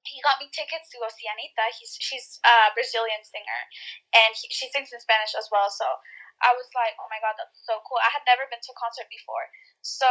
he 0.08 0.22
got 0.22 0.40
me 0.40 0.48
tickets 0.48 0.88
to 0.94 0.96
go 1.02 1.10
see 1.12 1.28
Anitta. 1.28 1.66
He's 1.76 1.94
she's 2.00 2.40
a 2.42 2.72
Brazilian 2.72 3.20
singer, 3.22 3.60
and 4.16 4.32
he, 4.32 4.48
she 4.48 4.72
sings 4.72 4.88
in 4.94 5.02
Spanish 5.02 5.36
as 5.36 5.52
well. 5.52 5.68
So 5.68 5.84
I 6.40 6.56
was 6.56 6.68
like, 6.72 6.96
oh 6.96 7.08
my 7.12 7.20
god, 7.20 7.36
that's 7.36 7.60
so 7.68 7.82
cool. 7.84 8.00
I 8.00 8.08
had 8.14 8.24
never 8.24 8.48
been 8.48 8.62
to 8.62 8.72
a 8.72 8.78
concert 8.80 9.10
before, 9.12 9.46
so 9.84 10.08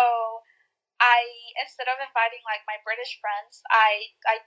I 0.99 1.27
instead 1.59 1.91
of 1.91 1.99
inviting 1.99 2.41
like 2.47 2.63
my 2.65 2.79
British 2.83 3.19
friends, 3.19 3.61
I 3.71 4.15
I 4.25 4.41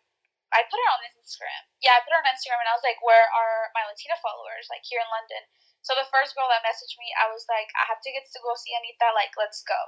I 0.48 0.64
put 0.64 0.80
it 0.80 0.88
on 0.88 1.04
Instagram. 1.12 1.62
Yeah, 1.84 1.96
I 1.96 2.02
put 2.04 2.16
it 2.16 2.20
on 2.24 2.28
Instagram, 2.32 2.61
and 2.64 2.70
I 2.72 2.76
was 2.76 2.84
like, 2.84 3.00
where 3.04 3.28
are 3.28 3.68
my 3.76 3.84
Latina 3.84 4.16
followers? 4.24 4.68
Like 4.72 4.84
here 4.84 5.00
in 5.00 5.08
London. 5.12 5.44
So 5.84 5.94
the 5.94 6.08
first 6.08 6.34
girl 6.34 6.48
that 6.50 6.64
messaged 6.64 6.96
me, 7.00 7.12
I 7.16 7.30
was 7.30 7.46
like, 7.48 7.68
I 7.76 7.87
have 7.88 8.02
tickets 8.02 8.32
to 8.34 8.42
go 8.42 8.56
see 8.56 8.74
Anitta. 8.74 9.12
Like, 9.14 9.32
let's 9.37 9.62
go. 9.64 9.78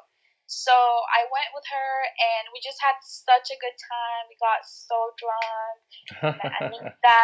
So 0.50 0.74
I 0.74 1.30
went 1.30 1.54
with 1.54 1.64
her, 1.70 1.90
and 2.18 2.50
we 2.50 2.58
just 2.58 2.82
had 2.82 2.98
such 3.06 3.54
a 3.54 3.60
good 3.60 3.76
time. 3.78 4.26
We 4.28 4.36
got 4.42 4.66
so 4.66 5.14
drunk. 5.16 5.80
met 6.40 6.54
Anitta. 6.60 7.22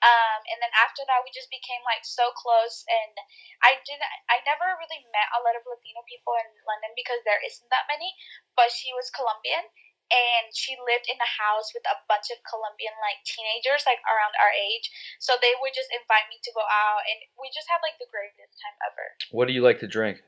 Um, 0.00 0.40
and 0.48 0.58
then 0.64 0.72
after 0.80 1.04
that, 1.04 1.20
we 1.20 1.30
just 1.32 1.52
became 1.52 1.84
like 1.84 2.04
so 2.08 2.32
close. 2.32 2.84
And 2.88 3.14
I 3.60 3.76
didn't, 3.84 4.08
I 4.32 4.40
never 4.48 4.64
really 4.80 5.04
met 5.12 5.28
a 5.36 5.44
lot 5.44 5.56
of 5.56 5.64
Latino 5.68 6.00
people 6.08 6.32
in 6.40 6.48
London 6.64 6.96
because 6.96 7.20
there 7.28 7.40
isn't 7.44 7.68
that 7.68 7.84
many. 7.84 8.16
But 8.56 8.72
she 8.72 8.96
was 8.96 9.12
Colombian, 9.12 9.68
and 10.10 10.50
she 10.56 10.74
lived 10.80 11.06
in 11.06 11.20
a 11.20 11.30
house 11.38 11.70
with 11.76 11.86
a 11.86 12.00
bunch 12.10 12.32
of 12.34 12.40
Colombian 12.42 12.96
like 12.98 13.22
teenagers, 13.28 13.84
like 13.86 14.02
around 14.08 14.34
our 14.40 14.52
age. 14.56 14.88
So 15.22 15.38
they 15.38 15.54
would 15.60 15.76
just 15.76 15.92
invite 15.92 16.26
me 16.32 16.40
to 16.42 16.50
go 16.56 16.64
out, 16.64 17.04
and 17.06 17.18
we 17.38 17.52
just 17.54 17.68
had 17.70 17.84
like 17.84 18.00
the 18.00 18.10
greatest 18.10 18.56
time 18.58 18.76
ever. 18.88 19.06
what 19.36 19.46
do 19.46 19.54
you 19.54 19.62
like 19.62 19.78
to 19.84 19.88
drink? 19.88 20.24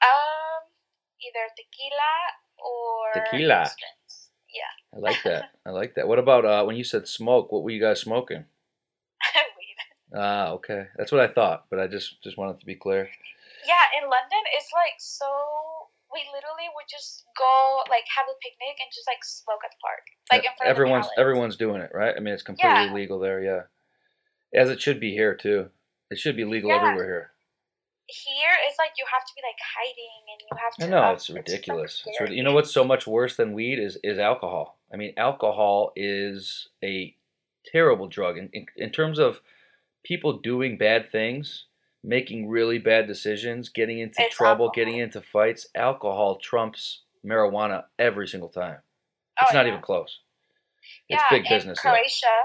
Um, 0.00 0.62
either 1.20 1.50
tequila 1.58 2.14
or 2.62 3.18
Tequila. 3.18 3.66
Yeah, 4.48 4.72
I 4.94 4.98
like 4.98 5.22
that. 5.24 5.50
I 5.66 5.70
like 5.70 5.94
that. 5.96 6.08
What 6.08 6.18
about 6.18 6.44
uh, 6.44 6.64
when 6.64 6.76
you 6.76 6.84
said 6.84 7.08
smoke? 7.08 7.52
What 7.52 7.62
were 7.62 7.70
you 7.70 7.80
guys 7.80 8.00
smoking? 8.00 8.46
Ah, 10.14 10.50
okay. 10.50 10.86
That's 10.96 11.10
what 11.10 11.20
I 11.20 11.28
thought, 11.32 11.66
but 11.70 11.80
I 11.80 11.86
just 11.86 12.22
just 12.22 12.38
wanted 12.38 12.60
to 12.60 12.66
be 12.66 12.74
clear. 12.76 13.08
Yeah, 13.66 13.84
in 13.98 14.08
London, 14.08 14.42
it's 14.56 14.70
like 14.72 14.94
so. 14.98 15.26
We 16.12 16.22
literally 16.32 16.70
would 16.74 16.86
just 16.88 17.24
go 17.36 17.82
like 17.90 18.04
have 18.16 18.26
a 18.30 18.36
picnic 18.40 18.78
and 18.80 18.88
just 18.94 19.08
like 19.08 19.24
smoke 19.24 19.60
at 19.64 19.72
the 19.72 19.82
park, 19.82 20.04
like 20.30 20.44
in 20.44 20.56
front 20.56 20.70
everyone's 20.70 21.06
of 21.06 21.12
the 21.16 21.20
everyone's 21.20 21.56
doing 21.56 21.82
it, 21.82 21.90
right? 21.92 22.14
I 22.16 22.20
mean, 22.20 22.32
it's 22.32 22.44
completely 22.46 22.86
Yeah. 22.86 22.92
legal 22.92 23.18
there. 23.18 23.42
Yeah, 23.42 23.62
as 24.54 24.70
it 24.70 24.80
should 24.80 25.00
be 25.00 25.10
here 25.12 25.34
too. 25.34 25.70
It 26.10 26.18
should 26.18 26.36
be 26.36 26.44
legal 26.44 26.70
Yeah. 26.70 26.76
everywhere 26.76 27.04
here. 27.04 27.30
Here, 28.06 28.54
it's 28.68 28.78
like 28.78 28.92
you 28.96 29.04
have 29.12 29.26
to 29.26 29.32
be 29.34 29.42
like 29.42 29.58
hiding 29.58 30.22
and 30.30 30.40
you 30.40 30.56
have 30.62 30.74
to. 30.76 30.84
I 30.84 30.88
know 30.88 31.08
um, 31.10 31.14
it's 31.16 31.28
ridiculous. 31.28 32.04
It's 32.06 32.30
you 32.30 32.44
know 32.44 32.54
what's 32.54 32.70
so 32.70 32.84
much 32.84 33.04
worse 33.04 33.34
than 33.34 33.52
weed 33.52 33.80
is 33.80 33.98
is 34.04 34.20
alcohol. 34.20 34.78
I 34.92 34.96
mean, 34.96 35.12
alcohol 35.16 35.92
is 35.96 36.68
a 36.84 37.16
terrible 37.64 38.06
drug 38.06 38.38
in, 38.38 38.48
in, 38.52 38.66
in 38.76 38.90
terms 38.90 39.18
of 39.18 39.40
people 40.06 40.38
doing 40.38 40.78
bad 40.78 41.10
things, 41.10 41.66
making 42.04 42.46
really 42.48 42.78
bad 42.78 43.06
decisions, 43.10 43.68
getting 43.68 43.98
into 43.98 44.22
It's 44.22 44.36
trouble, 44.36 44.70
alcohol. 44.70 44.78
getting 44.78 44.98
into 45.02 45.20
fights. 45.20 45.66
Alcohol 45.74 46.38
trumps 46.38 47.02
marijuana 47.26 47.84
every 47.98 48.28
single 48.30 48.48
time. 48.48 48.78
Oh, 49.40 49.44
It's 49.44 49.52
not 49.54 49.66
yeah. 49.66 49.72
even 49.74 49.82
close. 49.82 50.22
It's 51.10 51.18
yeah, 51.18 51.30
big 51.34 51.44
in 51.46 51.50
business. 51.50 51.82
though. 51.82 51.90
Croatia, 51.90 52.36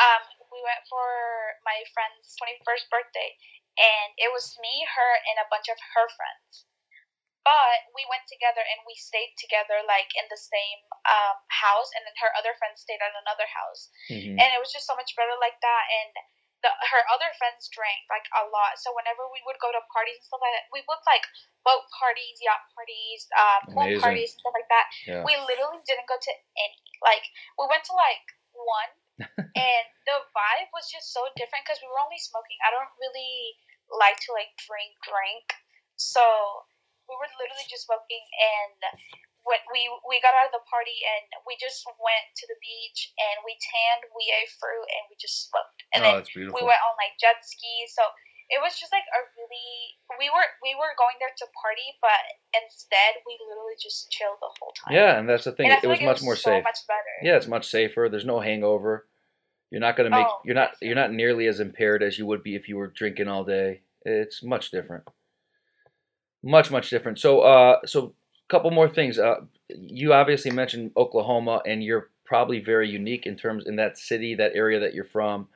um, 0.00 0.22
we 0.48 0.60
went 0.64 0.80
for 0.88 1.04
my 1.68 1.76
friend's 1.92 2.32
twenty-first 2.40 2.88
birthday, 2.88 3.36
and 3.76 4.08
it 4.16 4.32
was 4.32 4.56
me, 4.64 4.84
her, 4.96 5.12
and 5.28 5.36
a 5.44 5.46
bunch 5.52 5.68
of 5.68 5.76
her 5.76 6.08
friends. 6.16 6.64
But 7.44 7.90
we 7.92 8.06
went 8.08 8.22
together 8.30 8.62
and 8.62 8.80
we 8.86 8.94
stayed 8.94 9.34
together 9.36 9.82
like 9.84 10.08
in 10.14 10.24
the 10.30 10.38
same 10.40 10.80
um, 11.10 11.36
house, 11.52 11.90
and 11.92 12.06
then 12.08 12.16
her 12.24 12.32
other 12.38 12.54
friends 12.56 12.80
stayed 12.80 13.02
at 13.02 13.12
another 13.12 13.48
house. 13.50 13.90
Mhm. 14.08 14.38
and 14.40 14.48
it 14.56 14.60
was 14.62 14.72
just 14.72 14.86
so 14.88 14.94
much 14.96 15.12
better 15.18 15.34
like 15.42 15.58
that 15.60 15.84
and 15.90 16.12
the, 16.62 16.70
her 16.94 17.02
other 17.10 17.30
friends 17.38 17.66
drank 17.74 18.06
like 18.06 18.26
a 18.38 18.46
lot 18.50 18.78
so 18.78 18.94
whenever 18.94 19.26
we 19.34 19.42
would 19.46 19.58
go 19.58 19.70
to 19.74 19.82
parties 19.90 20.18
and 20.18 20.26
stuff 20.26 20.42
like 20.42 20.54
that 20.54 20.66
we 20.70 20.80
would 20.86 21.02
like 21.04 21.26
boat 21.66 21.84
parties 21.90 22.38
yacht 22.38 22.62
parties 22.74 23.26
uh, 23.34 23.58
pool 23.70 23.82
Amazing. 23.86 24.02
parties 24.02 24.30
stuff 24.38 24.54
like 24.54 24.70
that 24.70 24.86
Yeah. 25.04 25.22
we 25.26 25.34
literally 25.42 25.82
didn't 25.84 26.06
go 26.06 26.16
to 26.16 26.32
any 26.58 26.82
like 27.02 27.26
we 27.58 27.66
went 27.66 27.82
to 27.90 27.94
like 27.98 28.24
one 28.54 28.92
and 29.58 29.86
the 30.08 30.16
vibe 30.32 30.70
was 30.72 30.86
just 30.88 31.10
so 31.12 31.26
different 31.36 31.66
because 31.66 31.82
we 31.82 31.90
were 31.90 32.00
only 32.00 32.18
smoking 32.18 32.56
i 32.64 32.70
don't 32.72 32.90
really 32.98 33.58
like 33.92 34.16
to 34.24 34.30
like 34.32 34.50
drink 34.56 34.94
drink 35.04 35.46
so 35.98 36.22
we 37.10 37.14
were 37.18 37.28
literally 37.36 37.66
just 37.68 37.84
smoking 37.90 38.24
and 38.40 38.78
we 39.44 39.82
we 40.06 40.22
got 40.22 40.34
out 40.38 40.50
of 40.50 40.54
the 40.54 40.64
party 40.70 40.94
and 41.02 41.42
we 41.48 41.58
just 41.58 41.82
went 41.98 42.26
to 42.38 42.44
the 42.46 42.58
beach 42.62 43.10
and 43.18 43.42
we 43.42 43.58
tanned, 43.58 44.06
we 44.14 44.24
ate 44.30 44.52
fruit, 44.58 44.86
and 44.86 45.02
we 45.10 45.18
just 45.18 45.50
smoked. 45.50 45.80
And 45.94 46.00
oh, 46.06 46.22
that's 46.22 46.30
beautiful. 46.30 46.58
we 46.58 46.64
went 46.66 46.78
on 46.82 46.94
like 46.98 47.18
jet 47.18 47.42
skis. 47.42 47.90
So 47.94 48.06
it 48.52 48.60
was 48.60 48.76
just 48.78 48.92
like 48.92 49.06
a 49.10 49.20
really 49.34 49.98
we 50.20 50.28
were 50.30 50.48
we 50.62 50.76
were 50.78 50.92
going 50.94 51.16
there 51.18 51.32
to 51.32 51.46
party, 51.58 51.88
but 51.98 52.22
instead 52.52 53.18
we 53.24 53.34
literally 53.42 53.78
just 53.80 54.12
chilled 54.12 54.38
the 54.38 54.52
whole 54.60 54.74
time. 54.76 54.94
yeah, 54.94 55.18
and 55.18 55.26
that's 55.26 55.48
the 55.48 55.52
thing. 55.52 55.72
It 55.72 55.82
was 55.82 55.98
like 55.98 56.06
much 56.06 56.22
it 56.22 56.28
more 56.28 56.36
so 56.36 56.54
safe. 56.54 56.64
much 56.64 56.84
better. 56.86 57.14
Yeah, 57.24 57.36
it's 57.36 57.48
much 57.48 57.66
safer. 57.66 58.08
There's 58.10 58.28
no 58.28 58.38
hangover. 58.38 59.08
You're 59.72 59.80
not 59.80 59.96
gonna 59.96 60.10
make. 60.10 60.26
Oh, 60.28 60.40
you're 60.44 60.54
not. 60.54 60.76
You're 60.80 60.98
not 60.98 61.12
nearly 61.12 61.46
as 61.48 61.60
impaired 61.60 62.02
as 62.02 62.18
you 62.18 62.26
would 62.26 62.42
be 62.42 62.54
if 62.54 62.68
you 62.68 62.76
were 62.76 62.92
drinking 62.92 63.28
all 63.28 63.44
day. 63.44 63.82
It's 64.04 64.42
much 64.42 64.70
different. 64.70 65.04
Much 66.44 66.70
much 66.70 66.90
different. 66.90 67.18
So 67.18 67.40
uh, 67.40 67.78
so 67.86 68.14
couple 68.52 68.70
more 68.70 68.88
things. 68.88 69.18
Uh, 69.18 69.40
you 69.68 70.12
obviously 70.12 70.50
mentioned 70.50 70.92
Oklahoma, 70.96 71.62
and 71.66 71.82
you're 71.82 72.10
probably 72.24 72.60
very 72.60 72.88
unique 72.88 73.26
in 73.26 73.36
terms 73.36 73.66
in 73.66 73.76
that 73.76 73.98
city, 73.98 74.34
that 74.36 74.52
area 74.54 74.78
that 74.78 74.94
you're 74.94 75.04
from, 75.04 75.48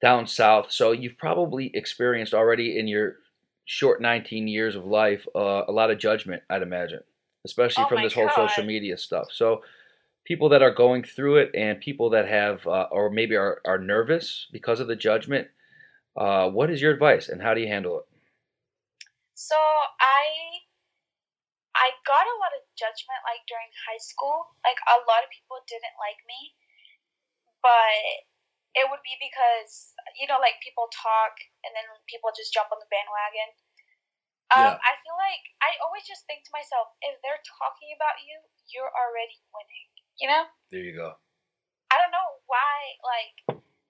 down 0.00 0.26
south. 0.26 0.70
So 0.70 0.92
you've 0.92 1.18
probably 1.18 1.70
experienced 1.74 2.32
already 2.32 2.78
in 2.78 2.88
your 2.88 3.16
short 3.64 4.00
19 4.00 4.48
years 4.48 4.76
of 4.76 4.86
life 4.86 5.26
uh, 5.34 5.64
a 5.68 5.72
lot 5.72 5.90
of 5.90 5.98
judgment, 5.98 6.42
I'd 6.48 6.62
imagine, 6.62 7.00
especially 7.44 7.84
Oh 7.84 7.88
from 7.88 8.02
this 8.02 8.14
whole 8.14 8.30
social 8.30 8.64
media 8.64 8.96
stuff. 8.96 9.28
So 9.30 9.62
people 10.28 10.50
that 10.50 10.62
are 10.62 10.70
going 10.70 11.02
through 11.02 11.38
it 11.38 11.50
and 11.54 11.80
people 11.80 12.10
that 12.10 12.28
have 12.28 12.66
uh, 12.66 12.86
or 12.90 13.10
maybe 13.10 13.34
are, 13.34 13.60
are 13.64 13.78
nervous 13.78 14.46
because 14.52 14.78
of 14.78 14.86
the 14.86 14.94
judgment 14.94 15.48
uh, 16.16 16.48
what 16.50 16.70
is 16.70 16.82
your 16.82 16.92
advice 16.92 17.28
and 17.28 17.40
how 17.40 17.54
do 17.54 17.60
you 17.60 17.66
handle 17.66 17.98
it 17.98 18.04
So 19.34 19.56
I 19.56 20.67
I 21.78 21.94
got 22.02 22.26
a 22.26 22.36
lot 22.42 22.52
of 22.58 22.66
judgment 22.74 23.22
like 23.22 23.46
during 23.46 23.70
high 23.86 24.02
school. 24.02 24.50
Like 24.66 24.78
a 24.90 24.98
lot 25.06 25.22
of 25.22 25.30
people 25.30 25.62
didn't 25.70 25.94
like 26.02 26.18
me. 26.26 26.54
But 27.62 28.26
it 28.74 28.86
would 28.90 29.02
be 29.02 29.14
because 29.18 29.94
you 30.18 30.26
know, 30.26 30.42
like 30.42 30.58
people 30.62 30.90
talk 30.90 31.38
and 31.62 31.72
then 31.74 31.86
people 32.10 32.34
just 32.34 32.50
jump 32.50 32.74
on 32.74 32.82
the 32.82 32.90
bandwagon. 32.90 33.50
Um, 34.48 34.74
Yeah. 34.74 34.80
I 34.80 34.92
feel 35.04 35.18
like 35.20 35.44
I 35.60 35.76
always 35.84 36.08
just 36.08 36.24
think 36.26 36.42
to 36.48 36.52
myself, 36.56 36.90
if 37.04 37.20
they're 37.20 37.42
talking 37.44 37.92
about 37.94 38.18
you, 38.24 38.40
you're 38.72 38.90
already 38.90 39.38
winning. 39.52 39.88
You 40.18 40.26
know? 40.26 40.44
there 40.74 40.82
you 40.82 40.98
go 40.98 41.14
I 41.88 41.96
don't 41.96 42.12
know 42.12 42.42
why. 42.50 42.76
Like, 43.00 43.36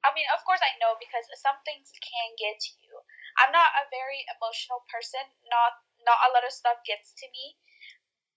I 0.07 0.15
mean, 0.15 0.29
of 0.31 0.41
course 0.47 0.63
I 0.63 0.77
know 0.79 0.95
because 1.03 1.27
some 1.43 1.59
things 1.67 1.91
can 1.99 2.29
get 2.39 2.59
to 2.63 2.73
you. 2.83 2.95
I'm 3.43 3.51
not 3.51 3.71
a 3.75 3.91
very 3.91 4.23
emotional 4.39 4.87
person. 4.87 5.23
Not 5.51 5.83
not 6.07 6.19
a 6.27 6.33
lot 6.35 6.47
of 6.47 6.55
stuff 6.55 6.79
gets 6.87 7.11
to 7.19 7.27
me, 7.35 7.59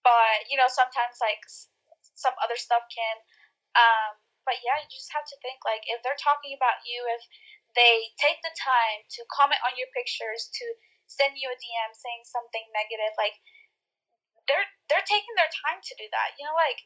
but 0.04 0.46
you 0.50 0.58
know 0.58 0.68
sometimes 0.70 1.18
like 1.22 1.42
s- 1.46 1.70
some 2.16 2.34
other 2.44 2.58
stuff 2.58 2.86
can. 2.94 3.18
Um, 3.78 4.20
but 4.44 4.58
yeah, 4.66 4.78
you 4.82 4.90
just 4.90 5.14
have 5.14 5.26
to 5.30 5.38
think 5.46 5.62
like 5.64 5.86
if 5.88 6.02
they're 6.04 6.20
talking 6.20 6.54
about 6.58 6.82
you, 6.84 7.00
if 7.14 7.24
they 7.78 8.12
take 8.20 8.42
the 8.44 8.52
time 8.58 9.06
to 9.16 9.22
comment 9.32 9.62
on 9.64 9.78
your 9.80 9.88
pictures, 9.96 10.50
to 10.60 10.66
send 11.08 11.38
you 11.40 11.48
a 11.52 11.58
DM 11.58 11.92
saying 11.96 12.24
something 12.28 12.66
negative, 12.76 13.14
like 13.16 13.38
they're 14.50 14.68
they're 14.90 15.06
taking 15.08 15.34
their 15.38 15.50
time 15.52 15.80
to 15.80 15.94
do 15.96 16.08
that. 16.12 16.36
You 16.36 16.46
know, 16.50 16.58
like 16.58 16.82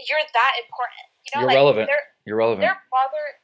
you're 0.00 0.22
that 0.24 0.54
important. 0.62 1.06
You 1.28 1.30
know, 1.36 1.40
You're 1.44 1.50
like 1.52 1.60
relevant. 1.60 1.86
they're 1.90 2.06
You're 2.24 2.40
relevant. 2.40 2.64
they're 2.64 2.82
bothered. 2.88 3.36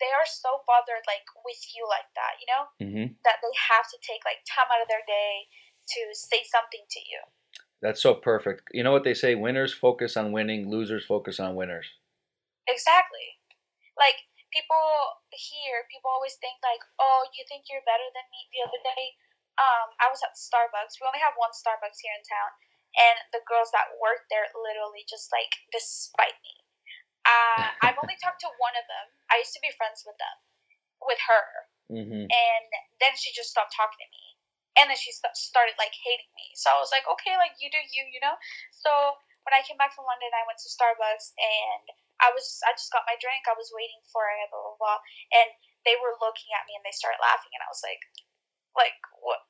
They 0.00 0.10
are 0.10 0.26
so 0.26 0.64
bothered 0.66 1.04
like 1.06 1.26
with 1.46 1.62
you 1.76 1.84
like 1.86 2.08
that. 2.16 2.34
You 2.40 2.46
know 2.48 2.62
hmm 2.82 3.08
that 3.22 3.38
they 3.38 3.54
have 3.70 3.86
to 3.86 3.98
take 4.02 4.18
like 4.26 4.42
time 4.50 4.66
out 4.66 4.82
of 4.82 4.90
their 4.90 5.04
day 5.06 5.46
to 5.94 6.00
say 6.10 6.42
something 6.48 6.82
to 6.90 7.00
you. 7.06 7.22
That's 7.82 7.98
so 8.00 8.14
perfect. 8.14 8.70
You 8.70 8.86
know 8.86 8.94
what 8.94 9.02
they 9.02 9.12
say? 9.12 9.34
Winners 9.34 9.74
focus 9.74 10.16
on 10.16 10.30
winning. 10.30 10.70
Losers 10.70 11.04
focus 11.04 11.42
on 11.42 11.58
winners. 11.58 11.98
Exactly. 12.70 13.42
Like 13.98 14.22
people 14.54 14.78
here, 15.34 15.82
people 15.90 16.14
always 16.14 16.38
think 16.38 16.62
like, 16.62 16.78
"Oh, 17.02 17.26
you 17.34 17.42
think 17.50 17.66
you're 17.66 17.82
better 17.82 18.06
than 18.14 18.22
me?" 18.30 18.46
The 18.54 18.62
other 18.70 18.80
day, 18.86 19.18
um, 19.58 19.98
I 19.98 20.06
was 20.06 20.22
at 20.22 20.38
Starbucks. 20.38 21.02
We 21.02 21.10
only 21.10 21.18
have 21.18 21.34
one 21.34 21.50
Starbucks 21.50 21.98
here 21.98 22.14
in 22.14 22.22
town, 22.22 22.50
and 23.02 23.16
the 23.34 23.42
girls 23.50 23.74
that 23.74 23.98
work 23.98 24.30
there 24.30 24.46
literally 24.54 25.02
just 25.10 25.34
like 25.34 25.50
despite 25.74 26.38
me. 26.46 26.54
Uh, 27.26 27.66
I've 27.90 27.98
only 27.98 28.14
talked 28.22 28.40
to 28.46 28.50
one 28.62 28.78
of 28.78 28.86
them. 28.86 29.06
I 29.26 29.42
used 29.42 29.58
to 29.58 29.64
be 29.64 29.74
friends 29.74 30.06
with 30.06 30.16
them, 30.22 30.36
with 31.02 31.18
her, 31.26 31.46
hmm 31.90 32.30
and 32.30 32.68
then 33.02 33.18
she 33.18 33.34
just 33.34 33.50
stopped 33.50 33.74
talking 33.74 33.98
to 33.98 34.08
me 34.14 34.31
and 34.78 34.88
then 34.88 34.96
she 34.98 35.12
st- 35.12 35.36
started 35.36 35.76
like 35.76 35.92
hating 35.92 36.32
me. 36.36 36.52
So 36.56 36.72
i 36.72 36.78
was 36.80 36.92
like 36.92 37.04
okay 37.18 37.36
like 37.36 37.56
you 37.60 37.68
do 37.68 37.80
you 37.80 38.04
you 38.08 38.20
know? 38.24 38.36
So 38.72 38.90
when 39.44 39.54
i 39.56 39.64
came 39.64 39.76
back 39.76 39.92
from 39.92 40.08
london 40.08 40.32
i 40.32 40.46
went 40.46 40.60
to 40.62 40.70
starbucks 40.70 41.34
and 41.36 41.84
i 42.22 42.30
was 42.32 42.62
i 42.66 42.72
just 42.72 42.92
got 42.94 43.08
my 43.08 43.18
drink. 43.20 43.44
I 43.48 43.58
was 43.58 43.74
waiting 43.74 44.00
for 44.08 44.24
it 44.28 44.48
blah 44.48 44.62
blah 44.62 44.78
blah. 44.80 45.00
And 45.34 45.48
they 45.84 45.98
were 45.98 46.14
looking 46.22 46.54
at 46.54 46.64
me 46.70 46.78
and 46.78 46.84
they 46.86 46.94
started 46.94 47.20
laughing. 47.20 47.52
And 47.54 47.64
i 47.64 47.70
was 47.70 47.82
like 47.84 48.02
like 48.76 48.98
what 49.20 49.44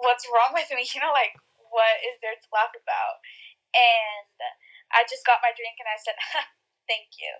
what's 0.00 0.26
wrong 0.28 0.52
with 0.56 0.68
me? 0.72 0.84
You 0.94 1.00
know 1.00 1.14
like 1.14 1.36
what 1.70 2.02
is 2.02 2.18
there 2.20 2.34
to 2.34 2.48
laugh 2.54 2.74
about? 2.74 3.22
And 3.72 4.36
i 4.90 5.06
just 5.06 5.22
got 5.22 5.38
my 5.44 5.54
drink 5.54 5.78
and 5.78 5.86
i 5.86 5.98
said 6.00 6.18
thank 6.90 7.14
you. 7.22 7.30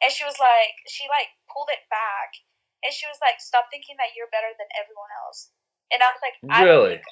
And 0.00 0.08
she 0.08 0.24
was 0.24 0.40
like 0.40 0.80
she 0.88 1.04
like 1.12 1.36
pulled 1.52 1.68
it 1.68 1.84
back. 1.92 2.40
And 2.84 2.92
she 2.92 3.08
was 3.08 3.16
like, 3.24 3.40
"Stop 3.40 3.72
thinking 3.72 3.96
that 3.96 4.12
you're 4.12 4.28
better 4.28 4.52
than 4.60 4.68
everyone 4.76 5.08
else." 5.24 5.48
And 5.92 6.00
I 6.02 6.08
was 6.12 6.22
like, 6.24 6.36
I 6.48 6.64
Really? 6.64 6.96
think- 7.00 7.06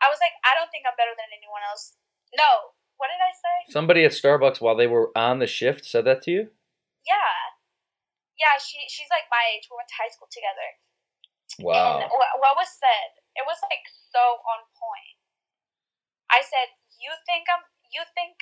I 0.00 0.08
was 0.08 0.16
like, 0.16 0.32
"I 0.48 0.56
don't 0.56 0.72
think 0.72 0.88
I'm 0.88 0.96
better 0.96 1.12
than 1.12 1.28
anyone 1.28 1.60
else." 1.68 1.92
No. 2.32 2.72
What 2.96 3.08
did 3.12 3.20
I 3.20 3.32
say? 3.36 3.56
Somebody 3.72 4.04
at 4.04 4.12
Starbucks 4.16 4.60
while 4.60 4.76
they 4.76 4.88
were 4.88 5.12
on 5.16 5.40
the 5.40 5.46
shift 5.46 5.84
said 5.84 6.04
that 6.08 6.22
to 6.24 6.30
you? 6.32 6.42
Yeah. 7.04 7.36
Yeah. 8.40 8.56
She 8.60 8.80
she's 8.88 9.08
like 9.12 9.28
my 9.28 9.44
age. 9.52 9.68
We 9.68 9.76
went 9.76 9.88
to 9.92 9.98
high 10.00 10.08
school 10.12 10.28
together. 10.32 10.68
Wow. 11.60 12.00
And 12.00 12.08
what, 12.08 12.32
what 12.40 12.56
was 12.56 12.72
said? 12.72 13.10
It 13.36 13.44
was 13.44 13.60
like 13.68 13.84
so 14.08 14.20
on 14.40 14.64
point. 14.72 15.16
I 16.32 16.40
said, 16.40 16.72
"You 16.96 17.12
think 17.28 17.44
I'm? 17.52 17.64
You 17.92 18.04
think? 18.16 18.40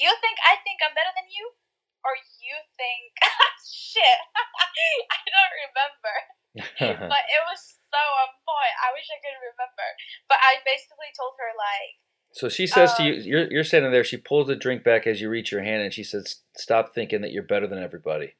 You 0.00 0.12
think 0.24 0.36
I 0.48 0.56
think 0.64 0.80
I'm 0.80 0.96
better 0.96 1.12
than 1.12 1.28
you?" 1.28 1.44
Or 2.04 2.16
you 2.40 2.56
think 2.80 3.12
shit? 3.68 4.20
I 5.12 5.20
don't 5.28 5.54
remember. 5.68 6.14
but 7.12 7.24
it 7.28 7.42
was 7.52 7.75
so 7.92 8.00
on 8.00 8.28
point. 8.42 8.74
I 8.82 8.92
wish 8.96 9.06
I 9.12 9.18
could 9.22 9.36
remember. 9.38 9.86
But 10.28 10.38
I 10.42 10.60
basically 10.66 11.10
told 11.16 11.34
her 11.38 11.50
like, 11.56 12.00
so 12.34 12.48
she 12.52 12.66
says 12.66 12.92
to 12.98 13.02
Um, 13.02 13.08
you, 13.08 13.14
you're, 13.24 13.46
you're 13.48 13.64
standing 13.64 13.92
there, 13.92 14.04
she 14.04 14.18
pulls 14.20 14.48
the 14.48 14.56
drink 14.56 14.84
back 14.84 15.06
as 15.06 15.20
you 15.22 15.30
reach 15.30 15.50
your 15.52 15.62
hand 15.64 15.80
and 15.82 15.92
she 15.94 16.04
says, 16.04 16.44
Stop 16.56 16.92
thinking 16.92 17.22
that 17.22 17.32
you're 17.32 17.46
better 17.46 17.66
than 17.66 17.80
everybody. 17.80 18.34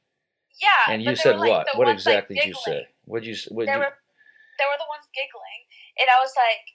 yeah. 0.61 0.93
And 0.93 1.01
you 1.01 1.15
said 1.15 1.37
like, 1.41 1.49
what? 1.49 1.65
What 1.73 1.87
ones, 1.87 2.05
like, 2.05 2.29
exactly 2.29 2.35
did 2.37 2.45
you 2.53 2.57
say? 2.61 2.87
What'd 3.05 3.25
you, 3.25 3.33
what'd 3.49 3.65
They 3.69 3.73
you, 3.73 3.79
were 3.81 3.95
they 4.59 4.65
were 4.69 4.77
the 4.77 4.89
ones 4.89 5.05
giggling, 5.13 5.61
and 6.01 6.09
I 6.09 6.17
was 6.21 6.33
like, 6.33 6.65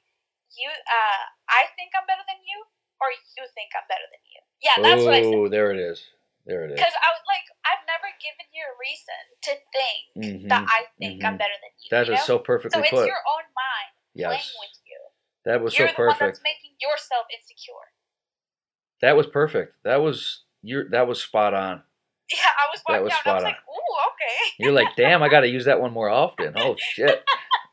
you, 0.54 0.70
uh, 0.70 1.22
I 1.50 1.66
think 1.74 1.90
I'm 1.98 2.06
better 2.06 2.22
than 2.30 2.38
you, 2.46 2.58
or 3.02 3.10
you 3.10 3.42
think 3.58 3.70
I'm 3.74 3.86
better 3.90 4.06
than 4.06 4.22
you. 4.26 4.40
Yeah, 4.62 4.76
that's 4.82 5.02
what 5.04 5.14
I 5.14 5.22
said. 5.22 5.34
oh, 5.34 5.48
there 5.50 5.70
it 5.74 5.78
is. 5.82 5.98
There 6.46 6.64
it 6.66 6.74
is. 6.74 6.78
Because 6.78 6.94
I 6.98 7.08
was 7.14 7.22
like, 7.30 7.46
I've 7.62 7.84
never 7.86 8.10
given 8.18 8.46
you 8.50 8.62
a 8.66 8.74
reason 8.82 9.22
to 9.46 9.52
think 9.70 10.02
Mhm, 10.18 10.48
that 10.50 10.64
I 10.66 10.90
think 10.98 11.22
I'm 11.22 11.34
mhm. 11.34 11.38
better 11.38 11.54
than 11.62 11.72
you. 11.78 11.88
That 11.94 12.06
you 12.08 12.14
is 12.14 12.20
know? 12.26 12.26
so 12.26 12.38
perfectly 12.38 12.78
So 12.78 12.82
it's 12.82 12.90
put. 12.90 13.06
your 13.06 13.22
own 13.30 13.46
mind 13.54 13.92
Yes. 14.14 14.28
playing 14.28 14.54
with 14.58 14.76
you. 14.86 15.00
That 15.46 15.62
was 15.62 15.78
You're 15.78 15.88
so 15.88 15.94
the 15.94 16.02
one 16.02 16.06
perfect. 16.18 16.38
that's 16.38 16.42
making 16.42 16.74
yourself 16.80 17.26
insecure. 17.30 17.86
That 19.02 19.16
was 19.16 19.26
perfect. 19.26 19.74
That 19.84 20.02
was 20.02 20.44
you're 20.62 20.88
that 20.90 21.06
was 21.06 21.22
spot 21.22 21.54
on. 21.54 21.82
Yeah, 22.32 22.38
I 22.48 22.70
was 22.70 22.80
That 22.88 23.02
was 23.02 23.12
I 23.12 23.16
was 23.16 23.20
spot 23.20 23.42
like, 23.42 23.56
ooh, 23.68 23.94
okay. 24.14 24.38
You're 24.58 24.72
like, 24.72 24.96
damn, 24.96 25.22
I 25.22 25.28
gotta 25.28 25.48
use 25.48 25.66
that 25.66 25.80
one 25.80 25.92
more 25.92 26.08
often. 26.08 26.54
Oh 26.56 26.76
shit. 26.78 27.22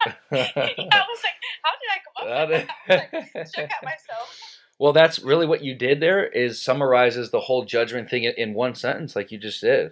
yeah, 0.06 0.12
I 0.32 1.06
was 1.06 1.22
like, 1.24 1.38
how 1.62 1.74
did 1.76 1.90
I 1.92 2.00
come 2.04 2.16
up 2.18 2.50
with 2.50 2.68
that? 2.68 2.70
I 2.90 2.94
was 2.94 3.30
like, 3.34 3.48
shook 3.54 3.70
at 3.72 3.84
myself. 3.84 4.49
Well, 4.80 4.94
that's 4.94 5.20
really 5.20 5.46
what 5.46 5.64
you 5.64 5.76
did 5.76 6.00
there 6.00 6.26
is 6.26 6.62
summarizes 6.62 7.30
the 7.32 7.42
whole 7.42 7.66
judgment 7.66 8.10
thing 8.10 8.24
in- 8.24 8.54
one 8.54 8.74
sentence, 8.74 9.16
like 9.16 9.32
you 9.32 9.38
just 9.38 9.62
did. 9.62 9.92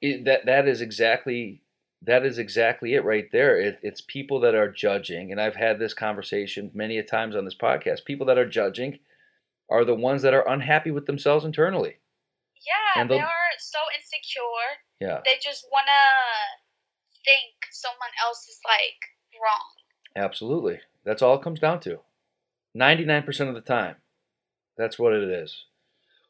It, 0.00 0.24
that 0.24 0.46
that 0.46 0.66
is 0.68 0.80
exactly 0.80 1.62
that 2.02 2.24
is 2.26 2.38
exactly 2.38 2.94
it 2.94 3.04
right 3.04 3.26
there. 3.32 3.58
It, 3.58 3.78
it's 3.82 4.00
people 4.02 4.40
that 4.40 4.54
are 4.54 4.70
judging, 4.70 5.30
and 5.32 5.40
I've 5.40 5.56
had 5.56 5.78
this 5.78 5.94
conversation 5.94 6.70
many 6.74 6.98
a 6.98 7.02
times 7.02 7.34
on 7.36 7.44
this 7.44 7.54
podcast. 7.56 8.04
People 8.04 8.26
that 8.26 8.36
are 8.38 8.48
judging 8.48 8.98
are 9.70 9.84
the 9.84 9.94
ones 9.94 10.20
that 10.22 10.34
are 10.34 10.46
unhappy 10.46 10.90
with 10.90 11.06
themselves 11.06 11.44
internally. 11.44 11.96
Yeah, 12.66 13.00
And 13.00 13.10
they 13.10 13.20
are 13.20 13.50
so 13.58 13.78
insecure. 13.96 14.40
Yeah, 15.00 15.20
They 15.24 15.38
just 15.42 15.66
want 15.72 15.86
to 15.86 17.22
think 17.24 17.54
someone 17.72 18.10
else 18.22 18.46
is 18.48 18.58
like 18.66 19.40
wrong. 19.40 20.24
absolutely. 20.24 20.80
That's 21.04 21.22
all 21.22 21.36
it 21.36 21.42
comes 21.42 21.60
down 21.60 21.80
to. 21.80 22.00
Ninety-nine 22.74 23.22
percent 23.22 23.48
of 23.48 23.54
the 23.54 23.60
time, 23.60 23.96
that's 24.76 24.98
what 24.98 25.12
it 25.12 25.28
is. 25.28 25.64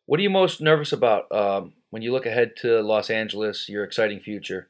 What 0.07 0.21
are 0.21 0.23
you 0.23 0.31
most 0.31 0.61
nervous 0.61 0.93
about 0.93 1.33
um, 1.33 1.73
when 1.91 2.03
you 2.03 2.13
look 2.13 2.27
ahead 2.27 2.57
to 2.59 2.83
Los 2.83 3.09
Angeles, 3.09 3.69
your 3.69 3.85
exciting 3.85 4.21
future? 4.21 4.69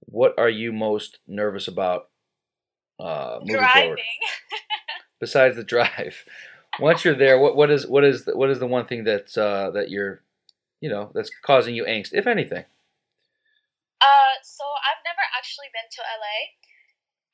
What 0.00 0.34
are 0.38 0.48
you 0.48 0.72
most 0.72 1.18
nervous 1.26 1.66
about 1.66 2.08
uh, 3.00 3.38
moving 3.40 3.56
Driving. 3.56 3.82
forward? 3.82 4.00
Besides 5.20 5.56
the 5.56 5.64
drive, 5.64 6.24
once 6.78 7.04
you're 7.04 7.16
there, 7.16 7.40
what 7.40 7.56
what 7.56 7.70
is 7.70 7.86
what 7.86 8.04
is 8.04 8.24
the, 8.24 8.36
what 8.36 8.50
is 8.50 8.58
the 8.60 8.66
one 8.66 8.86
thing 8.86 9.02
that's 9.04 9.36
uh, 9.36 9.70
that 9.72 9.90
you're, 9.90 10.20
you 10.80 10.90
know, 10.90 11.10
that's 11.14 11.30
causing 11.42 11.74
you 11.74 11.84
angst, 11.84 12.10
if 12.12 12.26
anything? 12.26 12.64
Uh, 14.00 14.34
so 14.44 14.62
I've 14.62 15.02
never 15.02 15.24
actually 15.36 15.72
been 15.72 15.88
to 15.90 16.02
LA. 16.04 16.38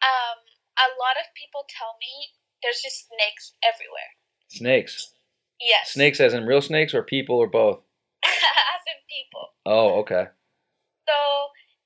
Um, 0.01 0.39
a 0.79 0.89
lot 0.97 1.19
of 1.21 1.27
people 1.35 1.67
tell 1.69 1.99
me 2.01 2.33
there's 2.63 2.81
just 2.83 3.09
snakes 3.09 3.55
everywhere. 3.63 4.11
Snakes, 4.49 5.15
Yes. 5.61 5.93
snakes, 5.93 6.21
as 6.21 6.35
in 6.35 6.47
real 6.47 6.63
snakes, 6.63 6.95
or 6.95 7.03
people, 7.03 7.37
or 7.39 7.47
both? 7.47 7.83
As 8.25 8.83
in 8.87 8.99
people. 9.09 9.55
Oh, 9.67 10.01
okay. 10.03 10.27
So 11.09 11.17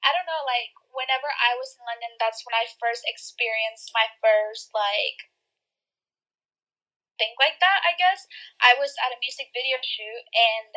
I 0.04 0.12
don't 0.12 0.28
know, 0.28 0.42
like 0.44 0.72
whenever 0.92 1.28
I 1.28 1.56
was 1.60 1.76
in 1.76 1.84
London, 1.84 2.12
that's 2.20 2.44
when 2.44 2.56
I 2.56 2.68
first 2.80 3.04
experienced 3.08 3.92
my 3.92 4.08
first 4.20 4.72
like 4.72 5.18
thing 7.20 7.32
like 7.40 7.60
that. 7.60 7.80
I 7.84 7.96
guess 7.96 8.28
I 8.60 8.76
was 8.76 8.92
at 9.00 9.12
a 9.12 9.20
music 9.20 9.52
video 9.56 9.80
shoot, 9.80 10.24
and 10.36 10.70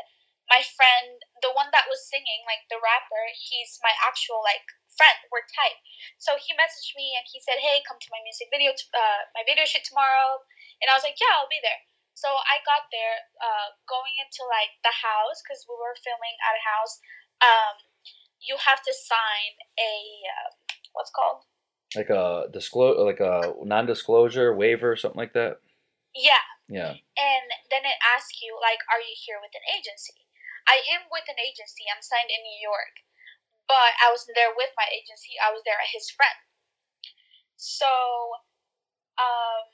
my 0.49 0.65
friend, 0.65 1.21
the 1.45 1.53
one 1.53 1.69
that 1.71 1.85
was 1.85 2.09
singing, 2.09 2.41
like 2.49 2.65
the 2.73 2.81
rapper, 2.81 3.23
he's 3.37 3.77
my 3.85 3.93
actual 4.01 4.41
like 4.41 4.65
friend. 4.97 5.15
We're 5.29 5.45
tight. 5.45 5.77
So 6.17 6.35
he 6.41 6.57
messaged 6.57 6.97
me 6.97 7.13
and 7.15 7.23
he 7.29 7.37
said, 7.39 7.61
"Hey, 7.61 7.85
come 7.85 8.01
to 8.01 8.11
my 8.11 8.19
music 8.25 8.49
video, 8.49 8.73
t- 8.73 8.89
uh, 8.91 9.29
my 9.37 9.45
video 9.45 9.63
shoot 9.69 9.85
tomorrow." 9.85 10.41
And 10.81 10.89
I 10.89 10.97
was 10.97 11.05
like, 11.05 11.21
"Yeah, 11.21 11.37
I'll 11.37 11.51
be 11.51 11.61
there." 11.61 11.85
So 12.17 12.27
I 12.27 12.59
got 12.67 12.89
there, 12.91 13.15
uh, 13.39 13.77
going 13.87 14.11
into 14.19 14.43
like 14.49 14.75
the 14.83 14.91
house 14.91 15.39
because 15.39 15.63
we 15.69 15.77
were 15.77 15.95
filming 16.03 16.35
at 16.43 16.57
a 16.59 16.63
house. 16.65 16.99
Um, 17.39 17.75
you 18.43 18.57
have 18.59 18.81
to 18.83 18.91
sign 18.91 19.51
a 19.79 19.93
um, 20.33 20.51
what's 20.93 21.11
called 21.11 21.45
Like 21.95 22.09
a 22.09 22.47
disclose, 22.51 22.99
like 22.99 23.19
a 23.19 23.53
non-disclosure 23.63 24.51
waiver, 24.55 24.91
or 24.91 24.99
something 24.99 25.19
like 25.19 25.33
that. 25.33 25.61
yeah 26.15 26.43
Yeah. 26.67 26.93
and 27.15 27.45
then 27.71 27.83
it 27.85 27.99
asks 28.15 28.41
you 28.41 28.57
like 28.59 28.81
are 28.91 28.99
you 28.99 29.15
here 29.15 29.39
with 29.41 29.53
an 29.55 29.63
agency 29.71 30.18
i 30.69 30.85
am 30.93 31.09
with 31.09 31.25
an 31.27 31.41
agency. 31.41 31.89
I'm 31.89 32.05
signed 32.05 32.29
in 32.31 32.45
new 32.45 32.59
york. 32.61 33.01
But 33.67 33.97
i 34.01 34.09
wasn't 34.13 34.37
there 34.37 34.53
with 34.53 34.73
my 34.77 34.87
agency. 34.93 35.37
I 35.41 35.49
was 35.53 35.65
there 35.65 35.77
at 35.81 35.93
his 35.93 36.09
friend. 36.13 36.37
So 37.57 37.89
um 39.19 39.67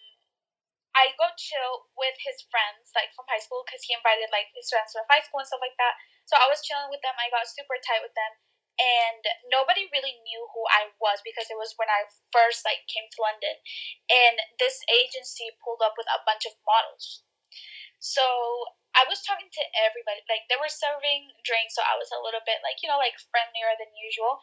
i 0.96 1.12
go 1.20 1.28
chill 1.38 1.92
with 2.00 2.16
his 2.24 2.42
friends 2.50 2.90
like 2.96 3.12
from 3.14 3.28
high 3.30 3.44
school 3.44 3.62
because 3.68 3.84
he 3.84 3.94
invited 3.94 4.32
like 4.32 4.50
his 4.56 4.72
friends 4.72 4.96
from 4.96 5.06
high 5.12 5.22
school 5.22 5.44
and 5.44 5.48
stuff 5.48 5.64
like 5.64 5.78
that. 5.78 5.96
So 6.26 6.40
i 6.40 6.48
was 6.50 6.64
chilling 6.66 6.90
with 6.90 7.04
them. 7.04 7.16
I 7.20 7.30
got 7.30 7.46
super 7.46 7.78
tight 7.80 8.02
with 8.02 8.16
them. 8.16 8.34
And 8.76 9.24
nobody 9.48 9.88
really 9.88 10.20
knew 10.28 10.52
who 10.52 10.68
I 10.68 10.92
was 11.00 11.24
because 11.24 11.48
it 11.48 11.56
was 11.56 11.80
when 11.80 11.88
I 11.88 12.12
first 12.36 12.68
like 12.68 12.84
came 12.92 13.08
to 13.08 13.24
London. 13.24 13.56
And 14.12 14.36
this 14.60 14.84
agency 14.92 15.56
pulled 15.64 15.80
up 15.80 15.96
with 15.96 16.12
a 16.12 16.20
bunch 16.28 16.44
of 16.44 16.60
models. 16.68 17.24
So 18.00 18.26
I 18.96 19.04
was 19.12 19.22
talking 19.28 19.52
to 19.52 19.64
everybody. 19.76 20.24
Like 20.32 20.48
they 20.48 20.60
were 20.60 20.72
serving 20.72 21.36
drinks, 21.44 21.76
so 21.76 21.84
I 21.84 22.00
was 22.00 22.10
a 22.16 22.24
little 22.24 22.44
bit 22.48 22.64
like 22.64 22.80
you 22.82 22.88
know 22.88 23.00
like 23.00 23.16
friendlier 23.32 23.76
than 23.78 23.92
usual, 23.96 24.40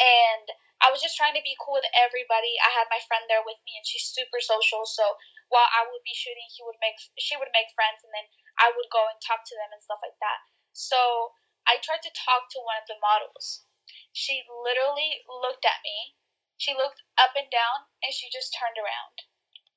and 0.00 0.46
I 0.84 0.92
was 0.92 1.00
just 1.00 1.16
trying 1.16 1.32
to 1.36 1.44
be 1.44 1.56
cool 1.56 1.80
with 1.80 1.88
everybody. 1.96 2.60
I 2.60 2.68
had 2.76 2.92
my 2.92 3.00
friend 3.08 3.24
there 3.26 3.44
with 3.44 3.56
me, 3.64 3.80
and 3.80 3.86
she's 3.88 4.12
super 4.12 4.44
social. 4.44 4.84
So 4.84 5.16
while 5.48 5.68
I 5.72 5.88
would 5.88 6.04
be 6.04 6.12
shooting, 6.16 6.44
he 6.52 6.60
would 6.68 6.76
make 6.84 7.00
she 7.16 7.36
would 7.40 7.52
make 7.56 7.72
friends, 7.72 8.04
and 8.04 8.12
then 8.12 8.28
I 8.60 8.70
would 8.76 8.92
go 8.92 9.08
and 9.08 9.16
talk 9.24 9.42
to 9.48 9.56
them 9.56 9.72
and 9.72 9.80
stuff 9.80 10.04
like 10.04 10.18
that. 10.20 10.40
So 10.76 11.32
I 11.64 11.80
tried 11.80 12.04
to 12.04 12.12
talk 12.12 12.52
to 12.52 12.60
one 12.60 12.76
of 12.80 12.88
the 12.88 13.00
models. 13.00 13.64
She 14.12 14.44
literally 14.48 15.24
looked 15.26 15.64
at 15.64 15.80
me. 15.82 16.20
She 16.60 16.76
looked 16.76 17.02
up 17.16 17.34
and 17.34 17.48
down, 17.50 17.88
and 18.04 18.12
she 18.12 18.28
just 18.30 18.54
turned 18.54 18.78
around 18.78 19.16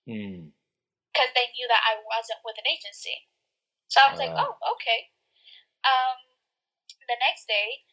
Hmm. 0.08 0.54
because 1.12 1.32
they 1.34 1.50
knew 1.56 1.68
that 1.68 1.84
I 1.84 2.00
wasn't 2.04 2.44
with 2.46 2.60
an 2.60 2.68
agency. 2.70 3.28
So 3.88 4.02
I 4.04 4.12
was 4.12 4.20
like, 4.20 4.36
Ah. 4.36 4.44
oh, 4.48 4.56
okay. 4.76 5.12
Um, 5.84 6.20
the 7.08 7.18
next 7.20 7.48
day, 7.48 7.84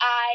I 0.00 0.34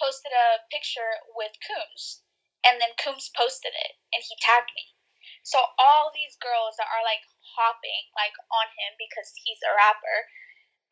posted 0.00 0.32
a 0.32 0.64
picture 0.72 1.20
with 1.36 1.52
Coombs, 1.62 2.24
and 2.64 2.80
then 2.80 2.96
Coombs 2.98 3.30
posted 3.36 3.72
it, 3.76 3.98
and 4.12 4.22
he 4.24 4.34
tagged 4.40 4.72
me. 4.74 4.94
So 5.42 5.58
all 5.78 6.10
these 6.14 6.36
girls 6.38 6.76
that 6.78 6.88
are 6.90 7.04
like 7.04 7.22
hopping 7.56 8.10
like 8.16 8.34
on 8.50 8.68
him 8.78 8.94
because 8.98 9.32
he's 9.44 9.60
a 9.62 9.74
rapper, 9.74 10.18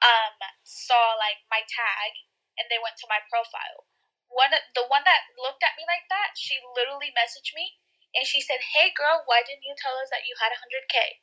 um, 0.03 0.37
saw 0.65 1.17
like 1.19 1.43
my 1.51 1.63
tag, 1.67 2.13
and 2.59 2.69
they 2.71 2.79
went 2.83 2.99
to 3.01 3.11
my 3.11 3.21
profile. 3.31 3.87
One, 4.29 4.53
the 4.75 4.87
one 4.87 5.05
that 5.05 5.33
looked 5.39 5.63
at 5.65 5.77
me 5.79 5.85
like 5.89 6.07
that, 6.11 6.37
she 6.39 6.61
literally 6.77 7.11
messaged 7.17 7.55
me, 7.57 7.79
and 8.15 8.27
she 8.27 8.41
said, 8.41 8.61
"Hey 8.75 8.91
girl, 8.95 9.23
why 9.27 9.43
didn't 9.43 9.65
you 9.67 9.75
tell 9.79 9.97
us 9.99 10.11
that 10.11 10.27
you 10.29 10.37
had 10.41 10.53
100k?" 10.53 11.23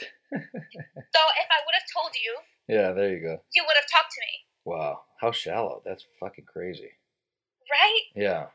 So 0.00 1.20
if 1.36 1.48
I 1.52 1.60
would 1.68 1.76
have 1.76 1.88
told 1.92 2.12
you, 2.16 2.32
Yeah, 2.68 2.92
there 2.96 3.12
you 3.12 3.20
go. 3.20 3.36
you 3.52 3.62
would 3.68 3.76
have 3.76 3.88
talked 3.90 4.12
to 4.16 4.22
me, 4.24 4.34
Wow, 4.64 5.04
how 5.20 5.30
shallow. 5.34 5.82
That's 5.84 6.06
fucking 6.20 6.46
crazy. 6.48 6.96
right? 7.70 8.04
Yeah. 8.16 8.48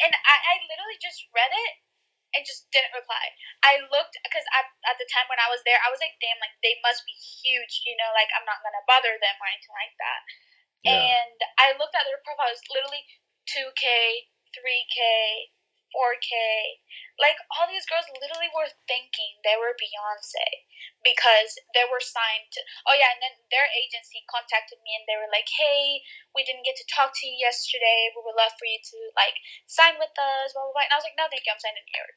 And 0.00 0.12
I, 0.16 0.34
I 0.40 0.54
literally 0.66 0.96
just 0.98 1.22
read 1.36 1.52
it 1.52 1.72
and 2.32 2.42
just 2.46 2.66
didn't 2.72 2.94
reply. 2.96 3.20
I 3.62 3.84
looked 3.92 4.16
because 4.24 4.46
at, 4.56 4.66
at 4.88 4.96
the 4.96 5.06
time 5.12 5.28
when 5.28 5.38
I 5.42 5.50
was 5.52 5.60
there, 5.68 5.76
I 5.84 5.90
was 5.92 6.00
like, 6.00 6.16
damn, 6.22 6.40
like 6.40 6.56
they 6.64 6.78
must 6.80 7.04
be 7.04 7.12
huge, 7.14 7.84
you 7.84 7.94
know, 8.00 8.08
like 8.16 8.32
I'm 8.32 8.46
not 8.48 8.64
gonna 8.64 8.80
bother 8.88 9.12
them 9.20 9.36
or 9.38 9.46
anything 9.52 9.76
like 9.76 9.94
that. 10.00 10.20
Yeah. 10.86 10.96
And 11.20 11.38
I 11.60 11.66
looked 11.76 11.92
at 11.94 12.08
their 12.08 12.22
profiles, 12.24 12.62
literally 12.72 13.04
2K, 13.50 13.84
3K, 14.56 14.98
4K. 15.92 16.32
Like 17.18 17.36
all 17.54 17.68
these 17.68 17.86
girls 17.86 18.06
literally 18.16 18.50
were 18.54 18.70
thinking 18.88 19.40
they 19.42 19.58
were 19.58 19.76
Beyonce 19.76 20.66
because 21.04 21.58
they 21.76 21.84
were 21.86 22.00
signed 22.02 22.48
to. 22.56 22.60
Oh 22.88 22.96
yeah, 22.96 23.12
and 23.12 23.20
then 23.20 23.34
their 23.52 23.68
agency 23.70 24.24
contacted 24.30 24.80
me 24.82 24.96
and 24.96 25.04
they 25.04 25.18
were 25.20 25.30
like, 25.30 25.48
"Hey, 25.50 26.00
we 26.32 26.46
didn't 26.46 26.64
get 26.64 26.78
to 26.80 26.86
talk 26.88 27.12
to 27.12 27.24
you 27.28 27.36
yesterday. 27.36 28.10
We 28.16 28.24
would 28.24 28.38
love 28.38 28.54
for 28.56 28.66
you 28.66 28.80
to 28.80 28.98
like 29.18 29.36
sign 29.68 30.00
with 30.00 30.14
us." 30.16 30.54
Blah 30.56 30.70
blah 30.70 30.74
blah. 30.74 30.86
And 30.88 30.94
I 30.94 30.98
was 30.98 31.06
like, 31.06 31.18
"No, 31.18 31.28
thank 31.28 31.44
you. 31.44 31.52
I'm 31.52 31.60
signing 31.62 31.86
here." 31.92 32.10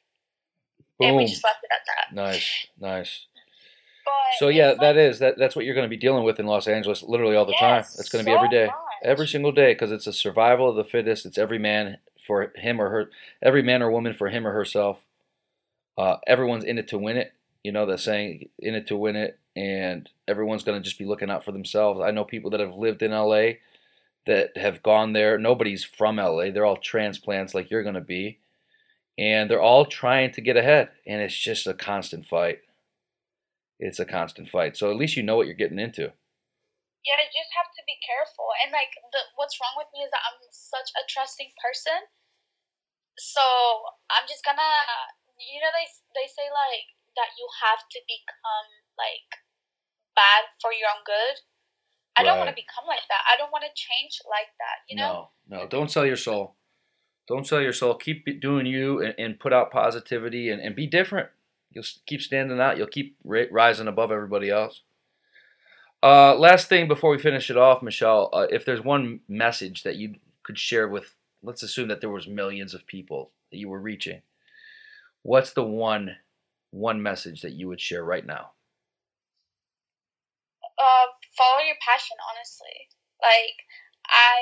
And 1.02 1.18
we 1.18 1.26
just 1.26 1.44
left 1.44 1.64
it 1.64 1.74
at 1.74 1.84
that. 1.90 2.16
Nice, 2.16 2.68
nice. 2.80 3.28
But 4.06 4.40
So 4.40 4.50
yeah, 4.50 4.74
that 4.80 4.98
is 4.98 5.20
that. 5.20 5.38
That's 5.38 5.56
what 5.56 5.66
you're 5.66 5.76
going 5.76 5.86
to 5.88 5.90
be 5.90 5.98
dealing 5.98 6.24
with 6.24 6.40
in 6.40 6.46
Los 6.46 6.68
Angeles, 6.68 7.04
literally 7.04 7.36
all 7.36 7.46
the 7.46 7.54
time. 7.54 7.78
Yes, 7.78 8.00
It's 8.00 8.10
going 8.10 8.24
to 8.24 8.30
be 8.30 8.36
every 8.36 8.50
day, 8.50 8.66
much. 8.68 8.76
every 9.04 9.28
single 9.28 9.52
day, 9.52 9.74
because 9.74 9.92
it's 9.92 10.08
a 10.08 10.14
survival 10.14 10.70
of 10.70 10.76
the 10.76 10.84
fittest. 10.84 11.26
It's 11.26 11.38
every 11.38 11.60
man 11.60 11.98
for 12.26 12.52
him 12.56 12.82
or 12.82 12.90
her, 12.90 13.10
every 13.42 13.62
man 13.62 13.82
or 13.82 13.92
woman 13.92 14.14
for 14.14 14.30
him 14.30 14.48
or 14.48 14.52
herself. 14.52 15.00
Uh, 15.98 16.18
everyone's 16.26 16.64
in 16.64 16.78
it 16.78 16.88
to 16.90 16.98
win 16.98 17.18
it. 17.18 17.34
You 17.64 17.72
know 17.72 17.86
that 17.86 18.00
saying, 18.00 18.50
in 18.60 18.76
it 18.76 18.88
to 18.88 18.98
win 18.98 19.16
it, 19.16 19.40
and 19.56 20.10
everyone's 20.28 20.64
going 20.64 20.82
to 20.82 20.84
just 20.84 21.00
be 21.00 21.06
looking 21.06 21.30
out 21.30 21.46
for 21.46 21.52
themselves. 21.52 22.02
I 22.02 22.12
know 22.12 22.24
people 22.24 22.52
that 22.52 22.60
have 22.60 22.76
lived 22.76 23.04
in 23.04 23.12
LA 23.12 23.54
that 24.26 24.58
have 24.58 24.84
gone 24.84 25.14
there. 25.14 25.38
Nobody's 25.38 25.84
from 25.84 26.18
LA. 26.18 26.52
They're 26.52 26.66
all 26.66 26.78
transplants, 26.78 27.54
like 27.54 27.70
you're 27.70 27.84
going 27.84 27.96
to 27.96 28.02
be, 28.02 28.40
and 29.18 29.50
they're 29.50 29.62
all 29.62 29.86
trying 29.86 30.32
to 30.34 30.42
get 30.42 30.58
ahead. 30.58 30.90
And 31.06 31.22
it's 31.22 31.38
just 31.38 31.68
a 31.68 31.74
constant 31.74 32.26
fight 32.26 32.60
it's 33.84 34.00
a 34.00 34.06
constant 34.06 34.50
fight. 34.50 34.78
So 34.78 34.90
at 34.90 34.98
least 34.98 35.18
you 35.18 35.24
know 35.24 35.36
what 35.36 35.46
you're 35.46 35.56
getting 35.56 35.80
into. 35.80 36.12
Yeah, 37.04 37.20
you 37.20 37.28
just 37.36 37.52
have 37.52 37.68
to 37.76 37.84
be 37.84 38.00
careful. 38.00 38.48
And 38.64 38.72
like 38.72 38.96
the 39.12 39.22
what's 39.36 39.60
wrong 39.60 39.76
with 39.76 39.92
me 39.92 40.08
is 40.08 40.12
that 40.16 40.24
I'm 40.24 40.40
such 40.52 40.90
a 40.96 41.04
trusting 41.04 41.52
person. 41.60 42.00
So 43.20 43.44
I'm 44.08 44.26
just 44.26 44.42
gonna, 44.48 44.74
you 45.38 45.60
know, 45.60 45.72
they 45.76 45.88
they 46.16 46.28
say 46.32 46.48
like 46.48 46.88
that 47.20 47.36
you 47.36 47.46
have 47.68 47.84
to 47.84 48.00
become 48.08 48.68
like 48.96 49.30
bad 50.16 50.48
for 50.64 50.72
your 50.72 50.88
own 50.90 51.04
good. 51.04 51.44
I 52.16 52.22
don't 52.22 52.38
want 52.38 52.50
to 52.50 52.56
become 52.56 52.86
like 52.88 53.04
that. 53.10 53.26
I 53.26 53.38
don't 53.38 53.52
want 53.52 53.66
to 53.66 53.74
change 53.74 54.22
like 54.30 54.54
that. 54.62 54.86
You 54.88 54.98
know. 55.02 55.30
No, 55.50 55.58
no, 55.58 55.68
don't 55.68 55.90
sell 55.90 56.06
your 56.06 56.16
soul. 56.16 56.56
Don't 57.28 57.48
sell 57.48 57.62
your 57.62 57.74
soul. 57.74 57.96
Keep 57.96 58.42
doing 58.42 58.66
you 58.66 59.02
and, 59.02 59.16
and 59.18 59.40
put 59.40 59.54
out 59.54 59.72
positivity 59.72 60.50
and, 60.50 60.62
and 60.62 60.76
be 60.76 60.88
different. 60.88 61.30
You'll 61.72 61.86
keep 62.06 62.22
standing 62.22 62.60
out. 62.60 62.78
You'll 62.78 62.88
keep 62.88 63.18
ri- 63.24 63.50
rising 63.52 63.88
above 63.88 64.12
everybody 64.12 64.50
else. 64.50 64.82
Uh, 66.04 66.36
last 66.38 66.70
thing 66.70 66.90
before 66.90 67.12
we 67.12 67.20
finish 67.20 67.52
it 67.52 67.58
off, 67.58 67.84
Michelle, 67.84 68.30
uh, 68.34 68.48
if 68.52 68.66
there's 68.66 68.84
one 68.84 69.22
message 69.30 69.84
that 69.84 69.98
you 69.98 70.16
could 70.44 70.60
share 70.60 70.90
with, 70.90 71.16
let's 71.44 71.64
assume 71.64 71.90
that 71.90 72.02
there 72.02 72.12
was 72.12 72.28
millions 72.28 72.76
of 72.76 72.88
people 72.88 73.32
that 73.52 73.60
you 73.60 73.70
were 73.70 73.82
reaching. 73.82 74.22
What's 75.24 75.54
the 75.54 75.64
one 75.64 76.18
one 76.72 77.04
message 77.04 77.42
that 77.44 77.54
you 77.54 77.70
would 77.70 77.82
share 77.82 78.06
right 78.06 78.26
now? 78.26 78.52
uh, 80.80 81.08
follow 81.38 81.64
your 81.64 81.80
passion 81.84 82.18
honestly 82.34 82.90
like 83.24 83.58
i 84.10 84.40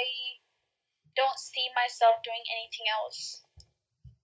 don't 1.18 1.40
see 1.40 1.68
myself 1.78 2.20
doing 2.26 2.42
anything 2.52 2.88
else 2.90 3.44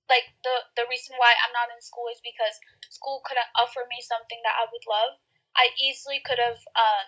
like 0.10 0.28
the 0.44 0.56
the 0.80 0.88
reason 0.90 1.16
why 1.20 1.36
i'm 1.44 1.54
not 1.56 1.72
in 1.74 1.82
school 1.84 2.08
is 2.12 2.22
because 2.24 2.56
school 2.92 3.22
couldn't 3.28 3.50
offer 3.60 3.86
me 3.90 4.00
something 4.04 4.40
that 4.46 4.58
i 4.60 4.66
would 4.70 4.86
love 4.88 5.20
i 5.58 5.70
easily 5.82 6.22
could 6.24 6.40
have 6.42 6.60
um 6.78 7.08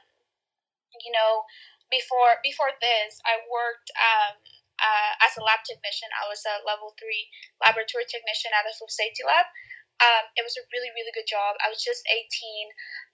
you 1.03 1.13
know 1.13 1.43
before 1.89 2.37
before 2.45 2.71
this 2.79 3.19
i 3.25 3.39
worked 3.49 3.89
um 3.97 4.37
uh, 4.79 5.11
as 5.27 5.35
a 5.35 5.43
lab 5.43 5.59
technician. 5.67 6.07
I 6.15 6.23
was 6.31 6.39
a 6.47 6.63
level 6.63 6.95
three 6.95 7.27
laboratory 7.59 8.07
technician 8.07 8.55
at 8.55 8.63
a 8.63 8.71
food 8.71 8.87
safety 8.87 9.27
lab. 9.27 9.43
Um, 9.99 10.31
it 10.39 10.47
was 10.47 10.55
a 10.55 10.63
really 10.71 10.87
really 10.95 11.11
good 11.11 11.27
job. 11.27 11.59
I 11.59 11.67
was 11.67 11.83
just 11.83 11.99
18 12.07 12.23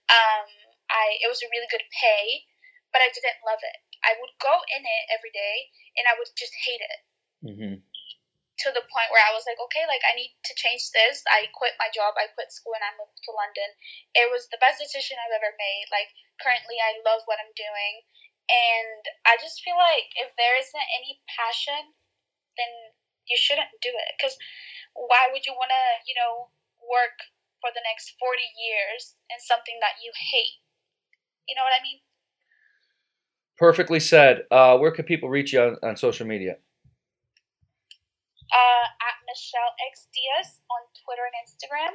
um, 0.09 0.47
I 0.89 1.17
it 1.21 1.29
was 1.29 1.41
a 1.41 1.49
really 1.49 1.69
good 1.69 1.85
pay, 1.89 2.45
but 2.93 3.01
I 3.01 3.09
didn't 3.09 3.41
love 3.41 3.61
it. 3.65 3.77
I 4.05 4.13
would 4.21 4.33
go 4.37 4.61
in 4.69 4.85
it 4.85 5.03
every 5.09 5.33
day 5.33 5.73
and 5.97 6.05
I 6.05 6.13
would 6.17 6.29
just 6.37 6.53
hate 6.53 6.83
it. 6.83 6.99
Mm-hmm. 7.41 7.75
To 8.55 8.71
the 8.71 8.87
point 8.87 9.11
where 9.11 9.23
I 9.23 9.35
was 9.35 9.43
like, 9.43 9.59
okay, 9.67 9.83
like 9.87 10.03
I 10.07 10.15
need 10.15 10.31
to 10.31 10.53
change 10.55 10.87
this. 10.95 11.23
I 11.27 11.51
quit 11.51 11.75
my 11.75 11.91
job, 11.91 12.15
I 12.15 12.31
quit 12.31 12.55
school, 12.55 12.71
and 12.75 12.85
I 12.87 12.95
moved 12.95 13.19
to 13.27 13.35
London. 13.35 13.69
It 14.15 14.31
was 14.31 14.47
the 14.47 14.61
best 14.63 14.79
decision 14.79 15.19
I've 15.19 15.35
ever 15.35 15.51
made. 15.59 15.91
Like 15.91 16.07
currently, 16.39 16.79
I 16.79 17.03
love 17.03 17.27
what 17.27 17.41
I'm 17.43 17.51
doing, 17.55 17.93
and 18.47 19.03
I 19.27 19.35
just 19.43 19.59
feel 19.59 19.75
like 19.75 20.07
if 20.15 20.31
there 20.39 20.55
isn't 20.55 20.95
any 20.95 21.19
passion, 21.27 21.95
then 22.55 22.71
you 23.27 23.35
shouldn't 23.35 23.75
do 23.83 23.91
it. 23.91 24.11
Because 24.15 24.39
why 24.95 25.27
would 25.35 25.43
you 25.43 25.53
want 25.59 25.75
to, 25.75 25.85
you 26.07 26.15
know, 26.15 26.47
work 26.79 27.17
for 27.59 27.75
the 27.75 27.83
next 27.83 28.15
40 28.23 28.39
years 28.39 29.19
in 29.27 29.39
something 29.43 29.75
that 29.83 29.99
you 29.99 30.15
hate? 30.15 30.63
You 31.47 31.59
know 31.59 31.67
what 31.67 31.75
I 31.75 31.83
mean? 31.83 31.99
Perfectly 33.57 33.99
said. 33.99 34.47
Uh, 34.51 34.77
where 34.77 34.91
can 34.91 35.05
people 35.05 35.29
reach 35.29 35.53
you 35.53 35.61
on, 35.61 35.77
on 35.83 35.95
social 35.95 36.27
media? 36.27 36.57
Uh, 38.53 38.85
at 39.01 39.15
Michelle 39.25 39.73
X 39.89 40.07
Diaz 40.13 40.59
on 40.69 40.81
Twitter 41.03 41.25
and 41.25 41.35
Instagram 41.43 41.93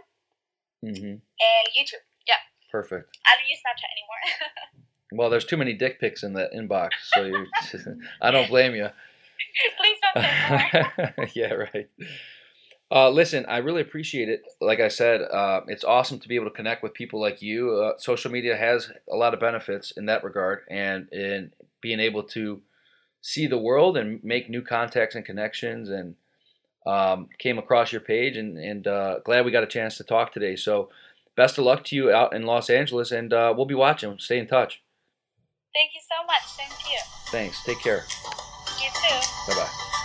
Mm-hmm. 0.84 1.14
and 1.20 1.66
YouTube. 1.76 2.00
Yeah, 2.26 2.40
Perfect. 2.72 3.16
I 3.26 3.36
don't 3.38 3.48
use 3.48 3.58
Snapchat 3.58 3.90
anymore. 3.92 4.48
Well, 5.12 5.28
there's 5.28 5.44
too 5.44 5.56
many 5.56 5.72
dick 5.74 5.98
pics 5.98 6.22
in 6.22 6.34
that 6.34 6.52
inbox, 6.52 6.90
so 7.12 7.24
you, 7.24 7.44
I 8.22 8.30
don't 8.30 8.48
blame 8.48 8.76
you. 8.76 8.86
Please 9.76 9.98
don't 10.14 10.22
more. 11.18 11.26
yeah, 11.34 11.52
right. 11.54 11.88
Uh, 12.92 13.10
listen, 13.10 13.44
I 13.48 13.58
really 13.58 13.82
appreciate 13.82 14.28
it. 14.28 14.42
Like 14.60 14.78
I 14.78 14.86
said, 14.86 15.20
uh, 15.22 15.62
it's 15.66 15.82
awesome 15.82 16.20
to 16.20 16.28
be 16.28 16.36
able 16.36 16.44
to 16.44 16.52
connect 16.54 16.84
with 16.84 16.94
people 16.94 17.20
like 17.20 17.42
you. 17.42 17.72
Uh, 17.72 17.98
social 17.98 18.30
media 18.30 18.56
has 18.56 18.88
a 19.10 19.16
lot 19.16 19.34
of 19.34 19.40
benefits 19.40 19.90
in 19.96 20.06
that 20.06 20.22
regard, 20.22 20.60
and 20.70 21.08
in 21.12 21.50
being 21.80 21.98
able 21.98 22.22
to 22.24 22.62
see 23.20 23.48
the 23.48 23.58
world 23.58 23.96
and 23.96 24.22
make 24.22 24.48
new 24.48 24.62
contacts 24.62 25.16
and 25.16 25.24
connections, 25.24 25.88
and 25.88 26.14
um, 26.86 27.28
came 27.38 27.58
across 27.58 27.92
your 27.92 28.00
page, 28.00 28.36
and 28.36 28.58
and 28.58 28.86
uh, 28.86 29.20
glad 29.24 29.44
we 29.44 29.50
got 29.50 29.62
a 29.62 29.68
chance 29.68 29.96
to 29.98 30.04
talk 30.04 30.32
today. 30.32 30.56
So, 30.56 30.88
best 31.36 31.58
of 31.58 31.64
luck 31.64 31.84
to 31.84 31.96
you 31.96 32.10
out 32.10 32.34
in 32.34 32.42
Los 32.44 32.70
Angeles, 32.70 33.12
and 33.12 33.32
uh, 33.32 33.52
we'll 33.56 33.66
be 33.66 33.74
watching. 33.74 34.18
Stay 34.18 34.38
in 34.38 34.46
touch. 34.46 34.82
Thank 35.74 35.92
you 35.94 36.00
so 36.00 36.26
much. 36.26 36.42
Thank 36.56 36.90
you. 36.90 36.98
Thanks. 37.30 37.62
Take 37.64 37.80
care. 37.80 38.04
You 38.80 38.88
too. 38.94 39.52
Bye 39.52 39.54
bye. 39.54 39.99